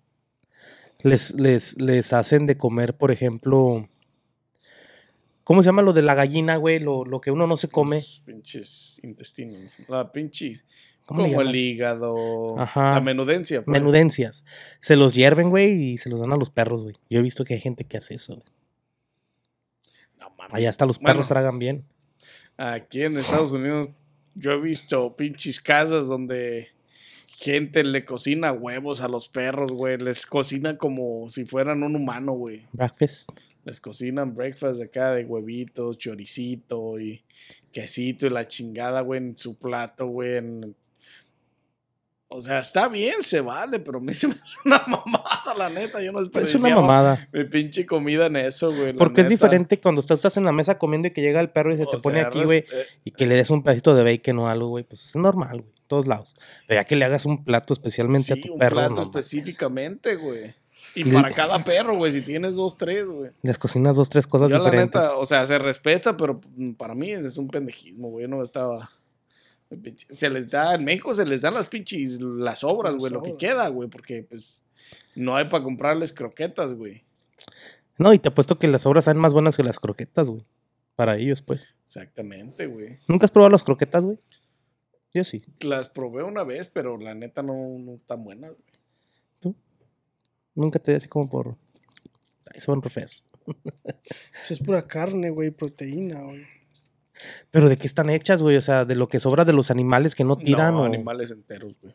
les, 1.04 1.38
les, 1.38 1.80
les 1.80 2.12
hacen 2.12 2.46
de 2.46 2.56
comer, 2.58 2.96
por 2.96 3.12
ejemplo, 3.12 3.88
¿Cómo 5.44 5.62
se 5.62 5.66
llama 5.66 5.82
lo 5.82 5.92
de 5.92 6.00
la 6.00 6.14
gallina, 6.14 6.56
güey? 6.56 6.80
Lo, 6.80 7.04
lo 7.04 7.20
que 7.20 7.30
uno 7.30 7.46
no 7.46 7.58
se 7.58 7.68
come. 7.68 7.96
Los 7.96 8.22
pinches 8.24 8.98
intestinos. 9.02 9.76
La 9.88 10.10
pinches. 10.10 10.64
¿Cómo 11.04 11.20
le 11.20 11.28
Como 11.28 11.42
el 11.42 11.54
hígado. 11.54 12.58
Ajá. 12.58 12.94
La 12.94 13.00
menudencia. 13.02 13.62
pues. 13.62 13.70
Menudencias. 13.78 14.46
Se 14.80 14.96
los 14.96 15.12
hierven, 15.14 15.50
güey, 15.50 15.72
y 15.92 15.98
se 15.98 16.08
los 16.08 16.20
dan 16.20 16.32
a 16.32 16.38
los 16.38 16.48
perros, 16.48 16.82
güey. 16.84 16.96
Yo 17.10 17.18
he 17.18 17.22
visto 17.22 17.44
que 17.44 17.52
hay 17.52 17.60
gente 17.60 17.84
que 17.84 17.98
hace 17.98 18.14
eso. 18.14 18.36
güey. 18.36 18.46
No 20.18 20.30
mames. 20.38 20.54
Allá 20.54 20.70
hasta 20.70 20.86
los 20.86 20.98
Bueno. 20.98 21.08
perros 21.12 21.28
tragan 21.28 21.58
bien. 21.58 21.84
Aquí 22.56 23.02
en 23.02 23.18
Estados 23.18 23.52
Unidos 23.52 23.90
yo 24.34 24.52
he 24.52 24.60
visto 24.60 25.14
pinches 25.14 25.60
casas 25.60 26.06
donde 26.06 26.68
gente 27.44 27.84
le 27.84 28.04
cocina 28.04 28.52
huevos 28.52 29.00
a 29.02 29.08
los 29.08 29.28
perros, 29.28 29.70
güey. 29.72 29.98
Les 29.98 30.24
cocina 30.26 30.78
como 30.78 31.28
si 31.30 31.44
fueran 31.44 31.82
un 31.82 31.94
humano, 31.96 32.32
güey. 32.32 32.62
Breakfast. 32.72 33.28
Les 33.64 33.80
cocinan 33.80 34.34
breakfast 34.34 34.80
acá 34.82 35.12
de 35.14 35.24
huevitos, 35.24 35.98
choricito 35.98 36.98
y 36.98 37.22
quesito 37.72 38.26
y 38.26 38.30
la 38.30 38.46
chingada, 38.48 39.00
güey, 39.02 39.20
en 39.20 39.36
su 39.38 39.54
plato, 39.56 40.06
güey. 40.06 40.36
en- 40.38 40.74
O 42.28 42.40
sea, 42.40 42.58
está 42.58 42.88
bien, 42.88 43.22
se 43.22 43.40
vale, 43.40 43.78
pero 43.78 43.98
a 43.98 44.00
mí 44.00 44.12
se 44.12 44.26
me 44.26 44.34
hace 44.34 44.56
una 44.64 44.82
mamada, 44.88 45.54
la 45.56 45.68
neta. 45.68 46.02
Yo 46.02 46.10
no 46.10 46.20
Es 46.20 46.54
una 46.54 46.74
mamada. 46.74 47.28
mi 47.32 47.44
pinche 47.44 47.86
comida 47.86 48.26
en 48.26 48.36
eso, 48.36 48.72
güey. 48.74 48.92
la 48.92 48.98
Porque 48.98 49.20
es 49.20 49.28
diferente 49.28 49.78
cuando 49.78 50.00
estás, 50.00 50.18
estás 50.18 50.36
en 50.36 50.44
la 50.44 50.52
mesa 50.52 50.76
comiendo 50.78 51.08
y 51.08 51.10
que 51.12 51.20
llega 51.20 51.40
el 51.40 51.50
perro 51.50 51.72
y 51.72 51.76
se 51.76 51.86
te 51.86 51.98
pone 51.98 52.20
aquí, 52.20 52.42
güey, 52.42 52.64
eh, 52.72 52.86
y 53.04 53.10
que 53.12 53.26
le 53.26 53.36
des 53.36 53.50
un 53.50 53.62
pedacito 53.62 53.94
de 53.94 54.02
bacon 54.02 54.38
o 54.40 54.48
algo, 54.48 54.68
güey. 54.68 54.84
Pues 54.84 55.06
es 55.06 55.16
normal, 55.16 55.60
güey. 55.60 55.72
en 55.76 55.86
Todos 55.86 56.06
lados. 56.08 56.34
Pero 56.66 56.80
ya 56.80 56.84
que 56.84 56.96
le 56.96 57.04
hagas 57.04 57.24
un 57.24 57.44
plato 57.44 57.72
especialmente 57.72 58.32
a 58.32 58.36
tu 58.36 58.54
un 58.54 58.58
perro, 58.58 58.76
plato 58.76 58.90
no 58.90 58.96
mames. 58.96 59.08
específicamente, 59.10 60.16
güey. 60.16 60.54
Y 60.96 61.04
para 61.04 61.30
cada 61.30 61.62
perro, 61.64 61.96
güey, 61.96 62.10
si 62.12 62.22
tienes 62.22 62.54
dos, 62.54 62.76
tres, 62.78 63.06
güey. 63.06 63.30
Les 63.42 63.58
cocinas 63.58 63.96
dos, 63.96 64.08
tres 64.08 64.26
cosas 64.26 64.48
Yo 64.50 64.58
la 64.58 64.64
diferentes. 64.64 65.00
neta, 65.00 65.16
o 65.16 65.26
sea, 65.26 65.44
se 65.46 65.58
respeta, 65.58 66.16
pero 66.16 66.40
para 66.78 66.94
mí 66.94 67.10
es 67.12 67.36
un 67.36 67.48
pendejismo, 67.48 68.10
güey. 68.10 68.26
No 68.28 68.42
estaba... 68.42 68.90
Se 70.10 70.30
les 70.30 70.50
da, 70.50 70.74
en 70.74 70.84
México 70.84 71.14
se 71.14 71.26
les 71.26 71.42
dan 71.42 71.54
las 71.54 71.68
pinches, 71.68 72.20
las 72.20 72.64
obras, 72.64 72.96
güey, 72.96 73.12
lo 73.12 73.22
que 73.22 73.36
queda, 73.36 73.68
güey, 73.68 73.88
porque 73.88 74.22
pues 74.22 74.64
no 75.14 75.36
hay 75.36 75.46
para 75.46 75.64
comprarles 75.64 76.12
croquetas, 76.12 76.74
güey. 76.74 77.04
No, 77.98 78.12
y 78.12 78.18
te 78.18 78.28
apuesto 78.28 78.58
que 78.58 78.66
las 78.66 78.86
obras 78.86 79.04
saben 79.04 79.20
más 79.20 79.32
buenas 79.32 79.56
que 79.56 79.62
las 79.62 79.78
croquetas, 79.78 80.28
güey. 80.28 80.44
Para 80.96 81.16
ellos, 81.16 81.42
pues. 81.42 81.66
Exactamente, 81.86 82.66
güey. 82.66 82.98
¿Nunca 83.08 83.26
has 83.26 83.30
probado 83.30 83.50
las 83.50 83.62
croquetas, 83.62 84.04
güey? 84.04 84.18
Yo 85.12 85.24
sí. 85.24 85.44
Las 85.60 85.88
probé 85.88 86.24
una 86.24 86.42
vez, 86.42 86.68
pero 86.68 86.98
la 86.98 87.14
neta 87.14 87.42
no, 87.42 87.78
no 87.78 88.00
tan 88.06 88.24
buenas, 88.24 88.52
güey. 88.52 89.54
Nunca 90.54 90.78
te 90.78 90.92
di 90.92 90.96
así 90.96 91.08
como 91.08 91.28
por. 91.28 91.56
Ay, 92.52 92.60
son 92.60 92.80
feas. 92.82 93.24
Eso 94.44 94.54
es 94.54 94.60
pura 94.60 94.86
carne, 94.86 95.30
güey, 95.30 95.50
proteína, 95.50 96.22
güey. 96.22 96.46
Pero 97.50 97.68
¿de 97.68 97.76
qué 97.78 97.86
están 97.86 98.10
hechas, 98.10 98.42
güey? 98.42 98.56
O 98.56 98.62
sea, 98.62 98.84
de 98.84 98.96
lo 98.96 99.08
que 99.08 99.20
sobra 99.20 99.44
de 99.44 99.52
los 99.52 99.70
animales 99.70 100.14
que 100.14 100.24
no 100.24 100.36
tiran 100.36 100.74
no, 100.74 100.82
o 100.82 100.84
animales 100.84 101.30
enteros, 101.30 101.78
güey. 101.80 101.94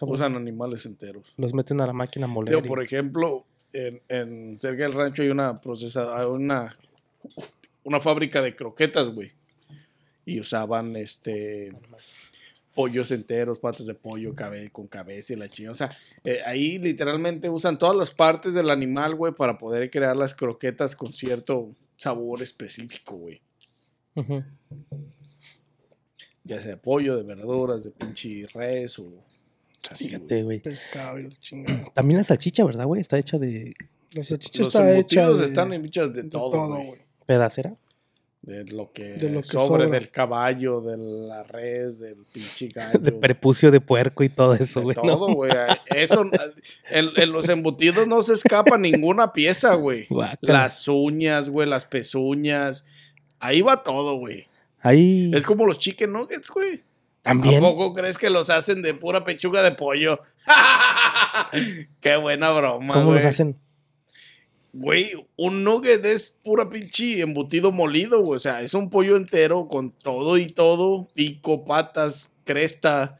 Usan 0.00 0.36
animales 0.36 0.84
enteros. 0.86 1.32
los 1.36 1.54
meten 1.54 1.80
a 1.80 1.86
la 1.86 1.92
máquina 1.92 2.26
a 2.26 2.28
moler. 2.28 2.64
Y- 2.64 2.68
por 2.68 2.82
ejemplo, 2.82 3.46
en, 3.72 4.02
en 4.08 4.58
cerca 4.58 4.82
del 4.84 4.92
rancho 4.92 5.22
hay 5.22 5.30
una 5.30 5.60
procesa, 5.60 6.18
hay 6.18 6.26
una, 6.26 6.76
una 7.82 8.00
fábrica 8.00 8.42
de 8.42 8.54
croquetas, 8.54 9.08
güey. 9.10 9.32
Y 10.24 10.40
usaban 10.40 10.96
este 10.96 11.72
pollos 12.74 13.10
enteros, 13.10 13.58
patas 13.58 13.86
de 13.86 13.94
pollo, 13.94 14.34
cabe, 14.34 14.68
con 14.70 14.86
cabeza 14.86 15.32
y 15.32 15.36
la 15.36 15.48
chingada. 15.48 15.72
O 15.72 15.76
sea, 15.76 15.90
eh, 16.24 16.40
ahí 16.44 16.78
literalmente 16.78 17.48
usan 17.48 17.78
todas 17.78 17.96
las 17.96 18.10
partes 18.10 18.52
del 18.52 18.68
animal, 18.68 19.14
güey, 19.14 19.32
para 19.32 19.56
poder 19.56 19.90
crear 19.90 20.14
las 20.14 20.34
croquetas 20.34 20.94
con 20.94 21.14
cierto 21.14 21.70
sabor 21.96 22.42
específico, 22.42 23.16
güey. 23.16 23.40
Ya 26.44 26.60
sea 26.60 26.70
de 26.72 26.76
pollo, 26.76 27.16
de 27.16 27.22
verduras, 27.24 27.84
de 27.84 27.90
pinche 27.90 28.46
res 28.54 28.98
o 28.98 29.08
así. 29.90 30.04
Fíjate, 30.08 30.42
güey. 30.44 30.60
Pescado 30.60 31.18
y 31.18 31.24
la 31.24 31.34
chingada. 31.36 31.84
También 31.94 32.18
la 32.18 32.24
salchicha, 32.24 32.64
¿verdad, 32.64 32.86
güey? 32.86 33.00
Está 33.00 33.18
hecha 33.18 33.38
de 33.38 33.74
La 34.12 34.22
salchicha 34.22 34.60
Los 34.60 34.68
está 34.68 34.82
hecha 34.96 35.20
embutidos 35.22 35.38
de, 35.40 35.44
están 35.46 35.72
hechas 35.72 36.12
de, 36.14 36.22
de 36.22 36.30
todo, 36.30 36.66
güey. 36.68 37.00
pedacera. 37.26 37.76
De 38.42 38.64
lo 38.64 38.92
que, 38.92 39.14
De 39.14 39.28
lo 39.28 39.40
que 39.40 39.48
sobre 39.48 39.86
sobra. 39.86 39.98
del 39.98 40.08
caballo, 40.12 40.80
de 40.80 40.96
la 40.96 41.42
res, 41.42 41.98
del 41.98 42.18
pinche 42.32 42.68
gallo. 42.74 43.00
De 43.00 43.10
prepucio 43.10 43.72
de 43.72 43.80
puerco 43.80 44.22
y 44.22 44.28
todo 44.28 44.54
eso, 44.54 44.82
güey. 44.82 44.94
todo, 44.94 45.34
güey. 45.34 45.50
Eso, 45.86 46.24
en, 46.90 47.08
en 47.16 47.32
los 47.32 47.48
embutidos 47.48 48.06
no 48.06 48.22
se 48.22 48.34
escapa 48.34 48.78
ninguna 48.78 49.32
pieza, 49.32 49.74
güey. 49.74 50.06
Las 50.42 50.86
uñas, 50.86 51.50
güey, 51.50 51.68
las 51.68 51.86
pezuñas. 51.86 52.84
Ahí 53.38 53.62
va 53.62 53.82
todo, 53.82 54.16
güey. 54.16 54.46
Ahí 54.80 55.30
Es 55.34 55.46
como 55.46 55.66
los 55.66 55.78
chicken 55.78 56.12
nuggets, 56.12 56.50
güey. 56.50 56.82
también. 57.22 57.56
¿A 57.56 57.68
poco 57.68 57.92
crees 57.94 58.18
que 58.18 58.30
los 58.30 58.50
hacen 58.50 58.82
de 58.82 58.94
pura 58.94 59.24
pechuga 59.24 59.62
de 59.62 59.72
pollo? 59.72 60.20
Qué 62.00 62.16
buena 62.16 62.50
broma, 62.50 62.94
¿Cómo 62.94 63.12
los 63.12 63.24
hacen? 63.24 63.56
Güey, 64.72 65.12
un 65.36 65.64
nugget 65.64 66.04
es 66.04 66.30
pura 66.42 66.68
pinche 66.68 67.20
embutido 67.20 67.72
molido, 67.72 68.20
güey. 68.20 68.36
O 68.36 68.40
sea, 68.40 68.60
es 68.60 68.74
un 68.74 68.90
pollo 68.90 69.16
entero 69.16 69.68
con 69.68 69.90
todo 69.90 70.36
y 70.36 70.48
todo. 70.48 71.08
Pico, 71.14 71.64
patas, 71.64 72.30
cresta, 72.44 73.18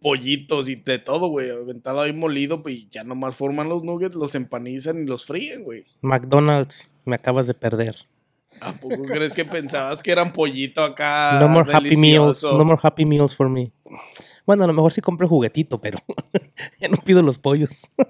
pollitos 0.00 0.68
y 0.68 0.76
de 0.76 0.98
todo, 0.98 1.26
güey. 1.26 1.50
Aventado 1.50 2.00
ahí 2.00 2.12
molido, 2.12 2.62
pues 2.62 2.88
ya 2.88 3.02
nomás 3.02 3.34
forman 3.34 3.68
los 3.68 3.82
nuggets, 3.82 4.14
los 4.14 4.34
empanizan 4.34 5.02
y 5.02 5.06
los 5.06 5.26
fríen, 5.26 5.64
güey. 5.64 5.84
McDonald's, 6.02 6.92
me 7.04 7.16
acabas 7.16 7.48
de 7.48 7.54
perder. 7.54 7.96
¿A 8.64 8.72
poco 8.74 9.02
crees 9.02 9.32
que 9.32 9.44
pensabas 9.44 10.02
que 10.02 10.12
eran 10.12 10.32
pollito 10.32 10.82
acá? 10.82 11.38
no 11.40 11.48
more 11.48 11.72
Happy 11.72 11.96
Meals, 11.96 12.42
no 12.42 12.64
more 12.64 12.80
Happy 12.82 13.04
Meals 13.04 13.34
for 13.34 13.48
me. 13.48 13.72
Bueno, 14.46 14.64
a 14.64 14.66
lo 14.66 14.72
mejor 14.72 14.92
sí 14.92 15.00
compro 15.00 15.28
juguetito, 15.28 15.80
pero 15.80 15.98
ya 16.80 16.88
no 16.88 16.96
pido 16.98 17.22
los 17.22 17.38
pollos. 17.38 17.70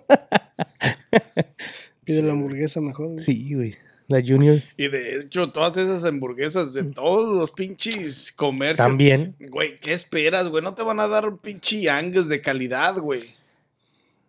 Pide 2.05 2.19
Sí, 2.21 2.23
la 2.23 2.33
hamburguesa 2.33 2.81
mejor, 2.81 3.13
güey. 3.13 3.25
Sí, 3.25 3.55
güey. 3.55 3.75
La 4.09 4.21
Junior 4.21 4.61
Y 4.77 4.89
de 4.89 5.21
hecho, 5.21 5.53
todas 5.53 5.77
esas 5.77 6.05
hamburguesas 6.05 6.75
de 6.75 6.83
todos 6.85 7.35
los 7.35 7.51
pinches 7.53 8.33
comercios. 8.33 8.87
también. 8.87 9.37
Güey, 9.39 9.77
¿qué 9.77 9.93
esperas, 9.93 10.49
güey? 10.49 10.63
No 10.63 10.75
te 10.75 10.83
van 10.83 11.01
a 11.01 11.09
dar 11.09 11.29
un 11.29 11.39
pinche 11.39 11.89
angus 11.89 12.29
de 12.29 12.41
calidad, 12.41 12.99
güey. 12.99 13.35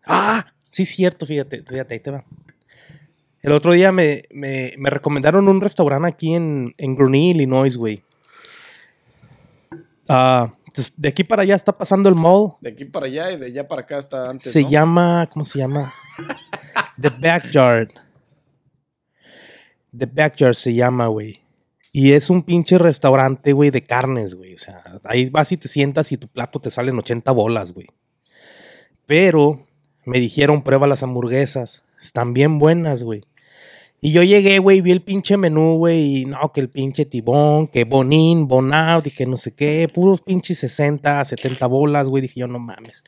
Ah, 0.05 0.45
sí, 0.69 0.85
cierto, 0.85 1.25
fíjate, 1.25 1.63
fíjate, 1.63 1.93
ahí 1.95 1.99
te 1.99 2.11
va. 2.11 2.23
El 3.43 3.51
otro 3.51 3.73
día 3.73 3.91
me, 3.91 4.23
me, 4.31 4.73
me 4.77 4.89
recomendaron 4.89 5.49
un 5.49 5.59
restaurante 5.59 6.07
aquí 6.07 6.33
en, 6.33 6.73
en 6.77 7.13
Illinois, 7.13 7.75
güey. 7.75 8.01
Ah, 10.07 10.53
entonces, 10.65 10.93
de 10.95 11.09
aquí 11.09 11.25
para 11.25 11.41
allá 11.41 11.53
está 11.53 11.77
pasando 11.77 12.07
el 12.07 12.15
mall. 12.15 12.53
De 12.61 12.69
aquí 12.69 12.85
para 12.85 13.05
allá 13.07 13.31
y 13.33 13.37
de 13.37 13.47
allá 13.47 13.67
para 13.67 13.81
acá 13.81 13.97
está 13.97 14.29
antes. 14.29 14.49
Se 14.49 14.61
¿no? 14.63 14.69
llama, 14.69 15.29
¿cómo 15.31 15.43
se 15.43 15.59
llama? 15.59 15.93
The 16.99 17.09
Backyard. 17.09 17.89
The 19.95 20.05
Backyard 20.05 20.55
se 20.55 20.73
llama, 20.73 21.07
güey. 21.07 21.41
Y 21.91 22.13
es 22.13 22.29
un 22.29 22.43
pinche 22.43 22.77
restaurante, 22.77 23.51
güey, 23.51 23.71
de 23.71 23.83
carnes, 23.83 24.35
güey. 24.35 24.55
O 24.55 24.57
sea, 24.57 24.81
ahí 25.03 25.29
vas 25.29 25.51
y 25.51 25.57
te 25.57 25.67
sientas 25.67 26.13
y 26.13 26.17
tu 26.17 26.29
plato 26.29 26.61
te 26.61 26.69
salen 26.69 26.97
80 26.97 27.29
bolas, 27.33 27.73
güey. 27.73 27.87
Pero 29.05 29.65
me 30.05 30.19
dijeron, 30.19 30.63
prueba 30.63 30.87
las 30.87 31.03
hamburguesas. 31.03 31.83
Están 32.01 32.33
bien 32.33 32.57
buenas, 32.57 33.03
güey. 33.03 33.23
Y 34.05 34.11
yo 34.11 34.21
llegué, 34.21 34.59
güey, 34.59 34.81
vi 34.81 34.91
el 34.91 35.01
pinche 35.01 35.37
menú, 35.37 35.77
güey, 35.77 36.17
y 36.17 36.25
no, 36.25 36.51
que 36.51 36.59
el 36.59 36.67
pinche 36.67 37.05
tibón, 37.05 37.67
que 37.67 37.85
bonín, 37.85 38.49
bonout 38.49 39.07
y 39.07 39.11
que 39.11 39.25
no 39.25 39.37
sé 39.37 39.53
qué, 39.53 39.87
puros 39.87 40.19
pinches 40.19 40.57
60, 40.57 41.23
70 41.23 41.65
bolas, 41.67 42.09
güey. 42.09 42.21
Dije 42.21 42.41
yo, 42.41 42.47
no 42.47 42.59
mames. 42.59 43.05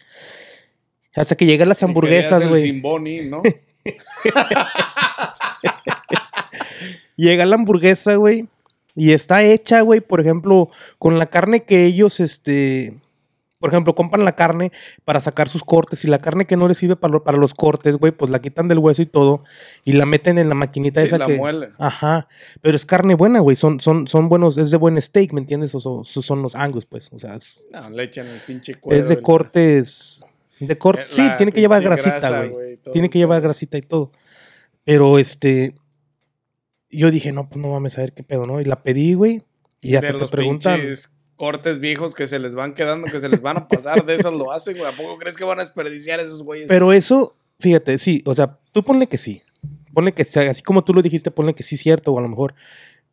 Hasta 1.13 1.35
que 1.35 1.45
llegué 1.45 1.63
a 1.63 1.65
las 1.65 1.83
hamburguesas, 1.83 2.47
güey. 2.47 2.61
Simboni, 2.61 3.25
¿no? 3.25 3.43
Llega 7.17 7.45
la 7.45 7.55
hamburguesa, 7.55 8.15
güey. 8.15 8.47
Y 8.95 9.11
está 9.11 9.43
hecha, 9.43 9.81
güey, 9.81 9.99
por 9.99 10.21
ejemplo, 10.21 10.69
con 10.97 11.19
la 11.19 11.25
carne 11.25 11.65
que 11.65 11.83
ellos, 11.83 12.21
este, 12.21 12.93
por 13.59 13.69
ejemplo, 13.69 13.95
compran 13.95 14.25
la 14.25 14.35
carne 14.35 14.71
para 15.05 15.21
sacar 15.21 15.47
sus 15.49 15.63
cortes 15.63 16.03
y 16.03 16.07
la 16.07 16.19
carne 16.19 16.45
que 16.45 16.57
no 16.57 16.67
les 16.67 16.77
sirve 16.77 16.95
para, 16.95 17.13
lo- 17.13 17.23
para 17.23 17.37
los 17.37 17.53
cortes, 17.53 17.95
güey, 17.95 18.11
pues 18.11 18.29
la 18.29 18.39
quitan 18.39 18.67
del 18.67 18.79
hueso 18.79 19.01
y 19.01 19.05
todo 19.05 19.43
y 19.83 19.93
la 19.93 20.05
meten 20.05 20.37
en 20.37 20.49
la 20.49 20.55
maquinita 20.55 21.01
Sí, 21.01 21.07
esa 21.07 21.17
la 21.17 21.25
que... 21.25 21.37
muelen. 21.37 21.71
Ajá, 21.79 22.27
pero 22.61 22.75
es 22.75 22.85
carne 22.85 23.15
buena, 23.15 23.39
güey, 23.39 23.55
son, 23.55 23.79
son, 23.79 24.07
son 24.07 24.29
buenos, 24.29 24.57
es 24.57 24.71
de 24.71 24.77
buen 24.77 25.01
steak, 25.01 25.31
¿me 25.33 25.39
entiendes? 25.41 25.73
O 25.73 25.79
son, 25.79 26.03
son 26.05 26.41
los 26.41 26.53
angus, 26.55 26.85
pues, 26.85 27.09
o 27.13 27.17
sea, 27.19 27.35
es, 27.35 27.69
No, 27.71 27.89
le 27.95 28.03
echan 28.03 28.27
el 28.27 28.39
pinche 28.41 28.75
cuero. 28.75 29.01
es 29.01 29.09
de 29.09 29.21
cortes, 29.21 30.25
de 30.59 30.77
corte, 30.77 31.01
la- 31.03 31.07
sí, 31.07 31.27
tiene 31.37 31.51
que 31.51 31.61
llevar 31.61 31.81
grasita, 31.81 32.45
güey. 32.47 32.77
Tiene 32.93 33.09
que 33.09 33.17
llevar 33.19 33.41
grasita 33.41 33.77
y 33.77 33.81
todo. 33.81 34.11
Pero 34.83 35.17
este. 35.17 35.73
Yo 36.89 37.09
dije, 37.11 37.33
no, 37.33 37.49
pues 37.49 37.59
no 37.61 37.69
mames, 37.71 37.97
a 37.97 38.01
ver 38.01 38.13
qué 38.13 38.23
pedo, 38.23 38.45
¿no? 38.45 38.61
Y 38.61 38.65
la 38.65 38.83
pedí, 38.83 39.15
güey. 39.15 39.43
Y 39.81 39.91
de 39.91 39.97
hasta 39.97 40.13
te 40.13 40.19
los 40.19 40.31
preguntan. 40.31 40.79
Cortes 41.36 41.79
viejos 41.79 42.15
que 42.15 42.27
se 42.27 42.39
les 42.39 42.55
van 42.55 42.73
quedando, 42.73 43.07
que 43.07 43.19
se 43.19 43.29
les 43.29 43.41
van 43.41 43.57
a 43.57 43.67
pasar, 43.67 44.05
de 44.05 44.15
esas 44.15 44.33
lo 44.33 44.51
hacen, 44.51 44.77
güey. 44.77 44.89
¿A 44.91 44.95
poco 44.95 45.17
crees 45.17 45.36
que 45.38 45.43
van 45.43 45.59
a 45.59 45.63
desperdiciar 45.63 46.19
esos 46.19 46.43
güeyes? 46.43 46.67
Pero 46.67 46.93
eso, 46.93 47.36
fíjate, 47.59 47.97
sí, 47.97 48.21
o 48.25 48.33
sea, 48.36 48.57
tú 48.71 48.83
ponle 48.83 49.07
que 49.07 49.17
sí. 49.17 49.41
ponle 49.93 50.13
que 50.13 50.23
así 50.23 50.61
como 50.61 50.83
tú 50.83 50.93
lo 50.93 51.01
dijiste, 51.01 51.31
ponle 51.31 51.53
que 51.53 51.63
sí 51.63 51.77
cierto, 51.77 52.11
o 52.13 52.19
a 52.19 52.21
lo 52.21 52.29
mejor. 52.29 52.53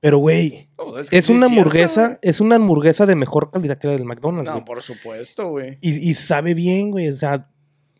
Pero, 0.00 0.18
güey, 0.18 0.68
No, 0.78 0.98
es 0.98 1.10
que 1.10 1.18
es 1.18 1.26
sí 1.26 1.32
una 1.32 1.46
hamburguesa, 1.46 2.18
es 2.22 2.40
una 2.40 2.56
hamburguesa 2.56 3.06
de 3.06 3.14
mejor 3.14 3.52
calidad 3.52 3.78
que 3.78 3.86
la 3.86 3.92
del 3.92 4.04
McDonald's, 4.04 4.50
No, 4.50 4.64
por 4.64 4.82
supuesto, 4.82 5.50
güey. 5.50 5.78
Y, 5.80 6.10
y 6.10 6.14
sabe 6.14 6.54
bien, 6.54 6.90
güey. 6.90 7.08
O 7.08 7.14
sea, 7.14 7.48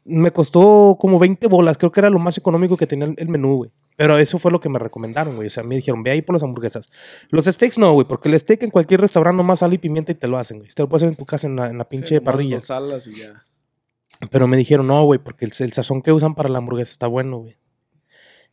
me 0.04 0.32
costó 0.32 0.96
como 0.98 1.20
20 1.20 1.46
bolas. 1.46 1.78
Creo 1.78 1.92
que 1.92 2.00
era 2.00 2.10
lo 2.10 2.18
más 2.18 2.36
económico 2.36 2.76
que 2.76 2.88
tenía 2.88 3.06
el, 3.06 3.14
el 3.18 3.28
menú, 3.28 3.58
güey. 3.58 3.70
Pero 3.96 4.16
eso 4.18 4.38
fue 4.38 4.50
lo 4.50 4.60
que 4.60 4.68
me 4.68 4.78
recomendaron, 4.78 5.36
güey. 5.36 5.48
O 5.48 5.50
sea, 5.50 5.62
me 5.62 5.76
dijeron, 5.76 6.02
ve 6.02 6.10
ahí 6.12 6.22
por 6.22 6.34
las 6.34 6.42
hamburguesas. 6.42 6.90
Los 7.30 7.44
steaks 7.44 7.78
no, 7.78 7.92
güey, 7.92 8.06
porque 8.06 8.28
el 8.30 8.40
steak 8.40 8.62
en 8.62 8.70
cualquier 8.70 9.00
restaurante 9.00 9.36
nomás 9.36 9.58
sal 9.60 9.72
y 9.74 9.78
pimienta 9.78 10.12
y 10.12 10.14
te 10.14 10.28
lo 10.28 10.38
hacen, 10.38 10.58
güey. 10.58 10.70
Te 10.70 10.82
lo 10.82 10.88
puedes 10.88 11.02
hacer 11.02 11.10
en 11.12 11.16
tu 11.16 11.26
casa 11.26 11.46
en 11.46 11.56
la, 11.56 11.68
en 11.68 11.78
la 11.78 11.84
pinche 11.84 12.16
Sí, 12.16 12.20
parrilla. 12.20 12.56
dos 12.58 12.70
alas 12.70 13.06
y 13.06 13.16
ya. 13.16 13.44
Pero 14.30 14.46
me 14.46 14.56
dijeron, 14.56 14.86
no, 14.86 15.04
güey, 15.04 15.18
porque 15.18 15.44
el, 15.44 15.52
el 15.58 15.72
sazón 15.72 16.00
que 16.00 16.12
usan 16.12 16.34
para 16.34 16.48
la 16.48 16.58
hamburguesa 16.58 16.90
está 16.90 17.06
bueno, 17.06 17.38
güey. 17.38 17.56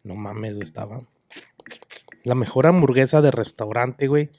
No 0.04 0.16
mames, 0.16 0.56
güey, 0.56 0.64
estaba. 0.64 1.02
La 2.24 2.36
mejor 2.36 2.68
hamburguesa 2.68 3.22
de 3.22 3.32
restaurante, 3.32 4.08
güey, 4.08 4.30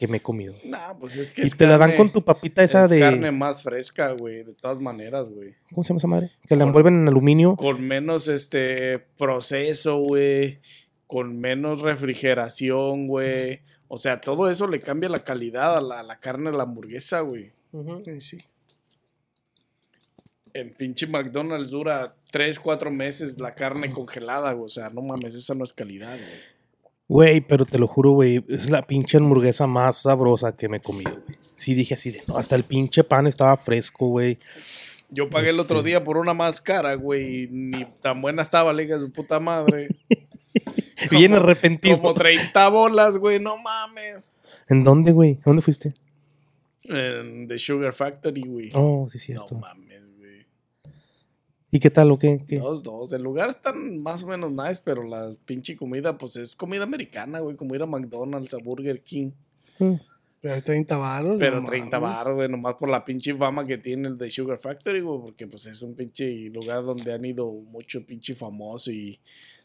que 0.00 0.08
me 0.08 0.16
he 0.16 0.22
comido. 0.22 0.54
Nah, 0.64 0.94
pues 0.98 1.18
es 1.18 1.34
que 1.34 1.42
Y 1.42 1.44
es 1.44 1.56
te 1.56 1.66
la 1.66 1.76
dan 1.76 1.94
con 1.94 2.10
tu 2.10 2.24
papita 2.24 2.62
esa 2.62 2.84
es 2.84 2.90
de. 2.90 3.00
carne 3.00 3.30
más 3.32 3.62
fresca, 3.62 4.12
güey, 4.12 4.42
de 4.44 4.54
todas 4.54 4.80
maneras, 4.80 5.28
güey. 5.28 5.54
¿Cómo 5.68 5.84
se 5.84 5.90
llama 5.90 5.98
esa 5.98 6.06
madre? 6.08 6.30
Que 6.48 6.56
la 6.56 6.64
envuelven 6.64 7.02
en 7.02 7.08
aluminio. 7.08 7.54
Con 7.54 7.86
menos 7.86 8.26
este 8.26 8.98
proceso, 9.18 9.98
güey. 9.98 10.60
Con 11.06 11.38
menos 11.38 11.82
refrigeración, 11.82 13.08
güey. 13.08 13.60
O 13.88 13.98
sea, 13.98 14.22
todo 14.22 14.50
eso 14.50 14.66
le 14.66 14.80
cambia 14.80 15.10
la 15.10 15.22
calidad 15.22 15.76
a 15.76 15.82
la, 15.82 16.00
a 16.00 16.02
la 16.02 16.18
carne 16.18 16.50
de 16.50 16.56
la 16.56 16.62
hamburguesa, 16.62 17.20
güey. 17.20 17.52
Sí, 18.06 18.20
sí. 18.22 18.38
En 20.54 20.72
pinche 20.72 21.06
McDonald's 21.08 21.70
dura 21.70 22.16
3, 22.32 22.58
4 22.58 22.90
meses 22.90 23.38
la 23.38 23.54
carne 23.54 23.92
congelada, 23.92 24.52
güey. 24.52 24.64
O 24.64 24.70
sea, 24.70 24.88
no 24.88 25.02
mames, 25.02 25.34
esa 25.34 25.54
no 25.54 25.64
es 25.64 25.74
calidad, 25.74 26.16
güey. 26.16 26.49
Güey, 27.10 27.40
pero 27.40 27.64
te 27.66 27.76
lo 27.76 27.88
juro, 27.88 28.12
güey, 28.12 28.44
es 28.48 28.70
la 28.70 28.86
pinche 28.86 29.16
hamburguesa 29.18 29.66
más 29.66 30.02
sabrosa 30.02 30.56
que 30.56 30.68
me 30.68 30.76
he 30.76 30.80
comido, 30.80 31.10
güey. 31.26 31.36
Sí, 31.56 31.74
dije 31.74 31.94
así 31.94 32.12
de, 32.12 32.22
no, 32.28 32.38
hasta 32.38 32.54
el 32.54 32.62
pinche 32.62 33.02
pan 33.02 33.26
estaba 33.26 33.56
fresco, 33.56 34.06
güey. 34.06 34.38
Yo 35.08 35.28
pagué 35.28 35.50
el 35.50 35.58
otro 35.58 35.78
Este. 35.78 35.88
día 35.88 36.04
por 36.04 36.18
una 36.18 36.34
más 36.34 36.60
cara, 36.60 36.94
güey. 36.94 37.48
Ni 37.50 37.84
tan 38.00 38.22
buena 38.22 38.42
estaba, 38.42 38.72
le 38.72 39.00
su 39.00 39.10
puta 39.10 39.40
madre. 39.40 39.88
Bien 41.10 41.34
arrepentido. 41.34 41.96
Como 41.96 42.14
30 42.14 42.68
bolas, 42.68 43.18
güey, 43.18 43.40
no 43.40 43.56
mames. 43.56 44.30
¿En 44.68 44.84
dónde, 44.84 45.10
güey? 45.10 45.40
¿A 45.40 45.42
dónde 45.46 45.62
fuiste? 45.62 45.94
En 46.84 47.48
The 47.48 47.58
Sugar 47.58 47.92
Factory, 47.92 48.42
güey. 48.42 48.70
Oh, 48.74 49.08
sí, 49.10 49.18
no 49.18 49.20
cierto. 49.24 49.56
mames, 49.56 49.86
güey. 49.88 49.89
¿Y 51.70 51.78
qué 51.78 51.90
tal 51.90 52.10
o 52.10 52.18
qué? 52.18 52.44
¿Qué? 52.48 52.58
Dos, 52.58 52.82
dos. 52.82 53.12
El 53.12 53.22
lugar 53.22 53.50
están 53.50 54.02
más 54.02 54.22
o 54.22 54.26
menos 54.26 54.50
nice, 54.50 54.80
pero 54.84 55.04
la 55.04 55.30
pinche 55.44 55.76
comida, 55.76 56.18
pues 56.18 56.36
es 56.36 56.56
comida 56.56 56.82
americana, 56.82 57.38
güey. 57.40 57.56
Como 57.56 57.74
ir 57.74 57.82
a 57.82 57.86
McDonald's, 57.86 58.54
a 58.54 58.58
Burger 58.58 59.02
King. 59.02 59.30
Mm. 59.78 59.94
Pero 60.40 60.62
30 60.62 60.96
baros. 60.96 61.36
Pero 61.38 61.60
no 61.60 61.68
30 61.68 62.00
mames. 62.00 62.16
baros, 62.16 62.34
güey, 62.34 62.48
nomás 62.48 62.74
por 62.74 62.88
la 62.88 63.04
pinche 63.04 63.34
fama 63.34 63.64
que 63.64 63.78
tiene 63.78 64.08
el 64.08 64.16
de 64.18 64.30
Sugar 64.30 64.58
Factory, 64.58 65.00
güey. 65.00 65.20
Porque 65.20 65.46
pues 65.46 65.66
es 65.66 65.82
un 65.82 65.94
pinche 65.94 66.50
lugar 66.50 66.82
donde 66.82 67.12
han 67.12 67.24
ido 67.24 67.50
mucho 67.52 68.04
pinche 68.04 68.34
famoso 68.34 68.90
y 68.90 69.20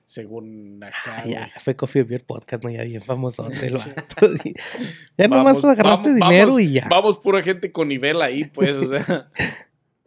según 0.05 0.83
acá, 0.83 1.23
Ah, 1.23 1.27
ya, 1.27 1.51
fue 1.59 1.75
Coffee 1.75 2.03
Beer 2.03 2.23
Podcast, 2.23 2.63
¿no? 2.63 2.69
Ya 2.69 2.83
bien 2.83 3.01
famoso. 3.01 3.47
ya 5.17 5.27
nomás 5.27 5.61
Vamos, 5.61 5.65
agarraste 5.65 6.09
vamos, 6.09 6.29
dinero 6.29 6.47
vamos, 6.47 6.61
y 6.61 6.73
ya. 6.73 6.87
Vamos 6.89 7.19
pura 7.19 7.41
gente 7.41 7.71
con 7.71 7.87
nivel 7.87 8.21
ahí, 8.21 8.43
pues, 8.45 8.75
o 8.75 8.85
sea. 8.85 9.31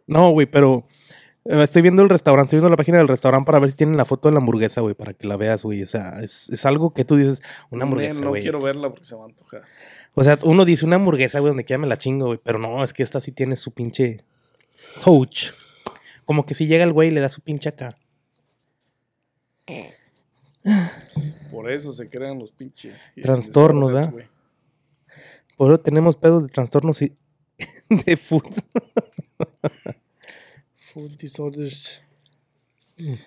No, 0.07 0.31
güey, 0.31 0.47
pero 0.47 0.87
estoy 1.49 1.81
viendo 1.81 2.03
el 2.03 2.09
restaurante, 2.09 2.47
estoy 2.47 2.57
viendo 2.57 2.69
la 2.69 2.77
página 2.77 2.99
del 2.99 3.07
restaurante 3.07 3.45
para 3.45 3.59
ver 3.59 3.71
si 3.71 3.77
tienen 3.77 3.97
la 3.97 4.05
foto 4.05 4.29
de 4.29 4.33
la 4.33 4.39
hamburguesa, 4.39 4.81
güey, 4.81 4.93
para 4.93 5.13
que 5.13 5.27
la 5.27 5.35
veas, 5.35 5.63
güey. 5.63 5.81
O 5.81 5.87
sea, 5.87 6.19
es, 6.19 6.49
es 6.49 6.65
algo 6.65 6.93
que 6.93 7.05
tú 7.05 7.15
dices, 7.15 7.41
una 7.69 7.85
hamburguesa, 7.85 8.21
no 8.21 8.29
güey. 8.29 8.41
quiero 8.43 8.61
verla 8.61 8.89
porque 8.89 9.05
se 9.05 9.15
va 9.15 9.23
a 9.23 9.25
antojar. 9.25 9.63
O 10.13 10.23
sea, 10.23 10.37
uno 10.43 10.65
dice 10.65 10.85
una 10.85 10.97
hamburguesa, 10.97 11.39
güey, 11.39 11.49
donde 11.51 11.65
quiera 11.65 11.79
me 11.79 11.87
la 11.87 11.97
chingo, 11.97 12.27
güey. 12.27 12.39
Pero 12.43 12.59
no, 12.59 12.83
es 12.83 12.93
que 12.93 13.03
esta 13.03 13.19
sí 13.19 13.31
tiene 13.31 13.55
su 13.55 13.71
pinche 13.71 14.23
coach. 15.03 15.51
Como 16.25 16.45
que 16.45 16.53
si 16.53 16.67
llega 16.67 16.83
el 16.83 16.93
güey 16.93 17.09
y 17.09 17.11
le 17.11 17.21
da 17.21 17.29
su 17.29 17.41
pinche 17.41 17.69
acá. 17.69 17.97
Por 21.51 21.71
eso 21.71 21.91
se 21.91 22.09
crean 22.09 22.39
los 22.39 22.51
pinches. 22.51 23.11
Trastornos, 23.21 23.91
¿verdad? 23.91 24.13
Por 25.57 25.71
eso 25.71 25.81
tenemos 25.81 26.15
pedos 26.15 26.43
de 26.43 26.49
trastornos 26.49 27.01
y 27.01 27.15
de 28.05 28.17
food. 28.17 28.43
Food 30.93 31.17
disorders. 31.17 32.01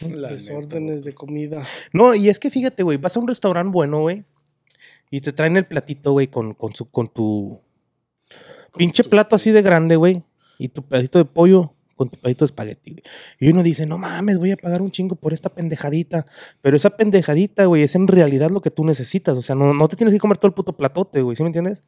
Desórdenes 0.01 1.05
de 1.05 1.15
comida. 1.15 1.67
No, 1.93 2.15
y 2.15 2.29
es 2.29 2.39
que 2.39 2.51
fíjate, 2.51 2.83
güey, 2.83 2.99
vas 2.99 3.17
a 3.17 3.21
un 3.21 3.29
restaurante 3.29 3.73
bueno, 3.73 4.01
güey, 4.01 4.25
y 5.11 5.21
te 5.21 5.33
traen 5.33 5.57
el 5.57 5.65
platito, 5.65 6.13
güey, 6.13 6.27
con, 6.29 6.53
con, 6.55 6.75
su, 6.75 6.91
con 6.91 7.09
tu 7.09 7.61
pinche 8.77 9.03
tu- 9.03 9.11
plato 9.11 9.37
así 9.37 9.51
de 9.51 9.63
grande, 9.63 9.97
güey, 9.97 10.23
y 10.59 10.69
tu 10.69 10.83
pedacito 10.83 11.19
de 11.19 11.25
pollo 11.25 11.73
con 11.97 12.09
tu 12.11 12.19
pedacito 12.19 12.45
de 12.45 12.47
espagueti, 12.47 12.91
güey. 12.93 13.03
Y 13.41 13.49
uno 13.51 13.63
dice, 13.63 13.87
no 13.87 13.97
mames, 13.97 14.39
voy 14.39 14.51
a 14.51 14.57
pagar 14.57 14.83
un 14.83 14.91
chingo 14.91 15.15
por 15.15 15.33
esta 15.33 15.49
pendejadita. 15.51 16.27
Pero 16.61 16.77
esa 16.77 16.91
pendejadita, 16.91 17.65
güey, 17.67 17.83
es 17.83 17.95
en 17.95 18.09
realidad 18.09 18.51
lo 18.51 18.61
que 18.61 18.71
tú 18.71 18.85
necesitas. 18.85 19.37
O 19.39 19.43
sea, 19.43 19.55
no, 19.55 19.73
no 19.73 19.89
te 19.89 19.97
tienes 19.97 20.13
que 20.13 20.19
comer 20.19 20.37
todo 20.39 20.49
el 20.49 20.55
puto 20.55 20.73
platote, 20.77 21.23
güey, 21.23 21.37
¿sí 21.37 21.43
me 21.43 21.49
entiendes? 21.49 21.83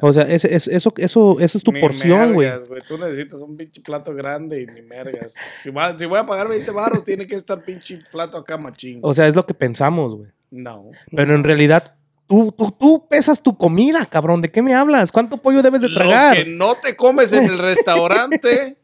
O 0.00 0.12
sea, 0.12 0.22
es, 0.24 0.44
es- 0.44 0.68
eso, 0.68 0.92
eso, 0.96 1.40
eso 1.40 1.58
es 1.58 1.64
tu 1.64 1.72
Ni 1.72 1.80
porción, 1.80 2.34
güey. 2.34 2.48
Tú 2.86 2.96
necesitas 2.98 3.40
un 3.42 3.56
pinche 3.56 3.80
plato 3.80 4.14
grande 4.14 4.62
y 4.62 4.66
ni 4.66 4.82
mergas. 4.82 5.34
Si, 5.62 5.70
va- 5.70 5.96
si 5.96 6.06
voy 6.06 6.18
a 6.18 6.26
pagar 6.26 6.48
20 6.48 6.70
baros, 6.70 7.04
tiene 7.04 7.26
que 7.26 7.34
estar 7.34 7.62
pinche 7.64 8.00
plato 8.12 8.36
acá 8.38 8.56
machín. 8.56 9.00
O 9.02 9.14
sea, 9.14 9.26
es 9.26 9.34
lo 9.34 9.44
que 9.46 9.54
pensamos, 9.54 10.14
güey. 10.14 10.30
no. 10.50 10.90
Pero 11.14 11.34
en 11.34 11.42
realidad, 11.44 11.94
tú, 12.26 12.52
tú, 12.56 12.70
tú 12.72 13.06
pesas 13.08 13.42
tu 13.42 13.56
comida, 13.56 14.06
cabrón. 14.06 14.40
¿De 14.42 14.50
qué 14.50 14.62
me 14.62 14.74
hablas? 14.74 15.10
¿Cuánto 15.12 15.36
pollo 15.38 15.62
debes 15.62 15.80
de 15.82 15.88
tragar? 15.90 16.38
Lo 16.38 16.44
que 16.44 16.50
no 16.50 16.74
te 16.76 16.94
comes 16.96 17.32
en 17.32 17.44
el 17.44 17.58
restaurante, 17.58 18.76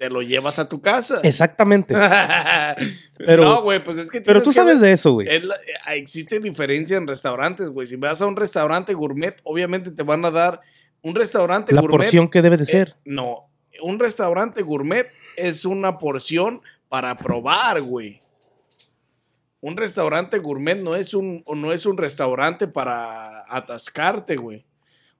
te 0.00 0.08
lo 0.08 0.22
llevas 0.22 0.58
a 0.58 0.66
tu 0.66 0.80
casa. 0.80 1.20
Exactamente. 1.22 1.94
Pero- 3.18 3.44
no, 3.44 3.62
güey, 3.62 3.84
pues 3.84 3.98
es 3.98 4.10
que 4.10 4.22
Pero 4.22 4.40
tú 4.42 4.48
que 4.48 4.54
sabes 4.54 4.80
ver- 4.80 4.88
de 4.88 4.92
eso, 4.94 5.12
güey. 5.12 5.28
es 5.28 5.44
la- 5.44 5.54
eh, 5.54 5.96
existe 5.96 6.40
diferencia 6.40 6.96
en 6.96 7.06
restaurantes, 7.06 7.68
güey. 7.68 7.86
Si 7.86 7.96
vas 7.96 8.22
a 8.22 8.26
un 8.26 8.34
restaurante 8.34 8.94
gourmet, 8.94 9.36
obviamente 9.44 9.90
te 9.90 10.02
van 10.02 10.24
a 10.24 10.30
dar 10.30 10.62
un 11.02 11.14
restaurante 11.14 11.74
La 11.74 11.82
gourmet. 11.82 11.98
porción 11.98 12.28
que 12.28 12.40
debe 12.40 12.56
de 12.56 12.62
eh, 12.62 12.66
ser. 12.66 12.96
no, 13.04 13.50
un 13.82 13.98
restaurante 13.98 14.62
gourmet 14.62 15.06
es 15.36 15.66
una 15.66 15.98
porción 15.98 16.62
para 16.88 17.14
probar, 17.18 17.82
güey. 17.82 18.22
Un 19.60 19.76
restaurante 19.76 20.38
gourmet 20.38 20.76
no 20.78 20.96
es 20.96 21.12
un, 21.12 21.44
no 21.54 21.72
es 21.74 21.84
un 21.84 21.98
restaurante 21.98 22.66
para 22.68 23.44
atascarte, 23.54 24.36
güey. 24.36 24.64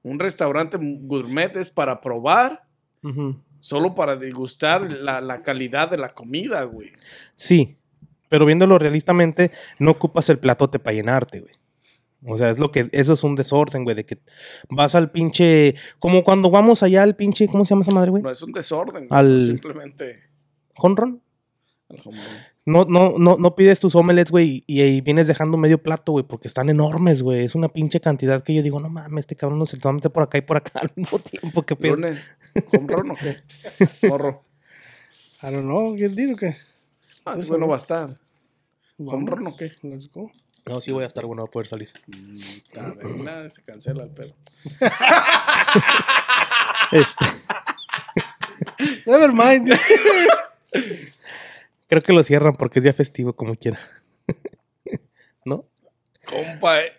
Un 0.01 0.17
restaurante 0.17 0.77
gourmet 0.81 1.55
es 1.57 1.69
para 1.69 2.01
probar, 2.01 2.63
Ujú. 3.03 3.39
Solo 3.61 3.95
para 3.95 4.17
degustar 4.17 4.91
la, 4.91 5.21
la 5.21 5.41
calidad 5.43 5.89
de 5.89 5.97
la 5.97 6.13
comida, 6.13 6.63
güey. 6.63 6.91
Sí. 7.35 7.77
Pero 8.27 8.45
viéndolo 8.45 8.77
realistamente, 8.77 9.51
no 9.79 9.91
ocupas 9.91 10.29
el 10.29 10.39
platote 10.39 10.79
para 10.79 10.93
llenarte, 10.95 11.39
güey. 11.39 11.53
O 12.25 12.37
sea, 12.37 12.49
es 12.51 12.59
lo 12.59 12.71
que, 12.71 12.87
eso 12.91 13.13
es 13.13 13.23
un 13.23 13.35
desorden, 13.35 13.83
güey, 13.83 13.95
de 13.95 14.05
que 14.05 14.19
vas 14.69 14.93
al 14.95 15.09
pinche, 15.11 15.73
como 15.97 16.23
cuando 16.23 16.51
vamos 16.51 16.83
allá 16.83 17.01
al 17.03 17.15
pinche, 17.15 17.47
¿cómo 17.47 17.65
se 17.65 17.69
llama 17.71 17.81
esa 17.81 17.91
madre, 17.91 18.11
güey? 18.11 18.21
No 18.21 18.29
es 18.29 18.41
un 18.43 18.51
desorden, 18.51 19.07
güey, 19.07 19.19
Al- 19.19 19.43
simplemente 19.45 20.23
¿Honron? 20.75 21.21
al 21.89 21.99
home 22.05 22.17
run. 22.17 22.27
No, 22.65 22.85
no, 22.85 23.13
no, 23.17 23.37
no 23.37 23.55
pides 23.55 23.79
tus 23.79 23.95
omelets, 23.95 24.29
güey, 24.29 24.63
y, 24.67 24.81
y 24.83 25.01
vienes 25.01 25.25
dejando 25.27 25.57
medio 25.57 25.81
plato, 25.81 26.11
güey, 26.11 26.23
porque 26.25 26.47
están 26.47 26.69
enormes, 26.69 27.23
güey. 27.23 27.43
Es 27.43 27.55
una 27.55 27.69
pinche 27.69 27.99
cantidad 27.99 28.43
que 28.43 28.53
yo 28.53 28.61
digo, 28.61 28.79
no 28.79 28.87
mames, 28.89 29.21
este 29.21 29.35
cabrón 29.35 29.57
no 29.59 29.65
se 29.65 29.77
lo 29.77 29.81
va 29.83 29.89
a 29.89 29.93
meter 29.93 30.11
por 30.11 30.23
acá 30.23 30.37
y 30.37 30.41
por 30.41 30.57
acá 30.57 30.71
al 30.81 30.91
mismo 30.95 31.17
tiempo 31.19 31.63
que 31.63 31.75
pedo. 31.75 31.95
Lunes, 31.95 32.19
¿home 32.73 32.93
run 32.93 33.11
o 33.11 33.15
qué? 33.15 33.37
Morro. 34.07 34.43
I 35.41 35.47
don't 35.47 35.63
know, 35.63 35.95
¿quieres 35.95 36.15
decir 36.15 36.33
o 36.33 36.37
qué? 36.37 36.55
Ah, 37.25 37.35
Eso, 37.37 37.47
bueno 37.47 37.65
güey. 37.65 37.69
va 37.69 37.75
a 37.75 37.79
estar. 37.79 38.09
¿Home 38.09 39.11
Vamos. 39.11 39.29
run 39.29 39.47
o 39.47 39.55
qué? 39.57 39.71
Let's 39.81 40.11
go. 40.11 40.31
No, 40.67 40.79
sí 40.79 40.91
voy 40.91 41.03
a 41.03 41.07
estar 41.07 41.25
bueno, 41.25 41.41
voy 41.41 41.49
a 41.49 41.51
poder 41.51 41.67
salir. 41.67 41.89
Mm, 42.05 43.23
nada, 43.23 43.49
se 43.49 43.63
cancela 43.63 44.03
el 44.03 44.11
pedo. 44.11 44.35
Este, 46.91 47.25
Never 49.07 49.31
mind. 49.33 49.71
Creo 51.91 52.01
que 52.01 52.13
lo 52.13 52.23
cierran 52.23 52.53
porque 52.53 52.79
es 52.79 52.83
día 52.83 52.93
festivo, 52.93 53.33
como 53.33 53.53
quiera. 53.53 53.77
¿No? 55.45 55.65
Compa, 56.25 56.79
eh, 56.79 56.91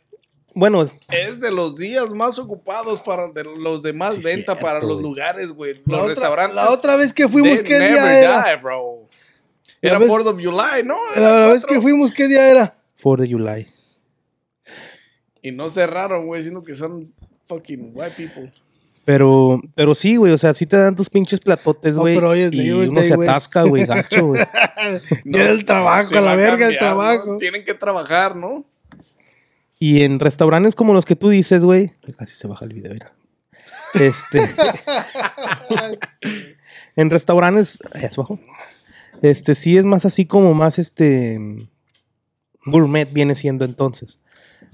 Bueno, 0.54 0.82
es 1.08 1.40
de 1.40 1.50
los 1.50 1.76
días 1.76 2.10
más 2.10 2.38
ocupados 2.38 3.00
para 3.00 3.30
de 3.32 3.42
los 3.44 3.82
de 3.82 3.94
más 3.94 4.16
Sí, 4.16 4.22
venta 4.22 4.58
para 4.58 4.80
los 4.80 4.94
güey. 4.96 5.02
lugares, 5.02 5.50
güey. 5.50 5.74
Los 5.76 5.86
La 5.86 5.96
otra, 6.02 6.08
restaurantes. 6.14 6.54
la 6.56 6.70
otra 6.70 6.96
vez 6.96 7.12
que 7.14 7.26
fuimos, 7.26 7.62
¿qué 7.62 7.78
día 7.78 8.20
era? 8.20 8.44
die, 8.44 8.56
bro. 8.62 9.06
Era 9.80 9.98
vez- 9.98 10.08
4 10.10 10.30
of 10.30 10.36
July, 10.42 10.84
¿no? 10.84 10.96
La, 11.16 11.20
Era 11.20 11.40
la 11.46 11.52
vez 11.54 11.64
que 11.64 11.80
fuimos, 11.80 12.12
¿qué 12.12 12.28
día 12.28 12.50
era? 12.50 12.76
4 13.02 13.24
de 13.24 13.32
July. 13.32 13.66
Y 15.40 15.52
no 15.52 15.70
cerraron, 15.70 16.26
güey, 16.26 16.42
sino 16.42 16.62
que 16.62 16.74
son 16.74 17.14
fucking 17.46 17.92
white 17.94 18.14
people. 18.16 18.52
Pero, 19.04 19.60
pero 19.74 19.94
sí, 19.96 20.16
güey, 20.16 20.32
o 20.32 20.38
sea, 20.38 20.54
sí 20.54 20.64
te 20.64 20.76
dan 20.76 20.94
tus 20.94 21.10
pinches 21.10 21.40
platotes, 21.40 21.96
No, 21.96 22.02
güey. 22.02 22.14
pero 22.14 22.30
oye, 22.30 22.50
te 22.50 22.56
y 22.56 22.60
digo, 22.60 22.80
uno 22.80 23.02
se 23.02 23.14
atasca, 23.14 23.62
güey, 23.64 23.84
gacho, 23.84 24.26
güey. 24.28 24.42
Ya 25.24 25.50
el 25.50 25.64
trabajo, 25.64 26.20
la 26.20 26.36
verga 26.36 26.68
el 26.68 26.78
trabajo. 26.78 27.32
¿no? 27.32 27.38
Tienen 27.38 27.64
que 27.64 27.74
trabajar, 27.74 28.36
¿no? 28.36 28.64
Y 29.80 30.04
en 30.04 30.20
restaurantes 30.20 30.76
como 30.76 30.94
los 30.94 31.04
que 31.04 31.16
tú 31.16 31.30
dices, 31.30 31.64
güey. 31.64 31.92
Casi 32.16 32.36
se 32.36 32.46
baja 32.46 32.64
el 32.64 32.72
video, 32.72 32.92
mira. 32.92 33.12
Este. 33.94 34.40
en 36.96 37.10
restaurantes. 37.10 37.80
Ahí 37.92 38.02
se 38.08 38.20
bajó. 38.20 38.38
Este 39.22 39.56
sí 39.56 39.76
es 39.76 39.84
más 39.84 40.04
así 40.04 40.24
como 40.26 40.54
más 40.54 40.78
este. 40.78 41.68
Gourmet 42.64 43.12
viene 43.12 43.34
siendo 43.34 43.64
entonces. 43.64 44.20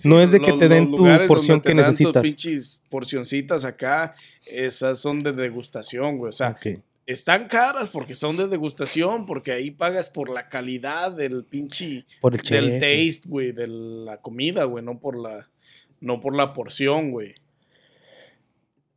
No 0.04 0.20
es 0.20 0.30
de 0.32 0.40
que 0.40 0.50
los- 0.50 0.58
te 0.58 0.68
den 0.68 0.90
tu 0.90 0.98
porción 1.26 1.60
que 1.60 1.74
necesitas. 1.74 2.22
pinches 2.22 2.80
porcioncitas 2.90 3.64
acá, 3.64 4.14
esas 4.46 4.98
son 4.98 5.20
de 5.20 5.32
degustación, 5.32 6.18
güey. 6.18 6.30
O 6.30 6.32
sea, 6.32 6.56
están 7.06 7.48
caras 7.48 7.88
porque 7.88 8.14
son 8.14 8.36
de 8.36 8.48
degustación, 8.48 9.24
porque 9.26 9.52
ahí 9.52 9.70
pagas 9.70 10.08
por 10.08 10.28
la 10.28 10.48
calidad 10.48 11.10
del 11.12 11.44
pinche 11.44 12.04
Por 12.20 12.34
el 12.34 12.40
del 12.42 12.70
chef. 12.70 12.80
taste, 12.80 13.28
güey, 13.28 13.52
de 13.52 13.66
la 13.66 14.18
comida, 14.20 14.64
güey, 14.64 14.84
no 14.84 14.98
por 15.00 15.16
la 15.18 15.48
no 16.00 16.20
por 16.20 16.36
la 16.36 16.52
porción, 16.52 17.10
güey. 17.10 17.34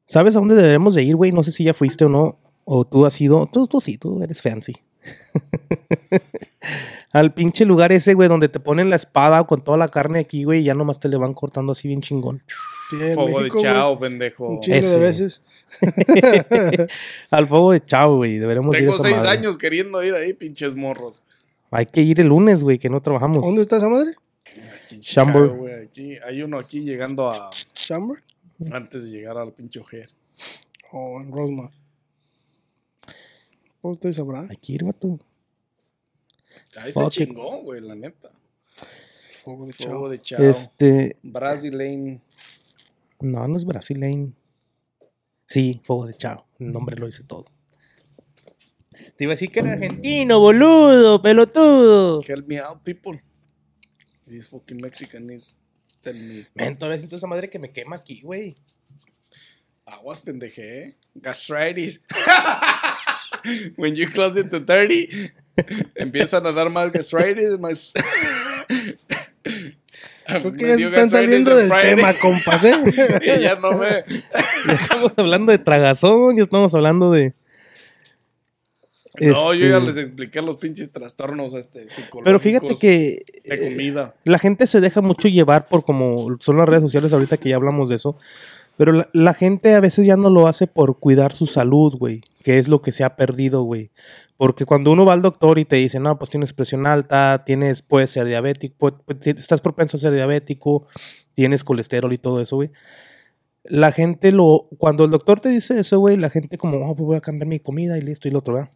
¿Sabes 0.06 0.36
a 0.36 0.39
dónde 0.39 0.56
deberemos 0.56 0.93
de 0.93 1.04
ir, 1.04 1.16
güey? 1.16 1.32
No 1.32 1.41
sé 1.41 1.52
si 1.52 1.64
ya 1.64 1.74
fuiste 1.74 2.06
o 2.06 2.10
no. 2.10 2.38
O 2.66 2.86
tú 2.86 3.06
has 3.06 3.20
ido. 3.22 3.47
Tú, 3.52 3.66
tú 3.68 3.80
sí, 3.82 3.97
tú 3.97 4.22
eres 4.22 4.41
fancy. 4.41 4.74
Al 7.14 7.34
pinche 7.34 7.66
lugar 7.66 7.91
ese, 7.91 8.14
güey, 8.14 8.30
donde 8.30 8.47
te 8.47 8.60
ponen 8.60 8.89
la 8.89 8.95
espada 8.95 9.43
con 9.45 9.64
toda 9.64 9.78
la 9.78 9.89
carne 9.89 10.20
aquí, 10.20 10.45
güey, 10.45 10.62
y 10.62 10.64
ya 10.64 10.74
nomás 10.74 10.99
te 10.99 11.10
le 11.10 11.18
van 11.18 11.34
cortando 11.34 11.74
así 11.74 11.88
bien 11.88 12.02
chingón. 12.02 12.41
Sí, 12.89 12.95
en 13.02 13.16
Fuego 13.16 13.39
México, 13.39 13.43
de 13.43 13.49
güey, 13.49 13.64
chao, 13.64 13.99
pendejo. 13.99 14.47
Un 14.47 14.62
chingo 14.62 14.78
Ese. 14.78 14.93
de 14.93 14.99
veces. 14.99 15.41
Al 17.30 17.47
fuego 17.47 17.72
de 17.72 17.84
chao, 17.84 18.18
güey. 18.18 18.38
Deberemos 18.38 18.76
ir 18.76 18.82
a 18.82 18.84
Tengo 18.84 18.93
esa 18.93 19.04
seis 19.04 19.16
madre. 19.18 19.30
años 19.30 19.58
queriendo 19.58 20.04
ir 20.04 20.14
ahí, 20.14 20.34
pinches 20.34 20.76
morros. 20.76 21.22
Hay 21.70 21.86
que 21.86 22.02
ir 22.02 22.20
el 22.20 22.28
lunes, 22.28 22.62
güey, 22.62 22.80
que 22.80 22.89
no 22.89 23.02
trabajamos. 23.02 23.43
¿Dónde 23.43 23.62
está 23.62 23.78
esa 23.78 23.89
madre? 23.89 24.12
Aquí 24.86 24.99
en 25.16 25.58
güey, 25.58 25.74
aquí, 25.86 26.18
hay 26.26 26.41
uno 26.41 26.60
aquí 26.60 26.82
llegando 26.82 27.30
a 27.30 27.49
¿Chamber? 27.74 28.22
antes 28.72 29.06
de 29.06 29.10
llegar 29.10 29.38
al 29.38 29.54
pinche 29.54 29.80
Ojer. 29.80 30.10
O 30.91 31.22
en 31.22 31.32
Rosemont. 31.32 31.72
¿Cómo 33.82 33.94
usted 33.94 34.12
sabrá? 34.12 34.46
Hay 34.50 34.58
que 34.58 34.74
ir, 34.74 34.84
vato. 34.84 35.20
Ahí 36.76 36.90
está 36.90 37.02
Fuck 37.02 37.18
it. 37.18 37.28
chingón, 37.28 37.64
güey, 37.64 37.82
la 37.82 37.96
neta. 37.96 38.32
Fuego 39.44 39.66
de 39.66 39.74
Fuego 39.74 39.92
chao. 39.94 40.10
de 40.10 40.18
chao. 40.20 40.44
Este. 40.44 41.18
Brasileño. 41.24 42.22
No, 43.20 43.48
no 43.48 43.58
es 43.58 43.66
brasileño. 43.66 44.34
Sí, 45.48 45.82
fuego 45.84 46.06
de 46.06 46.16
chao. 46.16 46.46
El 46.60 46.72
nombre 46.72 46.96
lo 46.96 47.08
dice 47.08 47.24
todo. 47.24 47.46
Te 49.18 49.24
iba 49.24 49.34
a 49.34 49.36
decir 49.36 49.52
que 49.52 49.60
era 49.62 49.74
argentino, 49.74 50.40
boludo, 50.40 51.22
pelotudo. 51.22 52.22
Help 52.26 52.48
me 52.48 52.60
out, 52.60 52.82
people. 52.84 53.22
This 54.26 54.48
fucking 54.48 54.78
Mexican 54.82 55.30
is 55.32 55.58
telling 56.02 56.28
me. 56.28 56.48
Men, 56.54 56.78
todavía 56.78 57.00
siento 57.00 57.16
esa 57.16 57.28
madre 57.28 57.50
que 57.50 57.60
me 57.60 57.72
quema 57.72 57.96
aquí, 57.98 58.22
güey. 58.22 58.56
Aguas, 59.86 60.20
pendeje. 60.20 60.98
Gastritis. 61.16 62.02
When 63.78 63.96
you 63.96 64.08
close 64.08 64.39
it 64.39 64.50
to 64.52 64.60
30, 64.60 65.32
empiezan 65.96 66.46
a 66.46 66.52
dar 66.52 66.70
más 66.70 66.92
gastritis. 66.92 67.60
Más... 67.60 67.94
Creo 70.26 70.54
que 70.54 70.68
ya 70.68 70.78
se 70.78 70.84
están 70.84 71.10
saliendo 71.10 71.56
del 71.56 71.70
tema, 71.70 72.14
compas, 72.14 72.64
¿eh? 72.64 72.74
y 73.22 73.42
ya 73.42 73.56
no 73.56 73.74
me. 73.74 73.88
Ya 74.68 74.74
estamos 74.74 75.12
hablando 75.18 75.52
de 75.52 75.58
tragazón, 75.58 76.38
ya 76.38 76.44
estamos 76.44 76.74
hablando 76.74 77.12
de. 77.12 77.34
No, 79.20 79.54
yo 79.54 79.68
ya 79.68 79.78
Este, 79.78 79.88
les 79.88 79.98
expliqué 79.98 80.42
los 80.42 80.56
pinches 80.56 80.89
trastornos 80.89 81.54
este, 81.54 81.82
psicológicos. 81.89 82.24
Pero 82.24 82.39
fíjate 82.39 82.76
que 82.76 83.24
De 83.44 83.56
eh, 83.56 83.70
comida. 83.72 84.16
la 84.24 84.39
gente 84.39 84.68
se 84.68 84.80
deja 84.80 85.02
mucho 85.02 85.28
llevar 85.28 85.68
por 85.68 85.84
como 85.84 86.30
son 86.39 86.58
las 86.58 86.70
redes 86.70 86.84
sociales 86.84 87.12
ahorita 87.12 87.36
que 87.36 87.50
ya 87.50 87.58
hablamos 87.58 87.89
de 87.89 87.96
eso. 87.96 88.16
Pero 88.78 88.94
la, 88.94 89.10
la 89.12 89.34
gente 89.34 89.74
a 89.74 89.82
veces 89.82 90.06
ya 90.06 90.16
no 90.16 90.30
lo 90.30 90.48
hace 90.48 90.66
por 90.66 90.98
cuidar 90.98 91.34
su 91.34 91.46
salud, 91.46 91.94
güey. 91.98 92.22
Que 92.44 92.58
es 92.58 92.68
lo 92.68 92.82
que 92.82 92.92
se 92.92 93.04
ha 93.04 93.16
perdido, 93.16 93.64
güey. 93.64 93.92
Porque 94.38 94.66
cuando 94.66 94.92
uno 94.92 95.06
va 95.06 95.14
al 95.14 95.22
doctor 95.22 95.60
y 95.60 95.66
te 95.66 95.76
dice, 95.76 96.00
no, 96.00 96.18
pues 96.18 96.32
tienes 96.32 96.54
presión 96.54 96.88
alta, 96.88 97.44
tienes, 97.46 97.82
puedes 97.82 98.10
ser 98.10 98.26
diabético, 98.26 99.04
estás 99.24 99.62
propenso 99.62 99.98
a 99.98 100.00
ser 100.00 100.14
diabético, 100.14 100.88
tienes 101.36 101.64
colesterol 101.64 102.12
y 102.12 102.18
todo 102.18 102.42
eso, 102.42 102.56
güey. 102.56 102.72
La 103.64 103.92
gente 103.92 104.32
lo, 104.32 104.68
cuando 104.80 105.06
el 105.06 105.12
doctor 105.12 105.39
te 105.39 105.50
dice 105.50 105.80
eso, 105.80 106.00
güey, 106.00 106.18
la 106.18 106.32
gente 106.32 106.58
como, 106.58 106.78
oh, 106.78 106.96
pues 106.96 107.06
voy 107.06 107.18
a 107.18 107.22
cambiar 107.22 107.48
mi 107.48 107.60
comida 107.60 107.98
y 107.98 108.02
listo 108.02 108.28
y 108.28 108.32
lo 108.32 108.39
otro, 108.39 108.56
¿verdad? 108.56 108.72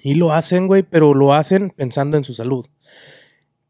Y 0.00 0.14
lo 0.14 0.32
hacen, 0.32 0.66
güey, 0.66 0.82
pero 0.82 1.12
lo 1.12 1.34
hacen 1.34 1.70
pensando 1.70 2.16
en 2.16 2.24
su 2.24 2.32
salud. 2.32 2.66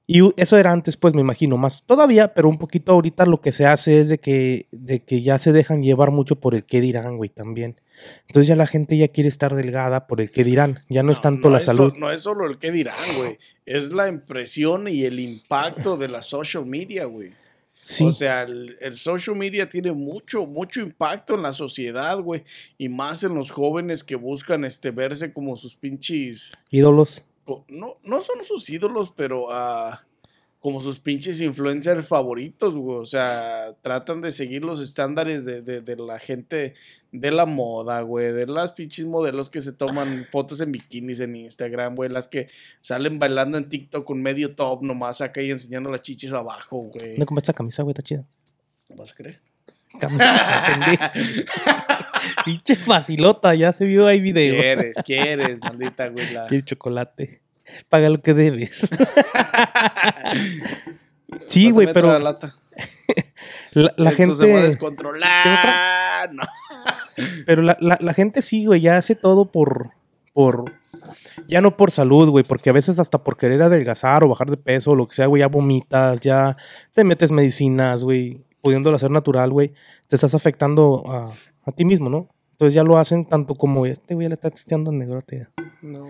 Y 0.07 0.21
eso 0.41 0.57
era 0.57 0.71
antes, 0.71 0.97
pues 0.97 1.15
me 1.15 1.21
imagino, 1.21 1.57
más 1.57 1.83
todavía, 1.85 2.33
pero 2.33 2.49
un 2.49 2.59
poquito 2.59 2.93
ahorita 2.93 3.27
lo 3.27 3.41
que 3.41 3.51
se 3.51 3.67
hace 3.67 4.01
es 4.01 4.09
de 4.09 4.19
que, 4.19 4.69
de 4.71 5.01
que 5.01 5.21
ya 5.21 5.37
se 5.39 5.53
dejan 5.53 5.83
llevar 5.83 6.13
mucho 6.13 6.37
por 6.39 6.55
el 6.55 6.65
qué 6.65 6.81
dirán, 6.81 7.17
güey, 7.17 7.29
también. 7.29 7.81
Entonces 8.27 8.49
ya 8.49 8.57
la 8.57 8.67
gente 8.67 8.97
ya 8.97 9.09
quiere 9.09 9.29
estar 9.29 9.55
delgada 9.55 10.07
por 10.07 10.21
el 10.21 10.31
qué 10.31 10.45
dirán, 10.45 10.81
ya 10.89 11.03
no, 11.03 11.13
es 11.13 11.21
tanto 11.21 11.51
la 11.51 11.61
salud. 11.61 11.93
no 11.97 12.11
es 12.13 12.21
solo 12.21 12.47
el 12.47 12.59
que 12.59 12.71
dirán, 12.73 12.95
güey. 13.17 13.39
Es 13.65 13.93
la 13.93 14.09
impresión 14.09 14.89
y 14.89 15.05
el 15.05 15.21
impacto 15.21 15.97
de 15.97 16.09
la 16.09 16.23
social 16.23 16.67
media, 16.67 17.05
güey. 17.05 17.33
sí, 17.81 18.05
O 18.05 18.11
sea, 18.11 18.43
el, 18.43 18.77
el 18.81 18.97
social 18.97 19.37
media 19.37 19.69
tiene 19.69 19.93
mucho, 19.93 20.47
mucho 20.47 20.81
impacto 20.81 21.35
en 21.35 21.43
la 21.43 21.53
sociedad, 21.53 22.19
güey. 22.21 22.45
Y 22.79 22.89
más 22.89 23.23
en 23.25 23.35
los 23.35 23.51
jóvenes 23.51 24.05
que 24.05 24.17
buscan 24.17 24.65
este, 24.65 24.91
verse 24.91 25.33
como 25.33 25.57
sus 25.57 25.75
pinches. 25.75 26.53
ídolos. 26.71 27.25
No, 27.69 27.97
no 28.03 28.23
son 28.23 28.45
sus 28.45 28.69
ídolos, 28.71 29.13
pero 29.17 29.53
ah, 29.53 30.05
como 30.67 30.81
sus 30.81 30.99
pinches 30.99 31.41
influencers 31.41 32.09
favoritos, 32.09 32.75
güey. 32.77 32.99
O 32.99 33.05
sea, 33.05 33.77
tratan 33.83 34.21
de 34.21 34.33
seguir 34.33 34.65
los 34.65 34.81
estándares 34.81 35.45
de, 35.45 35.63
de- 35.63 35.81
de 35.81 35.95
la 35.95 36.19
gente 36.19 36.75
de 37.13 37.31
la 37.31 37.47
moda, 37.47 38.01
güey. 38.01 38.33
De 38.33 38.49
las 38.49 38.73
pinches 38.73 39.07
modelos 39.07 39.49
que 39.49 39.61
se 39.61 39.73
toman 39.73 40.27
fotos 40.33 40.61
en 40.61 40.73
bikinis 40.73 41.21
en 41.21 41.37
Instagram, 41.37 41.95
güey. 41.95 42.11
Las 42.11 42.27
que 42.27 42.49
salen 42.81 43.21
bailando 43.21 43.59
en 43.59 43.69
TikTok 43.69 44.05
con 44.05 44.21
medio 44.21 44.57
top 44.57 44.83
nomás 44.83 45.21
acá 45.21 45.41
y 45.41 45.53
enseñando 45.53 45.89
las 45.89 46.03
chichis 46.03 46.33
abajo, 46.33 46.79
güey. 46.79 47.11
¿Dónde 47.11 47.27
compras 47.27 47.45
esa 47.45 47.53
camisa, 47.53 47.85
güey? 47.85 47.93
Está 47.93 48.03
chida. 48.03 48.25
¿Vas 48.89 49.13
a 49.13 49.15
creer? 49.15 49.41
Camisa. 50.01 51.13
Pinche 52.45 52.75
facilota, 52.75 53.55
ya 53.55 53.73
se 53.73 53.85
vio 53.87 54.05
ahí 54.09 54.21
video. 54.21 54.57
Quieres, 54.61 54.97
quieres, 55.05 55.61
maldita 55.61 56.09
güey. 56.09 56.33
La... 56.35 56.49
Y 56.51 56.57
el 56.57 56.65
chocolate. 56.65 57.41
Paga 57.89 58.09
lo 58.09 58.21
que 58.21 58.35
debes. 58.35 58.81
sí, 61.47 61.71
güey, 61.71 61.93
pero 61.93 62.19
lata. 62.19 62.55
la, 63.73 63.93
la 63.97 64.11
Esto 64.11 64.35
se 64.35 64.45
va 64.45 64.51
a 64.51 64.55
gente. 64.55 64.69
descontrolar. 64.69 66.33
No. 66.33 66.43
Pero 67.47 67.63
la, 67.63 67.77
la, 67.81 67.99
la 68.01 68.13
gente 68.13 68.43
sí, 68.43 68.67
güey, 68.67 68.81
ya 68.81 68.97
hace 68.97 69.15
todo 69.15 69.51
por. 69.51 69.91
por 70.33 70.65
ya 71.49 71.61
no 71.61 71.77
por 71.77 71.91
salud, 71.91 72.29
güey, 72.31 72.45
porque 72.45 72.71
a 72.71 72.73
veces 72.73 72.99
hasta 72.99 73.23
por 73.23 73.37
querer 73.37 73.63
adelgazar 73.63 74.25
o 74.25 74.29
bajar 74.29 74.51
de 74.51 74.57
peso 74.57 74.91
o 74.91 74.97
lo 74.97 75.07
que 75.07 75.15
sea, 75.15 75.27
güey, 75.27 75.41
ya 75.41 75.49
vomitas, 75.49 76.21
ya 76.21 76.57
te 76.93 77.05
metes 77.05 77.31
medicinas, 77.31 78.03
güey, 78.03 78.45
pudiéndolo 78.61 78.97
hacer 78.97 79.11
natural, 79.11 79.53
güey, 79.53 79.73
te 80.09 80.17
estás 80.17 80.35
afectando 80.35 81.05
a, 81.07 81.31
a 81.65 81.73
ti 81.73 81.85
mismo, 81.85 82.11
¿no? 82.11 82.29
Entonces 82.53 82.75
ya 82.75 82.83
lo 82.83 82.99
hacen 82.99 83.27
tanto 83.27 83.55
como 83.55 83.87
este 83.87 84.15
güey 84.15 84.29
le 84.29 84.35
está 84.35 84.51
testeando 84.51 84.91
al 84.91 84.99
negrote. 84.99 85.47
No. 85.83 86.07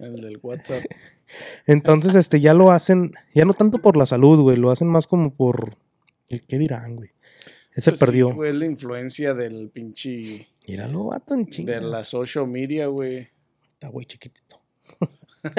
El 0.00 0.20
del 0.20 0.38
WhatsApp. 0.42 0.82
Entonces, 1.66 2.14
este, 2.14 2.40
ya 2.40 2.54
lo 2.54 2.70
hacen, 2.72 3.12
ya 3.34 3.44
no 3.44 3.54
tanto 3.54 3.78
por 3.78 3.96
la 3.96 4.06
salud, 4.06 4.40
güey, 4.40 4.56
lo 4.56 4.70
hacen 4.70 4.88
más 4.88 5.06
como 5.06 5.32
por 5.34 5.74
el 6.28 6.42
qué 6.46 6.58
dirán, 6.58 6.96
güey. 6.96 7.10
Ese 7.74 7.90
Pues 7.92 8.00
sí, 8.00 8.04
perdió. 8.06 8.34
güey, 8.34 8.50
es 8.50 8.56
la 8.56 8.66
influencia 8.66 9.34
del 9.34 9.70
pinche. 9.70 10.48
Míralo, 10.66 11.04
vato 11.04 11.34
en 11.34 11.46
chinga. 11.46 11.74
De 11.74 11.80
la 11.80 12.02
social 12.04 12.46
media, 12.48 12.86
güey. 12.86 13.28
Está 13.72 13.88
güey 13.88 14.06
chiquitito. 14.06 14.60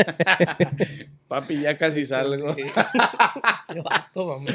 Papi, 1.27 1.61
ya 1.61 1.77
casi 1.77 2.05
salgo. 2.05 2.55
Qué 2.55 3.81
vato, 3.81 4.25
vamos. 4.27 4.51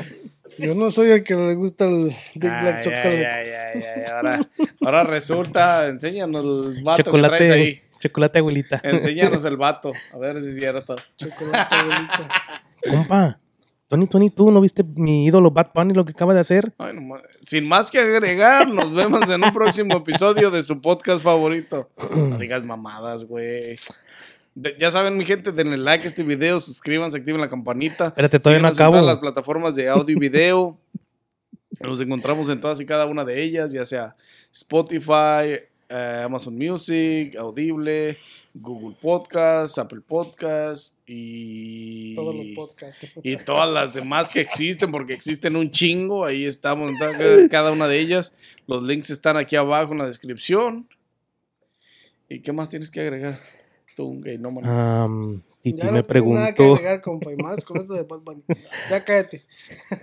Yo 0.58 0.74
no 0.74 0.90
soy 0.90 1.10
el 1.10 1.22
que 1.22 1.34
le 1.34 1.54
gusta 1.54 1.86
el 1.86 2.06
Big 2.34 2.50
Black 2.50 2.76
Ay, 2.76 2.84
Chocolate. 2.84 3.26
ay, 3.26 3.48
ay, 3.48 3.50
ay, 3.74 3.82
ay, 3.96 4.04
Ahora, 4.10 4.40
ahora 4.82 5.04
resulta, 5.04 5.88
enséñanos 5.88 6.44
el 6.44 6.82
vato 6.82 6.96
que 7.04 7.10
traes 7.10 7.14
Chocolate, 7.14 7.52
ahí. 7.52 7.80
Chocolate 8.08 8.38
abuelita. 8.38 8.80
Enséñanos 8.82 9.44
el 9.44 9.56
vato. 9.58 9.92
A 10.14 10.18
ver 10.18 10.40
si 10.42 10.48
es 10.48 10.56
cierto. 10.56 10.96
Chocolate, 11.16 11.74
abuelita. 11.74 12.28
Compa, 12.90 13.40
Tony, 13.88 14.06
Tony, 14.06 14.30
tú 14.30 14.50
no 14.50 14.60
viste 14.60 14.82
mi 14.84 15.26
ídolo 15.26 15.50
Bad 15.50 15.68
Bunny 15.74 15.94
lo 15.94 16.04
que 16.04 16.12
acaba 16.12 16.34
de 16.34 16.40
hacer. 16.40 16.72
Ay, 16.78 16.92
no 16.94 17.00
ma- 17.02 17.20
Sin 17.42 17.66
más 17.68 17.90
que 17.90 17.98
agregar, 18.00 18.68
nos 18.68 18.92
vemos 18.92 19.28
en 19.30 19.42
un 19.44 19.52
próximo 19.52 19.96
episodio 19.98 20.50
de 20.50 20.62
su 20.62 20.80
podcast 20.80 21.22
favorito. 21.22 21.88
No 22.16 22.36
digas 22.38 22.64
mamadas, 22.64 23.24
güey. 23.24 23.76
De- 24.54 24.76
ya 24.80 24.90
saben, 24.90 25.16
mi 25.16 25.24
gente, 25.24 25.52
denle 25.52 25.76
like 25.76 26.04
a 26.04 26.08
este 26.08 26.22
video, 26.24 26.60
suscríbanse, 26.60 27.18
activen 27.18 27.40
la 27.40 27.48
campanita. 27.48 28.06
Espérate, 28.06 28.40
todavía 28.40 28.62
no 28.62 28.68
en 28.68 28.74
acabo. 28.74 28.92
todas 28.92 29.06
las 29.06 29.18
plataformas 29.18 29.74
de 29.76 29.88
audio 29.88 30.16
y 30.16 30.18
video. 30.18 30.78
Nos 31.78 32.00
encontramos 32.00 32.48
en 32.50 32.60
todas 32.60 32.80
y 32.80 32.86
cada 32.86 33.04
una 33.06 33.24
de 33.24 33.42
ellas, 33.42 33.70
ya 33.70 33.84
sea 33.84 34.14
Spotify, 34.50 35.60
eh, 35.88 36.22
Amazon 36.24 36.56
Music, 36.56 37.36
Audible, 37.36 38.16
Google 38.54 38.96
Podcast, 39.00 39.78
Apple 39.78 40.00
Podcast 40.00 40.94
y 41.06 42.14
Todos 42.14 42.34
los 42.34 42.46
podcasts. 42.56 43.12
y 43.22 43.36
todas 43.36 43.72
las 43.72 43.94
demás 43.94 44.30
que 44.30 44.40
existen, 44.40 44.90
porque 44.90 45.14
existen 45.14 45.56
un 45.56 45.70
chingo. 45.70 46.24
Ahí 46.24 46.44
estamos 46.44 46.90
cada 47.50 47.72
una 47.72 47.86
de 47.86 48.00
ellas. 48.00 48.32
Los 48.66 48.82
links 48.82 49.10
están 49.10 49.36
aquí 49.36 49.56
abajo 49.56 49.92
en 49.92 49.98
la 49.98 50.06
descripción. 50.06 50.88
¿Y 52.28 52.40
qué 52.40 52.52
más 52.52 52.68
tienes 52.68 52.90
que 52.90 53.00
agregar? 53.00 53.40
Tú, 53.94 54.06
un 54.06 54.20
gay, 54.20 54.36
no, 54.38 54.50
man. 54.50 55.42
Titi 55.72 55.78
Ya 55.78 55.90
me 55.90 55.98
no 55.98 56.04
tienes 56.04 56.28
nada 56.28 56.46
que 56.48 56.54
preguntó. 56.56 56.74
agregar, 56.76 57.02
compa, 57.02 57.32
y 57.32 57.36
más 57.36 57.64
con 57.64 57.76
esto 57.78 57.94
de 57.94 58.02
Bad 58.04 58.20
Bunny. 58.20 58.42
Ya 58.90 59.04
cállate. 59.04 59.44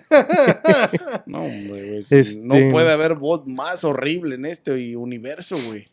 No, 1.25 1.43
hombre, 1.43 1.87
güey. 1.89 2.03
si 2.03 2.15
Este- 2.17 2.41
No 2.41 2.55
puede 2.71 2.91
haber 2.91 3.15
voz 3.15 3.47
más 3.47 3.83
horrible 3.83 4.35
en 4.35 4.45
este 4.45 4.95
universo, 4.97 5.55
güey. 5.67 5.87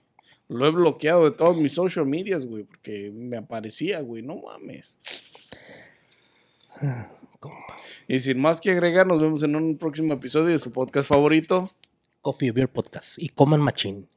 Lo 0.49 0.66
he 0.66 0.71
bloqueado 0.73 1.31
de 1.31 1.37
todos 1.37 1.57
mis 1.57 1.73
social 1.73 2.05
medias, 2.07 2.47
güey, 2.47 2.64
porque 2.64 3.12
me 3.14 3.37
aparecía, 3.37 4.01
güey. 4.01 4.23
No 4.23 4.37
mames. 4.43 4.99
Compa. 7.39 7.77
Y 8.09 8.18
sin 8.18 8.41
más 8.41 8.61
que 8.61 8.73
agregar, 8.73 9.07
nos 9.07 9.21
vemos 9.23 9.43
en 9.45 9.55
un 9.55 9.79
próximo 9.79 10.14
episodio 10.14 10.47
de 10.49 10.59
su 10.59 10.73
podcast 10.73 11.09
favorito. 11.09 11.71
Coffee 12.23 12.51
Beer 12.51 12.68
Podcast. 12.68 13.18
Y 13.23 13.29
coman 13.29 13.61
machín. 13.61 14.09